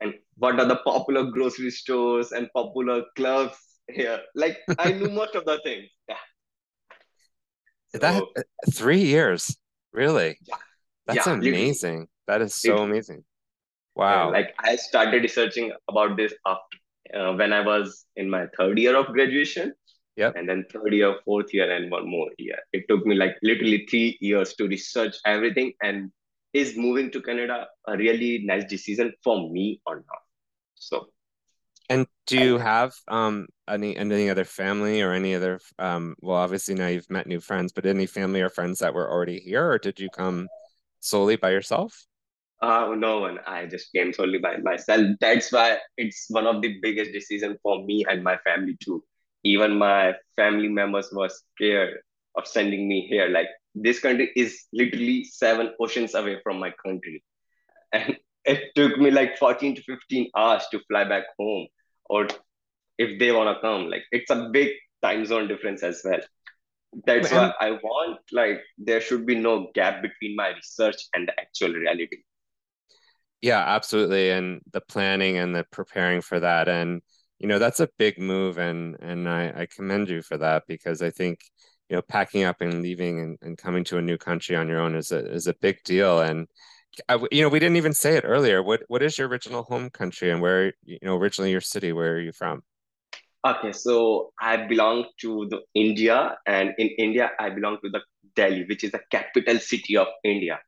and 0.00 0.14
what 0.36 0.58
are 0.60 0.66
the 0.66 0.76
popular 0.76 1.30
grocery 1.30 1.70
stores 1.70 2.32
and 2.32 2.48
popular 2.52 3.02
clubs 3.16 3.56
here. 3.88 4.20
Like 4.34 4.58
i 4.78 4.92
knew 4.92 5.10
most 5.10 5.34
of 5.34 5.44
the 5.44 5.60
things. 5.62 5.88
Yeah. 6.08 6.16
So, 7.88 7.98
that 7.98 8.22
uh, 8.22 8.42
three 8.70 9.02
years. 9.02 9.56
Really? 9.92 10.38
Yeah, 10.46 10.56
that's 11.06 11.26
yeah, 11.26 11.32
amazing. 11.32 12.08
That 12.26 12.42
is 12.42 12.54
so 12.54 12.78
amazing. 12.78 13.24
Wow. 13.96 14.30
Like 14.30 14.54
i 14.60 14.76
started 14.76 15.22
researching 15.22 15.72
about 15.88 16.16
this 16.16 16.32
after 16.46 16.78
uh, 17.16 17.32
when 17.32 17.52
i 17.52 17.60
was 17.60 18.04
in 18.16 18.28
my 18.28 18.46
third 18.56 18.78
year 18.78 18.94
of 18.96 19.06
graduation 19.06 19.72
Yep. 20.18 20.34
And 20.34 20.48
then 20.48 20.64
third 20.72 20.92
year, 20.92 21.14
fourth 21.24 21.54
year, 21.54 21.70
and 21.70 21.92
one 21.92 22.10
more 22.10 22.28
year. 22.38 22.58
It 22.72 22.86
took 22.88 23.06
me 23.06 23.14
like 23.14 23.36
literally 23.40 23.86
three 23.88 24.18
years 24.20 24.52
to 24.54 24.66
research 24.66 25.14
everything. 25.24 25.74
And 25.80 26.10
is 26.52 26.76
moving 26.76 27.12
to 27.12 27.22
Canada 27.22 27.68
a 27.86 27.96
really 27.96 28.42
nice 28.44 28.64
decision 28.64 29.12
for 29.22 29.48
me 29.48 29.80
or 29.86 29.96
not? 29.96 30.22
So. 30.74 31.06
And 31.88 32.06
do 32.26 32.36
you 32.36 32.58
have 32.58 32.94
um 33.06 33.46
any 33.68 33.96
any 33.96 34.28
other 34.28 34.44
family 34.44 35.00
or 35.02 35.12
any 35.12 35.36
other 35.36 35.60
um 35.78 36.16
well 36.20 36.36
obviously 36.36 36.74
now 36.74 36.88
you've 36.88 37.08
met 37.08 37.28
new 37.28 37.40
friends, 37.40 37.72
but 37.72 37.86
any 37.86 38.06
family 38.06 38.42
or 38.42 38.50
friends 38.50 38.80
that 38.80 38.94
were 38.94 39.08
already 39.08 39.38
here, 39.38 39.70
or 39.70 39.78
did 39.78 40.00
you 40.00 40.10
come 40.10 40.48
solely 40.98 41.36
by 41.36 41.50
yourself? 41.50 42.06
Uh, 42.60 42.92
no 42.98 43.20
one. 43.20 43.38
I 43.46 43.66
just 43.66 43.92
came 43.92 44.12
solely 44.12 44.38
by 44.38 44.56
myself. 44.56 45.06
That's 45.20 45.52
why 45.52 45.78
it's 45.96 46.26
one 46.28 46.48
of 46.48 46.60
the 46.60 46.76
biggest 46.82 47.12
decision 47.12 47.56
for 47.62 47.84
me 47.84 48.04
and 48.08 48.24
my 48.24 48.36
family 48.38 48.76
too 48.82 49.04
even 49.44 49.78
my 49.78 50.14
family 50.36 50.68
members 50.68 51.08
were 51.12 51.28
scared 51.28 51.98
of 52.36 52.46
sending 52.46 52.88
me 52.88 53.06
here. 53.08 53.28
Like 53.28 53.48
this 53.74 54.00
country 54.00 54.30
is 54.36 54.64
literally 54.72 55.24
seven 55.24 55.72
oceans 55.80 56.14
away 56.14 56.38
from 56.42 56.58
my 56.58 56.72
country. 56.84 57.24
And 57.92 58.18
it 58.44 58.74
took 58.74 58.98
me 58.98 59.10
like 59.10 59.38
14 59.38 59.76
to 59.76 59.82
15 59.82 60.30
hours 60.36 60.66
to 60.72 60.80
fly 60.88 61.04
back 61.04 61.24
home. 61.38 61.68
Or 62.04 62.28
if 62.98 63.18
they 63.18 63.32
want 63.32 63.54
to 63.56 63.60
come, 63.60 63.88
like 63.88 64.04
it's 64.12 64.30
a 64.30 64.50
big 64.52 64.72
time 65.02 65.24
zone 65.24 65.48
difference 65.48 65.82
as 65.82 66.02
well. 66.04 66.20
That's 67.06 67.30
why 67.30 67.52
I 67.60 67.72
want 67.72 68.20
like 68.32 68.60
there 68.78 69.00
should 69.00 69.26
be 69.26 69.34
no 69.34 69.70
gap 69.74 70.02
between 70.02 70.36
my 70.36 70.48
research 70.48 70.96
and 71.14 71.28
the 71.28 71.38
actual 71.40 71.72
reality. 71.72 72.18
Yeah, 73.40 73.60
absolutely. 73.60 74.30
And 74.30 74.60
the 74.72 74.80
planning 74.80 75.36
and 75.38 75.54
the 75.54 75.64
preparing 75.70 76.22
for 76.22 76.40
that. 76.40 76.68
And 76.68 77.02
you 77.38 77.46
know 77.46 77.58
that's 77.58 77.80
a 77.80 77.88
big 77.98 78.18
move 78.18 78.58
and 78.58 78.96
and 79.00 79.28
I, 79.28 79.52
I 79.56 79.66
commend 79.66 80.08
you 80.08 80.22
for 80.22 80.36
that 80.38 80.64
because 80.66 81.02
I 81.02 81.10
think 81.10 81.40
you 81.88 81.96
know 81.96 82.02
packing 82.02 82.44
up 82.44 82.60
and 82.60 82.82
leaving 82.82 83.20
and, 83.20 83.38
and 83.42 83.58
coming 83.58 83.84
to 83.84 83.98
a 83.98 84.02
new 84.02 84.18
country 84.18 84.56
on 84.56 84.68
your 84.68 84.80
own 84.80 84.94
is 84.94 85.12
a 85.12 85.24
is 85.32 85.46
a 85.46 85.54
big 85.54 85.82
deal 85.84 86.20
and 86.20 86.48
I, 87.08 87.18
you 87.30 87.42
know 87.42 87.48
we 87.48 87.60
didn't 87.60 87.76
even 87.76 87.92
say 87.92 88.16
it 88.16 88.24
earlier 88.26 88.62
what 88.62 88.82
what 88.88 89.02
is 89.02 89.18
your 89.18 89.28
original 89.28 89.62
home 89.62 89.90
country 89.90 90.30
and 90.30 90.42
where 90.42 90.72
you 90.84 90.98
know 91.02 91.16
originally 91.16 91.50
your 91.50 91.60
city 91.60 91.92
where 91.92 92.14
are 92.14 92.20
you 92.20 92.32
from? 92.32 92.62
Okay 93.46 93.72
so 93.72 94.32
i 94.40 94.56
belong 94.56 95.04
to 95.20 95.46
the 95.48 95.60
india 95.74 96.36
and 96.46 96.74
in 96.78 96.88
india 96.98 97.30
i 97.38 97.48
belong 97.48 97.78
to 97.84 97.88
the 97.88 98.00
delhi 98.34 98.64
which 98.68 98.82
is 98.82 98.90
the 98.90 99.00
capital 99.10 99.58
city 99.58 99.96
of 99.96 100.08
india. 100.24 100.58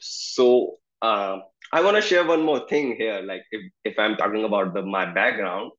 So 0.00 0.78
um, 1.02 1.42
i 1.72 1.82
want 1.82 1.96
to 1.96 2.02
share 2.02 2.24
one 2.24 2.42
more 2.42 2.66
thing 2.68 2.94
here 2.96 3.22
like 3.22 3.42
if, 3.50 3.62
if 3.84 3.98
i'm 3.98 4.16
talking 4.16 4.44
about 4.44 4.72
the 4.72 4.82
my 4.82 5.04
background 5.12 5.72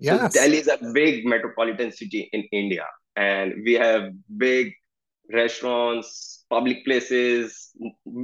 Yes. 0.00 0.34
So 0.34 0.40
Delhi 0.40 0.58
is 0.58 0.68
a 0.68 0.78
big 0.92 1.26
metropolitan 1.26 1.92
city 1.92 2.28
in 2.32 2.44
India, 2.52 2.86
and 3.16 3.54
we 3.64 3.74
have 3.74 4.12
big 4.36 4.72
restaurants, 5.32 6.44
public 6.50 6.84
places, 6.84 7.70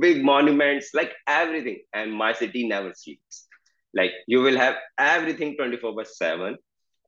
big 0.00 0.24
monuments, 0.24 0.90
like 0.94 1.12
everything. 1.26 1.80
And 1.92 2.12
my 2.12 2.32
city 2.32 2.66
never 2.66 2.92
sleeps. 2.94 3.46
Like 3.94 4.12
you 4.26 4.40
will 4.40 4.56
have 4.56 4.76
everything 4.98 5.56
24 5.56 5.94
by 5.94 6.04
7. 6.04 6.56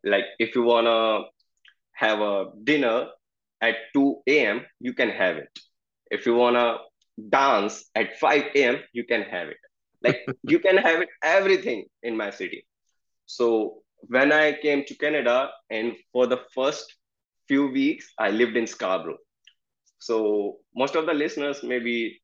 Like 0.04 0.24
if 0.38 0.54
you 0.54 0.62
wanna 0.62 1.24
have 1.94 2.20
a 2.20 2.46
dinner 2.64 3.08
at 3.60 3.76
2 3.94 4.22
a.m., 4.28 4.66
you 4.80 4.92
can 4.92 5.10
have 5.10 5.36
it. 5.36 5.58
If 6.10 6.26
you 6.26 6.34
wanna 6.34 6.78
dance 7.28 7.90
at 7.94 8.18
5 8.18 8.44
a.m., 8.54 8.78
you 8.92 9.04
can 9.04 9.22
have 9.22 9.48
it. 9.48 9.58
Like 10.02 10.20
you 10.44 10.60
can 10.60 10.76
have 10.76 11.00
it 11.00 11.08
everything 11.22 11.86
in 12.02 12.16
my 12.16 12.30
city. 12.30 12.66
So 13.26 13.82
when 14.06 14.32
I 14.32 14.52
came 14.52 14.84
to 14.84 14.94
Canada, 14.94 15.50
and 15.70 15.94
for 16.12 16.26
the 16.26 16.38
first 16.54 16.94
few 17.48 17.66
weeks, 17.68 18.12
I 18.18 18.30
lived 18.30 18.56
in 18.56 18.66
Scarborough. 18.66 19.18
So 19.98 20.58
most 20.74 20.94
of 20.96 21.06
the 21.06 21.14
listeners 21.14 21.62
maybe 21.62 22.20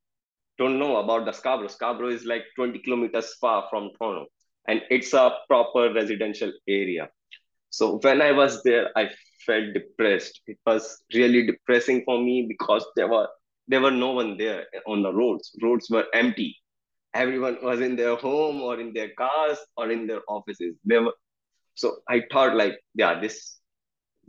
don't 0.58 0.78
know 0.78 0.96
about 0.96 1.24
the 1.24 1.32
Scarborough. 1.32 1.68
Scarborough 1.68 2.10
is 2.10 2.24
like 2.24 2.44
20 2.56 2.78
kilometers 2.80 3.34
far 3.40 3.66
from 3.70 3.90
Toronto, 3.98 4.26
and 4.68 4.82
it's 4.90 5.12
a 5.14 5.36
proper 5.48 5.92
residential 5.92 6.52
area. 6.68 7.08
So 7.70 7.98
when 8.02 8.20
I 8.22 8.32
was 8.32 8.62
there, 8.62 8.90
I 8.96 9.10
felt 9.46 9.72
depressed. 9.74 10.40
It 10.46 10.58
was 10.66 11.02
really 11.12 11.46
depressing 11.46 12.02
for 12.04 12.18
me 12.20 12.46
because 12.48 12.84
there 12.96 13.08
were 13.08 13.28
there 13.68 13.80
were 13.80 13.90
no 13.90 14.12
one 14.12 14.36
there 14.36 14.66
on 14.86 15.02
the 15.02 15.12
roads. 15.12 15.50
Roads 15.62 15.88
were 15.90 16.06
empty. 16.14 16.56
Everyone 17.14 17.58
was 17.62 17.80
in 17.80 17.96
their 17.96 18.16
home 18.16 18.60
or 18.62 18.78
in 18.80 18.92
their 18.92 19.10
cars 19.16 19.58
or 19.76 19.90
in 19.90 20.06
their 20.06 20.20
offices. 20.28 20.76
There 20.84 21.02
were 21.02 21.14
so 21.74 21.98
I 22.08 22.22
thought 22.32 22.56
like, 22.56 22.78
yeah, 22.94 23.20
this 23.20 23.58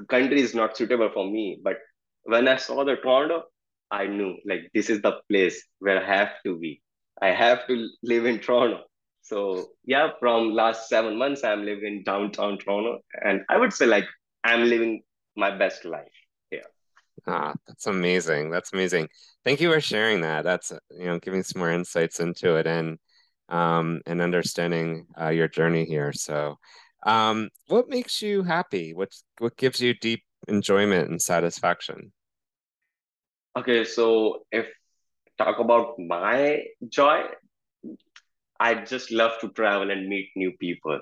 country 0.10 0.42
is 0.42 0.54
not 0.56 0.78
suitable 0.78 1.10
for 1.14 1.30
me. 1.30 1.60
But 1.64 1.78
when 2.24 2.48
I 2.48 2.58
saw 2.58 2.84
the 2.84 2.96
Toronto, 2.96 3.44
I 3.92 4.08
knew 4.08 4.38
like 4.46 4.70
this 4.74 4.90
is 4.90 5.02
the 5.02 5.20
place 5.30 5.64
where 5.80 6.02
I 6.04 6.18
have 6.18 6.32
to 6.46 6.58
be. 6.58 6.82
I 7.22 7.28
have 7.28 7.68
to 7.68 7.88
live 8.04 8.26
in 8.26 8.40
Toronto. 8.40 8.84
So 9.22 9.70
yeah, 9.86 10.10
from 10.20 10.52
last 10.52 10.90
seven 10.90 11.18
months, 11.18 11.44
I'm 11.44 11.66
living 11.66 11.98
in 11.98 12.04
downtown 12.04 12.58
Toronto, 12.58 13.00
and 13.24 13.42
I 13.50 13.58
would 13.58 13.74
say 13.74 13.86
like 13.86 14.06
I'm 14.44 14.66
living 14.66 15.02
my 15.36 15.56
best 15.58 15.86
life 15.86 16.12
here. 16.52 16.64
Ah, 17.28 17.54
that's 17.68 17.88
amazing. 17.88 18.52
That's 18.52 18.74
amazing. 18.74 19.08
Thank 19.44 19.62
you 19.62 19.72
for 19.72 19.82
sharing 19.82 20.22
that. 20.22 20.44
That's 20.44 20.72
you 20.92 21.06
know 21.06 21.20
giving 21.20 21.44
some 21.44 21.60
more 21.60 21.72
insights 21.72 22.20
into 22.20 22.56
it 22.56 22.68
and 22.68 22.98
um 23.50 24.02
and 24.06 24.22
understanding 24.22 25.08
uh, 25.20 25.30
your 25.30 25.48
journey 25.48 25.86
here. 25.86 26.14
So, 26.14 26.58
um, 27.06 27.50
what 27.68 27.90
makes 27.90 28.22
you 28.22 28.44
happy? 28.44 28.94
What 28.94 29.14
what 29.40 29.56
gives 29.58 29.80
you 29.80 29.94
deep 29.94 30.24
enjoyment 30.48 31.10
and 31.10 31.22
satisfaction? 31.22 32.12
Okay, 33.58 33.86
so 33.86 34.46
if 34.52 34.68
talk 35.38 35.60
about 35.60 35.98
my 36.00 36.64
joy, 36.90 37.24
I 38.60 38.76
just 38.76 39.12
love 39.12 39.40
to 39.42 39.50
travel 39.50 39.92
and 39.92 40.08
meet 40.08 40.30
new 40.36 40.52
people. 40.60 41.00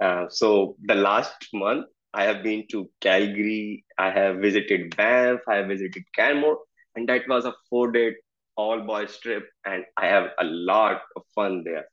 Uh, 0.00 0.26
so 0.28 0.76
the 0.84 0.94
last 0.94 1.48
month, 1.52 1.86
I 2.12 2.24
have 2.24 2.42
been 2.42 2.66
to 2.70 2.90
Calgary, 3.00 3.84
I 3.98 4.10
have 4.10 4.36
visited 4.36 4.96
Banff, 4.96 5.40
I 5.48 5.56
have 5.56 5.68
visited 5.68 6.04
Canmore, 6.14 6.58
and 6.96 7.08
that 7.08 7.28
was 7.28 7.44
a 7.44 7.54
four-day 7.68 8.14
all-boys 8.56 9.16
trip, 9.18 9.48
and 9.64 9.84
I 9.96 10.06
have 10.06 10.30
a 10.38 10.44
lot 10.44 11.02
of 11.16 11.22
fun 11.34 11.64
there. 11.64 11.86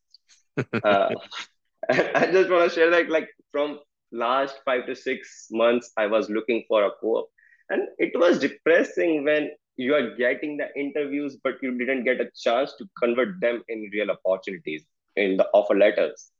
uh, 0.84 1.10
I 1.90 2.30
just 2.32 2.50
want 2.50 2.70
to 2.70 2.76
share 2.76 2.90
that, 2.92 3.10
like 3.10 3.30
from 3.52 3.80
last 4.12 4.56
five 4.66 4.86
to 4.88 4.96
six 4.96 5.48
months, 5.52 5.92
I 5.98 6.08
was 6.08 6.30
looking 6.30 6.64
for 6.68 6.86
a 6.86 6.92
co-op, 7.02 7.30
and 7.70 7.88
it 7.98 8.18
was 8.18 8.40
depressing 8.40 9.24
when 9.24 9.52
you 9.78 9.94
are 9.94 10.16
getting 10.16 10.58
the 10.58 10.68
interviews, 10.76 11.38
but 11.44 11.56
you 11.62 11.78
didn't 11.78 12.04
get 12.04 12.20
a 12.20 12.32
chance 12.36 12.74
to 12.78 12.86
convert 13.02 13.40
them 13.40 13.64
in 13.70 13.90
real 13.94 14.10
opportunities 14.12 14.86
in 15.16 15.38
the 15.38 15.48
offer 15.54 15.76
letters. 15.76 16.32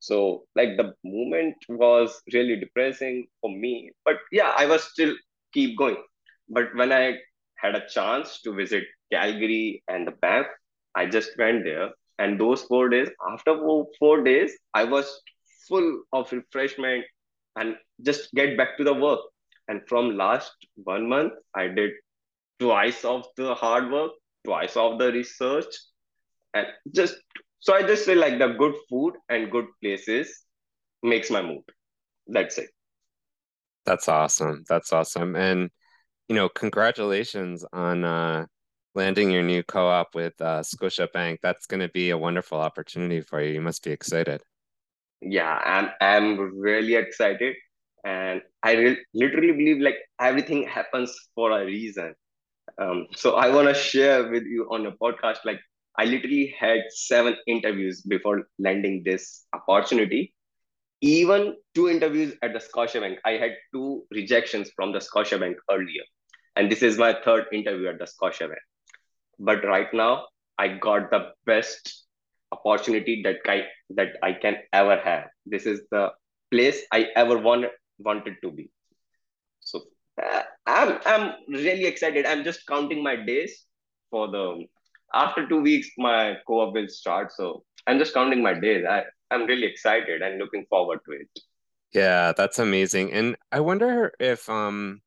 So 0.00 0.46
like 0.54 0.76
the 0.76 0.94
moment 1.04 1.56
was 1.68 2.20
really 2.32 2.56
depressing 2.56 3.26
for 3.40 3.50
me, 3.50 3.92
but 4.04 4.16
yeah, 4.32 4.52
I 4.56 4.66
was 4.66 4.84
still 4.84 5.14
keep 5.52 5.76
going. 5.78 5.96
But 6.48 6.74
when 6.74 6.92
I 6.92 7.18
had 7.56 7.74
a 7.74 7.88
chance 7.88 8.40
to 8.42 8.52
visit 8.54 8.84
Calgary 9.12 9.82
and 9.88 10.06
the 10.06 10.12
Banff, 10.12 10.46
I 10.94 11.06
just 11.06 11.36
went 11.38 11.64
there. 11.64 11.90
And 12.18 12.40
those 12.40 12.62
four 12.62 12.88
days, 12.88 13.08
after 13.30 13.58
four 13.98 14.22
days, 14.22 14.52
I 14.74 14.84
was 14.84 15.20
full 15.68 16.02
of 16.12 16.32
refreshment 16.32 17.04
and 17.56 17.76
just 18.02 18.32
get 18.34 18.56
back 18.56 18.76
to 18.78 18.84
the 18.84 18.94
work. 18.94 19.20
And 19.68 19.80
from 19.88 20.16
last 20.16 20.52
one 20.76 21.08
month, 21.08 21.32
I 21.54 21.68
did 21.68 21.92
twice 22.58 23.04
of 23.04 23.26
the 23.36 23.54
hard 23.54 23.90
work, 23.90 24.12
twice 24.44 24.76
of 24.76 24.98
the 24.98 25.12
research, 25.12 25.66
and 26.54 26.66
just 26.94 27.16
so 27.60 27.74
I 27.74 27.82
just 27.82 28.04
say 28.04 28.14
like 28.14 28.38
the 28.38 28.48
good 28.48 28.74
food 28.88 29.14
and 29.28 29.50
good 29.50 29.66
places 29.82 30.44
makes 31.02 31.30
my 31.30 31.42
mood. 31.42 31.64
That's 32.28 32.58
it. 32.58 32.70
That's 33.84 34.08
awesome. 34.08 34.64
That's 34.68 34.92
awesome. 34.92 35.36
And 35.36 35.70
you 36.28 36.36
know, 36.36 36.48
congratulations 36.48 37.64
on 37.72 38.04
uh 38.04 38.46
landing 38.94 39.30
your 39.30 39.42
new 39.42 39.62
co-op 39.62 40.14
with 40.14 40.40
uh, 40.40 40.60
Scotiabank. 40.62 41.38
That's 41.42 41.66
going 41.66 41.80
to 41.80 41.88
be 41.90 42.10
a 42.10 42.18
wonderful 42.18 42.58
opportunity 42.58 43.20
for 43.20 43.40
you. 43.42 43.52
You 43.52 43.60
must 43.60 43.84
be 43.84 43.92
excited. 43.92 44.42
Yeah, 45.28 45.54
I'm 45.74 45.90
I'm 46.00 46.58
really 46.58 46.94
excited, 46.94 47.56
and 48.04 48.42
I 48.62 48.72
re- 48.74 49.04
literally 49.14 49.52
believe 49.52 49.80
like 49.80 49.96
everything 50.20 50.64
happens 50.66 51.14
for 51.34 51.50
a 51.52 51.64
reason. 51.64 52.14
Um, 52.80 53.06
so 53.14 53.34
I 53.36 53.48
want 53.50 53.68
to 53.68 53.74
share 53.74 54.28
with 54.30 54.44
you 54.44 54.68
on 54.70 54.86
a 54.86 54.92
podcast, 54.92 55.38
like 55.44 55.60
I 55.98 56.04
literally 56.04 56.54
had 56.58 56.82
seven 56.90 57.36
interviews 57.46 58.02
before 58.02 58.44
landing 58.58 59.02
this 59.04 59.46
opportunity. 59.54 60.34
Even 61.02 61.56
two 61.74 61.88
interviews 61.88 62.34
at 62.42 62.52
the 62.52 62.60
Scotiabank. 62.60 63.18
I 63.24 63.32
had 63.32 63.52
two 63.74 64.04
rejections 64.12 64.70
from 64.76 64.92
the 64.92 64.98
Scotiabank 64.98 65.56
earlier. 65.70 66.04
And 66.56 66.70
this 66.70 66.82
is 66.82 66.98
my 66.98 67.14
third 67.24 67.46
interview 67.52 67.88
at 67.88 67.98
the 67.98 68.06
Scotiabank. 68.06 68.64
But 69.38 69.64
right 69.64 69.92
now, 69.94 70.26
I 70.58 70.68
got 70.68 71.10
the 71.10 71.32
best 71.46 72.05
opportunity 72.64 73.22
that 73.22 73.36
I, 73.46 73.64
that 73.90 74.16
I 74.22 74.32
can 74.32 74.56
ever 74.72 74.96
have. 74.96 75.28
This 75.44 75.66
is 75.66 75.80
the 75.90 76.10
place 76.50 76.82
I 76.92 77.08
ever 77.16 77.38
wanted, 77.38 77.70
wanted 77.98 78.36
to 78.42 78.50
be. 78.50 78.70
So 79.60 79.82
uh, 80.22 80.42
I'm 80.66 80.98
I'm 81.04 81.32
really 81.48 81.86
excited. 81.86 82.26
I'm 82.26 82.44
just 82.44 82.66
counting 82.66 83.02
my 83.02 83.16
days 83.16 83.64
for 84.10 84.28
the 84.30 84.64
after 85.14 85.48
two 85.48 85.60
weeks 85.60 85.88
my 85.98 86.36
co-op 86.46 86.74
will 86.74 86.88
start. 86.88 87.32
So 87.32 87.64
I'm 87.86 87.98
just 87.98 88.14
counting 88.14 88.42
my 88.42 88.54
days. 88.54 88.84
I 88.88 89.04
I'm 89.30 89.46
really 89.46 89.66
excited 89.66 90.22
and 90.22 90.38
looking 90.38 90.66
forward 90.70 91.00
to 91.06 91.12
it. 91.12 91.28
Yeah, 91.92 92.32
that's 92.36 92.58
amazing. 92.58 93.12
And 93.12 93.36
I 93.52 93.60
wonder 93.60 94.12
if 94.20 94.48
um 94.48 95.02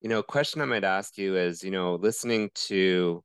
you 0.00 0.08
know, 0.08 0.20
a 0.20 0.24
question 0.24 0.60
I 0.60 0.64
might 0.64 0.84
ask 0.84 1.18
you 1.18 1.36
is, 1.36 1.62
you 1.64 1.70
know, 1.72 1.96
listening 1.96 2.50
to, 2.68 3.22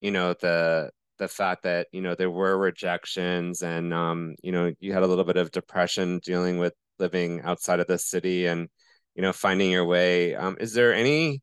you 0.00 0.10
know, 0.10 0.34
the 0.34 0.90
the 1.18 1.28
fact 1.28 1.64
that, 1.64 1.88
you 1.92 2.00
know, 2.00 2.14
there 2.14 2.30
were 2.30 2.56
rejections 2.58 3.62
and 3.62 3.92
um, 3.94 4.34
you 4.42 4.52
know, 4.52 4.72
you 4.80 4.92
had 4.92 5.02
a 5.02 5.06
little 5.06 5.24
bit 5.24 5.36
of 5.36 5.50
depression 5.50 6.20
dealing 6.24 6.58
with 6.58 6.74
living 6.98 7.42
outside 7.42 7.80
of 7.80 7.86
the 7.86 7.98
city 7.98 8.46
and 8.46 8.68
you 9.14 9.22
know 9.22 9.32
finding 9.32 9.70
your 9.70 9.84
way. 9.84 10.34
Um, 10.34 10.56
is 10.60 10.72
there 10.74 10.94
any 10.94 11.42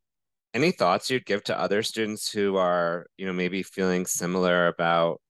any 0.54 0.72
thoughts 0.72 1.10
you'd 1.10 1.26
give 1.26 1.44
to 1.44 1.58
other 1.58 1.82
students 1.82 2.30
who 2.32 2.56
are 2.56 3.06
you 3.16 3.26
know 3.26 3.32
maybe 3.32 3.62
feeling 3.62 4.06
similar 4.06 4.66
about 4.68 5.20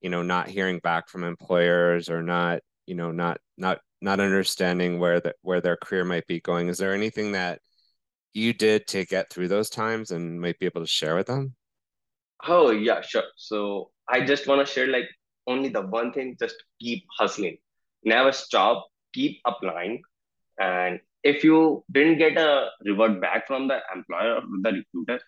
you 0.00 0.10
know 0.10 0.22
not 0.22 0.48
hearing 0.48 0.80
back 0.80 1.08
from 1.08 1.24
employers 1.24 2.10
or 2.10 2.22
not 2.22 2.60
you 2.86 2.94
know 2.94 3.12
not 3.12 3.38
not 3.58 3.80
not 4.00 4.20
understanding 4.20 4.98
where 4.98 5.20
the 5.20 5.34
where 5.42 5.60
their 5.60 5.76
career 5.76 6.04
might 6.04 6.26
be 6.26 6.40
going? 6.40 6.68
Is 6.68 6.78
there 6.78 6.94
anything 6.94 7.32
that 7.32 7.60
you 8.34 8.52
did 8.52 8.86
to 8.88 9.06
get 9.06 9.30
through 9.30 9.48
those 9.48 9.70
times 9.70 10.10
and 10.10 10.40
might 10.40 10.58
be 10.58 10.66
able 10.66 10.82
to 10.82 10.86
share 10.88 11.16
with 11.16 11.26
them 11.28 11.54
oh 12.48 12.70
yeah 12.70 13.00
sure 13.00 13.24
so 13.36 13.90
i 14.08 14.20
just 14.20 14.46
want 14.46 14.66
to 14.66 14.72
share 14.72 14.86
like 14.86 15.08
only 15.46 15.68
the 15.68 15.82
one 15.82 16.12
thing 16.12 16.36
just 16.40 16.56
keep 16.80 17.04
hustling 17.18 17.56
never 18.04 18.32
stop 18.32 18.86
keep 19.12 19.40
applying 19.46 20.02
and 20.58 21.00
if 21.24 21.42
you 21.42 21.82
didn't 21.90 22.18
get 22.18 22.36
a 22.36 22.68
reward 22.84 23.20
back 23.20 23.46
from 23.46 23.66
the 23.66 23.80
employer 23.94 24.36
or 24.36 24.42
the 24.62 24.72
recruiter, 24.72 25.20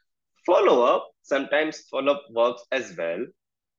follow 0.45 0.83
up. 0.83 1.11
Sometimes 1.23 1.81
follow 1.91 2.13
up 2.13 2.25
works 2.31 2.63
as 2.71 2.95
well. 2.97 3.25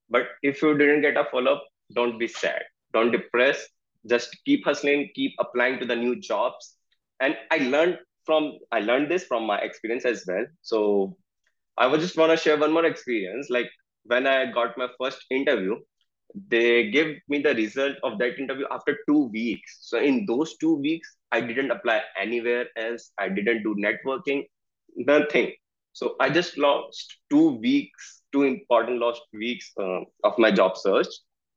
But 0.09 0.23
if 0.41 0.61
you 0.61 0.77
didn't 0.77 1.01
get 1.01 1.15
a 1.15 1.25
follow 1.31 1.53
up, 1.53 1.63
don't 1.93 2.17
be 2.17 2.27
sad. 2.27 2.63
Don't 2.93 3.11
depress. 3.11 3.67
Just 4.07 4.35
keep 4.45 4.65
hustling, 4.65 5.09
keep 5.15 5.33
applying 5.39 5.79
to 5.79 5.85
the 5.85 5.95
new 5.95 6.19
jobs. 6.19 6.75
And 7.19 7.35
I 7.51 7.57
learned 7.59 7.99
from 8.25 8.57
I 8.71 8.79
learned 8.79 9.11
this 9.11 9.25
from 9.25 9.45
my 9.45 9.59
experience 9.59 10.05
as 10.05 10.25
well. 10.27 10.45
So 10.61 11.17
I 11.77 11.87
would 11.87 12.01
just 12.01 12.17
want 12.17 12.31
to 12.31 12.37
share 12.37 12.57
one 12.57 12.73
more 12.73 12.85
experience. 12.85 13.49
Like 13.49 13.69
when 14.05 14.27
I 14.27 14.51
got 14.51 14.77
my 14.77 14.87
first 14.99 15.25
interview, 15.29 15.75
they 16.49 16.89
gave 16.91 17.17
me 17.29 17.39
the 17.41 17.53
result 17.55 17.95
of 18.03 18.17
that 18.19 18.37
interview 18.39 18.65
after 18.71 18.97
two 19.07 19.27
weeks. 19.29 19.77
So 19.81 19.99
in 19.99 20.25
those 20.25 20.57
two 20.57 20.75
weeks, 20.75 21.17
I 21.31 21.41
didn't 21.41 21.71
apply 21.71 22.01
anywhere 22.19 22.67
else. 22.77 23.11
I 23.19 23.29
didn't 23.29 23.63
do 23.63 23.75
networking, 23.75 24.45
nothing. 24.95 25.53
So 25.93 26.15
I 26.19 26.29
just 26.29 26.57
lost 26.57 27.17
two 27.29 27.51
weeks, 27.59 28.21
two 28.31 28.43
important 28.43 28.99
lost 28.99 29.21
weeks 29.33 29.71
uh, 29.79 30.01
of 30.23 30.37
my 30.37 30.51
job 30.51 30.77
search. 30.77 31.07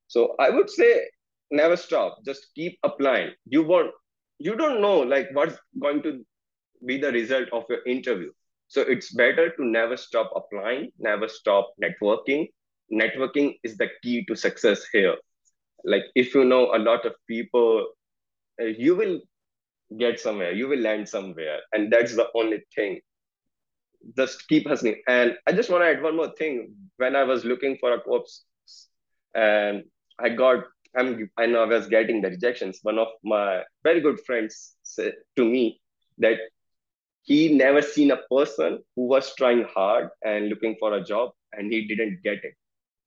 So 0.09 0.35
I 0.39 0.51
would 0.51 0.71
say 0.71 1.09
never 1.51 1.77
stop. 1.77 2.19
Just 2.25 2.49
keep 2.55 2.79
applying. 2.83 3.33
You 3.47 3.63
won't. 3.63 3.93
You 4.39 4.57
don't 4.57 4.81
know 4.81 5.01
like 5.01 5.29
what's 5.33 5.57
going 5.81 6.03
to 6.03 6.25
be 6.87 6.99
the 6.99 7.13
result 7.13 7.49
of 7.53 7.65
your 7.69 7.83
interview. 7.87 8.31
So 8.71 8.83
it's 8.83 9.13
better 9.13 9.51
to 9.51 9.67
never 9.67 9.99
stop 9.99 10.33
applying, 10.37 10.93
never 11.01 11.29
stop 11.29 11.75
networking, 11.83 12.49
networking 12.93 13.59
is 13.65 13.77
the 13.79 13.89
key 14.03 14.25
to 14.27 14.37
success 14.37 14.87
here. 14.93 15.17
Like 15.85 16.05
if 16.15 16.35
you 16.35 16.45
know 16.45 16.75
a 16.75 16.79
lot 16.79 17.07
of 17.07 17.15
people 17.29 17.87
uh, 18.61 18.67
you 18.67 18.97
will 18.97 19.21
get 19.99 20.21
somewhere 20.21 20.53
you 20.53 20.69
will 20.69 20.79
land 20.81 21.09
somewhere 21.09 21.61
and 21.73 21.93
that's 21.93 22.17
the 22.17 22.29
only 22.35 22.61
thing. 22.75 23.01
Just 24.17 24.49
keep 24.49 24.67
hustling. 24.69 25.01
And 25.09 25.37
i 25.47 25.53
just 25.53 25.71
want 25.71 25.83
to 25.85 25.89
add 25.89 26.03
one 26.03 26.17
more 26.17 26.33
thing. 26.39 26.75
When 26.97 27.17
i 27.17 27.25
was 27.25 27.45
looking 27.45 27.77
for 27.79 27.93
a 27.95 28.01
co-ops 28.01 28.45
and 29.35 29.85
i 30.19 30.29
got 30.31 30.65
i'm 30.99 31.31
i 31.39 31.47
know 31.47 31.63
i 31.63 31.67
was 31.67 31.89
getting 31.89 32.23
the 32.23 32.31
rejections. 32.31 32.81
One 32.83 32.99
of 32.99 33.09
my 33.25 33.63
very 33.85 34.01
good 34.01 34.21
friends 34.27 34.77
said 34.83 35.15
to 35.37 35.45
me 35.45 35.81
that 36.19 36.39
he 37.23 37.55
never 37.55 37.83
seen 37.83 38.11
a 38.11 38.17
person 38.31 38.83
who 38.97 39.07
was 39.07 39.35
trying 39.37 39.65
hard 39.75 40.09
and 40.23 40.49
looking 40.49 40.77
for 40.79 40.95
a 40.95 41.05
job 41.05 41.31
and 41.53 41.73
he 41.73 41.87
didn't 41.87 42.21
get 42.23 42.45
it 42.45 42.55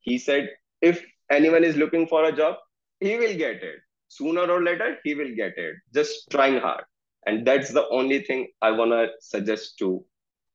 he 0.02 0.18
said, 0.18 0.50
if 0.82 1.04
anyone 1.32 1.64
is 1.64 1.76
looking 1.78 2.08
for 2.08 2.26
a 2.26 2.32
job, 2.32 2.56
he 3.00 3.18
will 3.18 3.36
get 3.36 3.64
it. 3.64 3.80
Sooner 4.10 4.50
or 4.50 4.62
later, 4.62 4.98
he 5.04 5.16
will 5.16 5.34
get 5.36 5.58
it. 5.58 5.76
Just 5.94 6.30
trying 6.30 6.60
hard. 6.60 6.84
And 7.26 7.46
that's 7.48 7.72
the 7.72 7.88
only 7.90 8.22
thing 8.22 8.48
I 8.62 8.72
want 8.72 8.92
to 8.92 9.08
suggest 9.20 9.80
to 9.80 10.06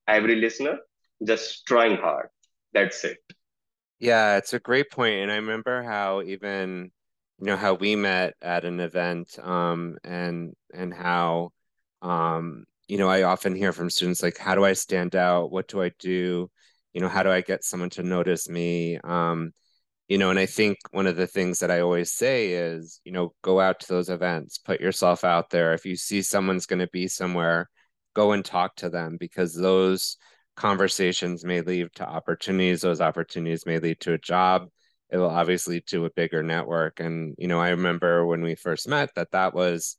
every 0.06 0.36
listener. 0.36 0.78
Just 1.24 1.66
trying 1.66 1.96
hard. 1.96 2.28
That's 2.72 3.04
it. 3.04 3.18
Yeah, 3.98 4.36
it's 4.36 4.52
a 4.52 4.60
great. 4.60 4.86
And 4.96 5.32
I 5.32 5.36
remember 5.36 5.82
how 5.82 6.22
even 6.22 6.90
you 7.40 7.46
know 7.46 7.56
how 7.56 7.74
we 7.74 7.96
met 7.96 8.34
at 8.42 8.64
an 8.64 8.80
event 8.80 9.38
um, 9.42 9.96
and 10.04 10.54
and 10.72 10.92
how 10.92 11.52
um, 12.02 12.64
you 12.88 12.98
know 12.98 13.08
I 13.08 13.22
often 13.24 13.54
hear 13.54 13.72
from 13.72 13.90
students 13.90 14.22
like 14.22 14.38
how 14.38 14.54
do 14.54 14.64
I 14.64 14.72
stand 14.72 15.14
out? 15.16 15.50
What 15.52 15.68
do 15.68 15.82
I 15.82 15.92
do? 15.98 16.50
You 16.92 17.00
know 17.00 17.08
how 17.08 17.22
do 17.22 17.30
I 17.30 17.42
get 17.42 17.64
someone 17.64 17.90
to 17.90 18.02
notice 18.02 18.48
me? 18.48 18.98
Um, 19.04 19.52
you 20.08 20.18
know 20.18 20.30
and 20.30 20.38
I 20.38 20.46
think 20.46 20.78
one 20.92 21.06
of 21.06 21.16
the 21.16 21.26
things 21.26 21.60
that 21.60 21.70
I 21.70 21.80
always 21.80 22.12
say 22.12 22.52
is 22.52 23.00
you 23.04 23.12
know 23.12 23.34
go 23.42 23.60
out 23.60 23.80
to 23.80 23.88
those 23.88 24.08
events 24.10 24.58
put 24.58 24.80
yourself 24.80 25.24
out 25.24 25.50
there. 25.50 25.74
If 25.74 25.84
you 25.86 25.96
see 25.96 26.22
someone's 26.22 26.66
going 26.66 26.80
to 26.80 26.88
be 26.88 27.08
somewhere 27.08 27.68
go 28.14 28.32
and 28.32 28.44
talk 28.44 28.74
to 28.76 28.90
them 28.90 29.16
because 29.20 29.54
those 29.54 30.16
conversations 30.56 31.44
may 31.44 31.60
lead 31.60 31.88
to 31.94 32.08
opportunities 32.08 32.80
those 32.80 33.00
opportunities 33.00 33.66
may 33.66 33.78
lead 33.78 34.00
to 34.00 34.14
a 34.14 34.18
job. 34.18 34.68
It 35.10 35.18
will 35.18 35.30
obviously 35.30 35.80
to 35.88 36.04
a 36.04 36.10
bigger 36.10 36.42
network. 36.42 37.00
And 37.00 37.34
you 37.38 37.48
know, 37.48 37.60
I 37.60 37.70
remember 37.70 38.26
when 38.26 38.42
we 38.42 38.54
first 38.56 38.88
met 38.88 39.10
that 39.14 39.30
that 39.32 39.54
was 39.54 39.96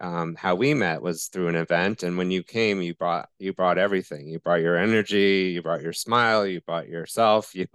um, 0.00 0.34
how 0.34 0.54
we 0.54 0.74
met 0.74 1.02
was 1.02 1.26
through 1.26 1.48
an 1.48 1.54
event. 1.54 2.02
And 2.02 2.18
when 2.18 2.30
you 2.30 2.42
came, 2.42 2.82
you 2.82 2.94
brought 2.94 3.28
you 3.38 3.52
brought 3.52 3.78
everything. 3.78 4.28
You 4.28 4.40
brought 4.40 4.60
your 4.60 4.76
energy, 4.76 5.52
you 5.54 5.62
brought 5.62 5.82
your 5.82 5.92
smile, 5.92 6.46
you 6.46 6.60
brought 6.60 6.88
yourself, 6.88 7.54
you 7.54 7.66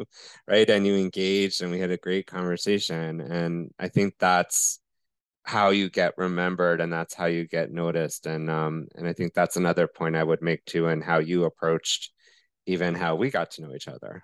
right, 0.48 0.70
and 0.70 0.86
you 0.86 0.96
engaged, 0.96 1.62
and 1.62 1.72
we 1.72 1.80
had 1.80 1.92
a 1.92 1.98
great 1.98 2.28
conversation. 2.28 3.22
And 3.22 3.72
I 3.80 3.88
think 3.88 4.16
that's 4.20 4.80
how 5.44 5.70
you 5.70 5.90
get 5.90 6.14
remembered 6.18 6.80
and 6.80 6.94
that's 6.94 7.16
how 7.16 7.26
you 7.26 7.48
get 7.48 7.72
noticed 7.72 8.28
and 8.28 8.52
um 8.52 8.88
and 8.96 9.08
i 9.08 9.14
think 9.14 9.34
that's 9.34 9.56
another 9.58 9.88
point 9.88 10.16
i 10.16 10.24
would 10.24 10.44
make 10.44 10.64
too 10.66 10.86
and 10.88 11.04
how 11.04 11.18
you 11.18 11.46
approached 11.46 12.12
even 12.68 12.94
how 12.94 13.16
we 13.16 13.32
got 13.32 13.50
to 13.50 13.64
know 13.64 13.74
each 13.74 13.88
other 13.88 14.24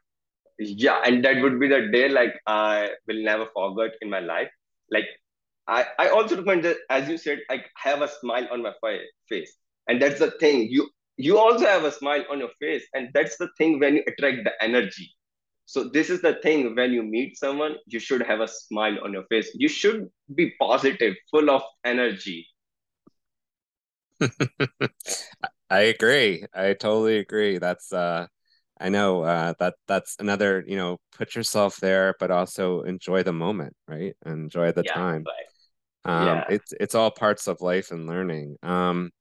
yeah 0.60 1.02
and 1.04 1.26
that 1.26 1.42
would 1.42 1.60
be 1.60 1.68
the 1.68 1.88
day 1.92 2.10
like 2.10 2.34
i 2.46 2.90
will 3.08 3.24
never 3.24 3.48
forget 3.56 3.92
in 4.02 4.10
my 4.10 4.20
life 4.20 4.52
like 4.92 5.06
i 5.68 5.86
i 6.00 6.10
also 6.10 6.36
recommend 6.36 6.64
that 6.64 6.78
as 6.90 7.10
you 7.10 7.18
said 7.18 7.40
i 7.50 7.64
have 7.78 8.02
a 8.02 8.08
smile 8.08 8.48
on 8.52 8.62
my 8.62 8.74
face. 9.30 9.58
And 9.88 10.02
that's 10.02 10.20
the 10.20 10.32
thing 10.40 10.68
you 10.70 10.90
you 11.18 11.38
also 11.38 11.66
have 11.66 11.84
a 11.84 11.92
smile 11.92 12.24
on 12.32 12.40
your 12.40 12.50
face 12.60 12.84
and 12.94 13.10
that's 13.14 13.38
the 13.38 13.50
thing 13.58 13.80
when 13.80 13.96
you 13.96 14.04
attract 14.08 14.44
the 14.44 14.52
energy. 14.62 15.14
So 15.66 15.90
this 15.90 16.10
is 16.10 16.22
the 16.22 16.36
thing 16.44 16.76
when 16.76 16.92
you 16.94 17.04
meet 17.04 17.38
someone 17.38 17.76
you 17.88 18.00
should 18.00 18.22
have 18.22 18.42
a 18.42 18.48
smile 18.48 18.98
on 19.04 19.14
your 19.14 19.26
face. 19.30 19.50
You 19.56 19.68
should 19.68 20.10
be 20.34 20.54
positive 20.60 21.16
full 21.32 21.50
of 21.50 21.64
energy. 21.84 22.48
I 25.70 25.80
agree. 25.94 26.46
I 26.54 26.74
totally 26.74 27.18
agree. 27.18 27.58
That's 27.58 27.92
uh 27.94 28.28
I 28.80 28.90
know 28.90 29.24
uh, 29.24 29.54
that 29.60 29.76
that's 29.88 30.18
another, 30.20 30.64
you 30.68 30.76
know, 30.76 30.98
put 31.18 31.36
yourself 31.36 31.78
there, 31.78 32.14
but 32.20 32.30
also 32.32 32.82
enjoy 32.82 33.24
the 33.24 33.32
moment, 33.34 33.74
right? 33.88 34.16
Enjoy 34.26 34.72
the 34.74 34.84
yeah, 34.84 34.94
time. 34.94 35.24
But, 35.24 35.34
um, 36.06 36.28
yeah. 36.28 36.46
It's 36.50 36.74
it's 36.80 36.96
all 36.96 37.12
parts 37.12 37.48
of 37.48 37.62
life 37.62 37.92
and 37.92 38.08
learning. 38.08 38.58
Um, 38.64 39.12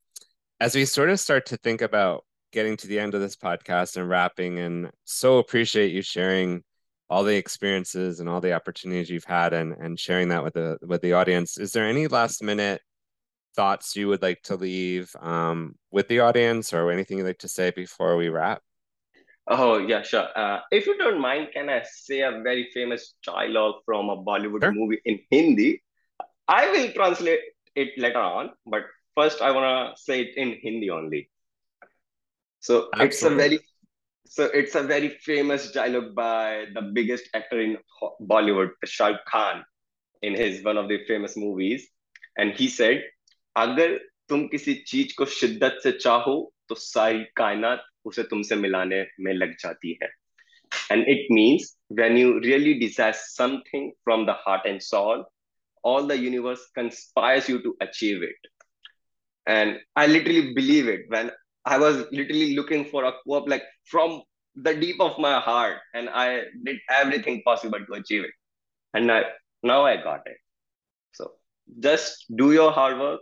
as 0.61 0.75
we 0.75 0.85
sort 0.85 1.11
of 1.11 1.19
start 1.19 1.47
to 1.47 1.57
think 1.57 1.83
about 1.83 2.25
getting 2.53 2.77
to 2.77 2.87
the 2.87 3.01
end 3.01 3.15
of 3.15 3.21
this 3.21 3.37
podcast 3.37 3.97
and 3.97 4.09
wrapping, 4.09 4.59
and 4.59 4.91
so 5.05 5.39
appreciate 5.39 5.93
you 5.93 6.03
sharing 6.03 6.63
all 7.11 7.25
the 7.25 7.37
experiences 7.37 8.21
and 8.21 8.29
all 8.29 8.41
the 8.41 8.53
opportunities 8.53 9.11
you've 9.11 9.25
had, 9.25 9.53
and 9.53 9.73
and 9.73 9.99
sharing 9.99 10.29
that 10.29 10.45
with 10.45 10.55
the 10.55 10.79
with 10.83 11.03
the 11.03 11.15
audience. 11.15 11.59
Is 11.59 11.73
there 11.73 11.87
any 11.87 12.07
last 12.07 12.43
minute 12.43 12.83
thoughts 13.57 13.97
you 13.97 14.09
would 14.09 14.23
like 14.23 14.43
to 14.43 14.57
leave 14.57 15.15
um, 15.21 15.75
with 15.91 16.09
the 16.09 16.21
audience, 16.21 16.73
or 16.73 16.91
anything 16.91 17.19
you'd 17.19 17.27
like 17.27 17.39
to 17.39 17.49
say 17.49 17.71
before 17.71 18.17
we 18.17 18.29
wrap? 18.29 18.63
Oh, 19.47 19.77
yeah, 19.77 20.03
sure. 20.03 20.27
Uh, 20.35 20.61
if 20.71 20.87
you 20.87 20.97
don't 20.97 21.21
mind, 21.21 21.49
can 21.53 21.69
I 21.69 21.83
say 21.83 22.21
a 22.21 22.41
very 22.43 22.71
famous 22.73 23.15
dialogue 23.23 23.83
from 23.85 24.09
a 24.09 24.17
Bollywood 24.17 24.63
sure. 24.63 24.73
movie 24.73 25.03
in 25.05 25.21
Hindi? 25.31 25.83
I 26.48 26.72
will 26.72 26.92
translate 26.94 27.40
it 27.76 27.90
later 27.98 28.20
on, 28.20 28.52
but 28.66 28.84
first 29.16 29.42
I 29.42 29.52
want 29.52 29.66
to 29.96 30.02
say 30.02 30.22
it 30.22 30.36
in 30.36 30.58
Hindi 30.62 30.90
only. 30.90 31.30
So 32.60 32.90
Absolutely. 32.94 33.06
it's 33.06 33.24
a 33.24 33.30
very 33.30 33.60
so 34.26 34.44
it's 34.46 34.76
a 34.76 34.84
very 34.84 35.10
famous 35.10 35.72
dialogue 35.72 36.14
by 36.14 36.66
the 36.74 36.82
biggest 36.82 37.30
actor 37.34 37.60
in 37.60 37.78
Bollywood, 38.22 38.70
Shah 38.86 39.08
Rukh 39.08 39.26
Khan, 39.26 39.66
in 40.22 40.36
his 40.36 40.64
one 40.64 40.78
of 40.78 40.88
the 40.88 41.00
famous 41.08 41.36
movies, 41.36 41.88
and 42.38 42.54
he 42.54 42.68
said, 42.68 43.04
"अगर 43.58 43.98
तुम 44.30 44.48
किसी 44.48 44.74
चीज 44.88 45.14
को 45.18 45.26
शिद्दत 45.26 45.80
से 45.84 45.92
चाहो 45.92 46.36
तो 46.70 46.76
सारी 46.76 47.24
कायनात 47.36 47.84
उसे 48.06 48.24
तुमसे 48.24 48.56
मिलाने 48.56 49.06
में 49.20 49.34
लग 49.34 49.56
जाती 49.60 49.98
है 50.04 50.10
and 50.92 51.08
it 51.08 51.26
means 51.32 51.76
when 51.88 52.16
you 52.16 52.40
really 52.42 52.74
desire 52.80 53.14
something 53.14 53.92
from 54.04 54.26
the 54.26 54.34
heart 54.34 54.66
and 54.66 54.84
soul 54.84 55.24
all 55.85 56.07
the 56.07 56.19
universe 56.19 56.61
conspires 56.75 57.49
you 57.49 57.63
to 57.63 57.77
achieve 57.81 58.23
it. 58.23 58.37
And 59.47 59.79
i 59.97 60.07
literally 60.07 60.55
believe 60.55 60.89
it. 60.89 61.03
When 61.09 61.31
i 61.67 61.79
was 61.79 62.07
literally 62.13 62.55
looking 62.57 62.85
for 62.87 63.05
a 63.05 63.13
quote 63.25 63.49
like 63.49 63.65
from 63.85 64.23
the 64.57 64.75
deep 64.75 65.01
of 65.01 65.19
my 65.19 65.41
heart 65.41 65.79
and 65.95 66.11
i 66.11 66.43
did 66.65 66.79
everything 66.91 67.43
possible 67.45 67.81
to 67.87 67.95
achieve 67.95 68.25
it. 68.25 68.33
And 68.95 69.11
I, 69.13 69.23
now 69.63 69.85
i 69.87 69.97
got 69.97 70.21
it. 70.27 70.39
So 71.13 71.33
just 71.81 72.27
do 72.37 72.53
your 72.53 72.73
hard 72.73 72.99
work 72.99 73.21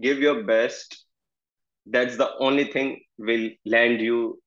give 0.00 0.18
your 0.20 0.44
best. 0.44 1.04
That's 1.86 2.16
the 2.16 2.30
only 2.38 2.64
thing 2.72 3.00
will 3.18 3.50
land 3.66 4.00
you 4.00 4.40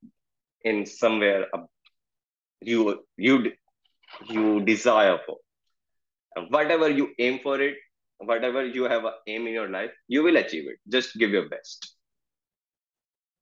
in 0.63 0.85
somewhere 0.85 1.47
you 2.61 3.03
you 3.17 3.51
you 4.29 4.61
desire 4.61 5.19
for 5.25 5.37
whatever 6.49 6.89
you 6.89 7.09
aim 7.19 7.39
for 7.43 7.59
it 7.61 7.75
whatever 8.19 8.65
you 8.65 8.83
have 8.83 9.05
an 9.05 9.13
aim 9.27 9.47
in 9.47 9.53
your 9.53 9.69
life 9.69 9.91
you 10.07 10.23
will 10.23 10.37
achieve 10.37 10.65
it. 10.67 10.77
Just 10.87 11.17
give 11.17 11.31
your 11.31 11.49
best. 11.49 11.95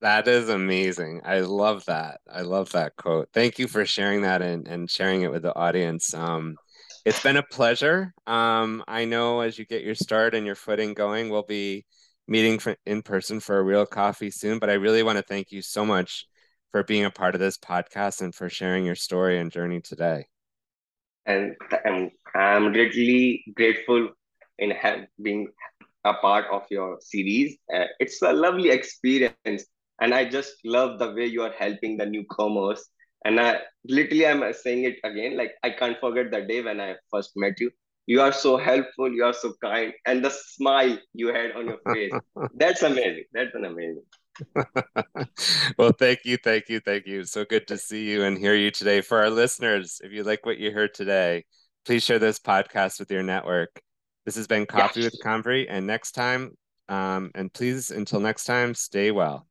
That 0.01 0.29
is 0.29 0.47
amazing. 0.47 1.21
I 1.25 1.41
love 1.41 1.83
that. 1.85 2.21
I 2.31 2.41
love 2.41 2.71
that 2.71 2.95
quote. 2.95 3.27
Thank 3.33 3.59
you 3.59 3.67
for 3.67 3.85
sharing 3.85 4.21
that 4.21 4.41
and, 4.41 4.65
and 4.65 4.89
sharing 4.89 5.23
it 5.23 5.31
with 5.31 5.41
the 5.41 5.53
audience. 5.53 6.13
Um, 6.13 6.55
it's 7.05 7.21
been 7.21 7.35
a 7.37 7.43
pleasure. 7.43 8.13
Um, 8.25 8.83
i 8.87 9.05
know 9.05 9.41
as 9.41 9.59
you 9.59 9.65
get 9.65 9.83
your 9.83 9.95
start 9.95 10.35
and 10.35 10.45
your 10.45 10.55
footing 10.55 10.93
going 10.93 11.29
we'll 11.29 11.43
be 11.43 11.85
meeting 12.27 12.59
for, 12.59 12.75
in 12.85 13.01
person 13.01 13.39
for 13.39 13.57
a 13.57 13.63
real 13.63 13.85
coffee 13.85 14.31
soon. 14.31 14.59
But 14.59 14.69
I 14.69 14.73
really 14.73 15.03
want 15.03 15.17
to 15.17 15.23
thank 15.23 15.51
you 15.51 15.61
so 15.61 15.85
much 15.85 16.27
for 16.71 16.83
being 16.83 17.05
a 17.05 17.11
part 17.11 17.35
of 17.35 17.41
this 17.41 17.57
podcast 17.57 18.21
and 18.21 18.33
for 18.33 18.47
sharing 18.49 18.85
your 18.85 18.95
story 18.95 19.39
and 19.39 19.51
journey 19.51 19.81
today. 19.81 20.27
And 21.25 21.55
I'm, 21.85 22.11
I'm 22.35 22.71
really 22.73 23.43
grateful 23.55 24.09
in 24.57 24.71
have, 24.71 25.07
being 25.21 25.47
a 26.05 26.13
part 26.13 26.45
of 26.51 26.63
your 26.69 26.97
series. 27.01 27.57
Uh, 27.73 27.85
it's 27.99 28.21
a 28.21 28.33
lovely 28.33 28.69
experience. 28.69 29.65
And 30.01 30.13
I 30.13 30.25
just 30.29 30.53
love 30.63 30.99
the 30.99 31.11
way 31.11 31.25
you 31.25 31.41
are 31.41 31.53
helping 31.57 31.97
the 31.97 32.05
newcomers. 32.05 32.85
And 33.25 33.39
I 33.39 33.59
literally, 33.85 34.25
I'm 34.27 34.53
saying 34.53 34.85
it 34.85 34.95
again, 35.03 35.35
like 35.37 35.51
I 35.63 35.71
can't 35.71 35.99
forget 35.99 36.31
the 36.31 36.41
day 36.41 36.61
when 36.61 36.79
I 36.79 36.95
first 37.11 37.31
met 37.35 37.59
you 37.59 37.71
you 38.09 38.19
are 38.21 38.31
so 38.33 38.57
helpful 38.57 39.11
you 39.13 39.23
are 39.23 39.33
so 39.33 39.53
kind 39.63 39.93
and 40.07 40.25
the 40.25 40.31
smile 40.31 40.97
you 41.13 41.27
had 41.27 41.51
on 41.51 41.67
your 41.67 41.77
face 41.93 42.11
that's 42.55 42.81
amazing 42.81 43.25
that's 43.31 43.53
an 43.53 43.65
amazing 43.65 44.07
well 45.77 45.91
thank 45.91 46.25
you 46.25 46.35
thank 46.43 46.69
you 46.69 46.79
thank 46.79 47.05
you 47.05 47.23
so 47.23 47.45
good 47.45 47.67
to 47.67 47.77
see 47.77 48.09
you 48.09 48.23
and 48.23 48.39
hear 48.39 48.55
you 48.55 48.71
today 48.71 48.99
for 48.99 49.19
our 49.19 49.29
listeners 49.29 50.01
if 50.03 50.11
you 50.11 50.23
like 50.23 50.43
what 50.43 50.57
you 50.57 50.71
heard 50.71 50.91
today 50.91 51.45
please 51.89 52.03
share 52.03 52.19
this 52.19 52.37
podcast 52.37 52.99
with 52.99 53.09
your 53.09 53.23
network 53.23 53.81
this 54.23 54.35
has 54.35 54.45
been 54.45 54.67
coffee 54.67 54.99
yes. 54.99 55.11
with 55.11 55.23
convery 55.23 55.67
and 55.67 55.87
next 55.87 56.11
time 56.11 56.51
um, 56.87 57.31
and 57.33 57.51
please 57.51 57.89
until 57.89 58.19
next 58.19 58.43
time 58.43 58.75
stay 58.75 59.09
well 59.09 59.48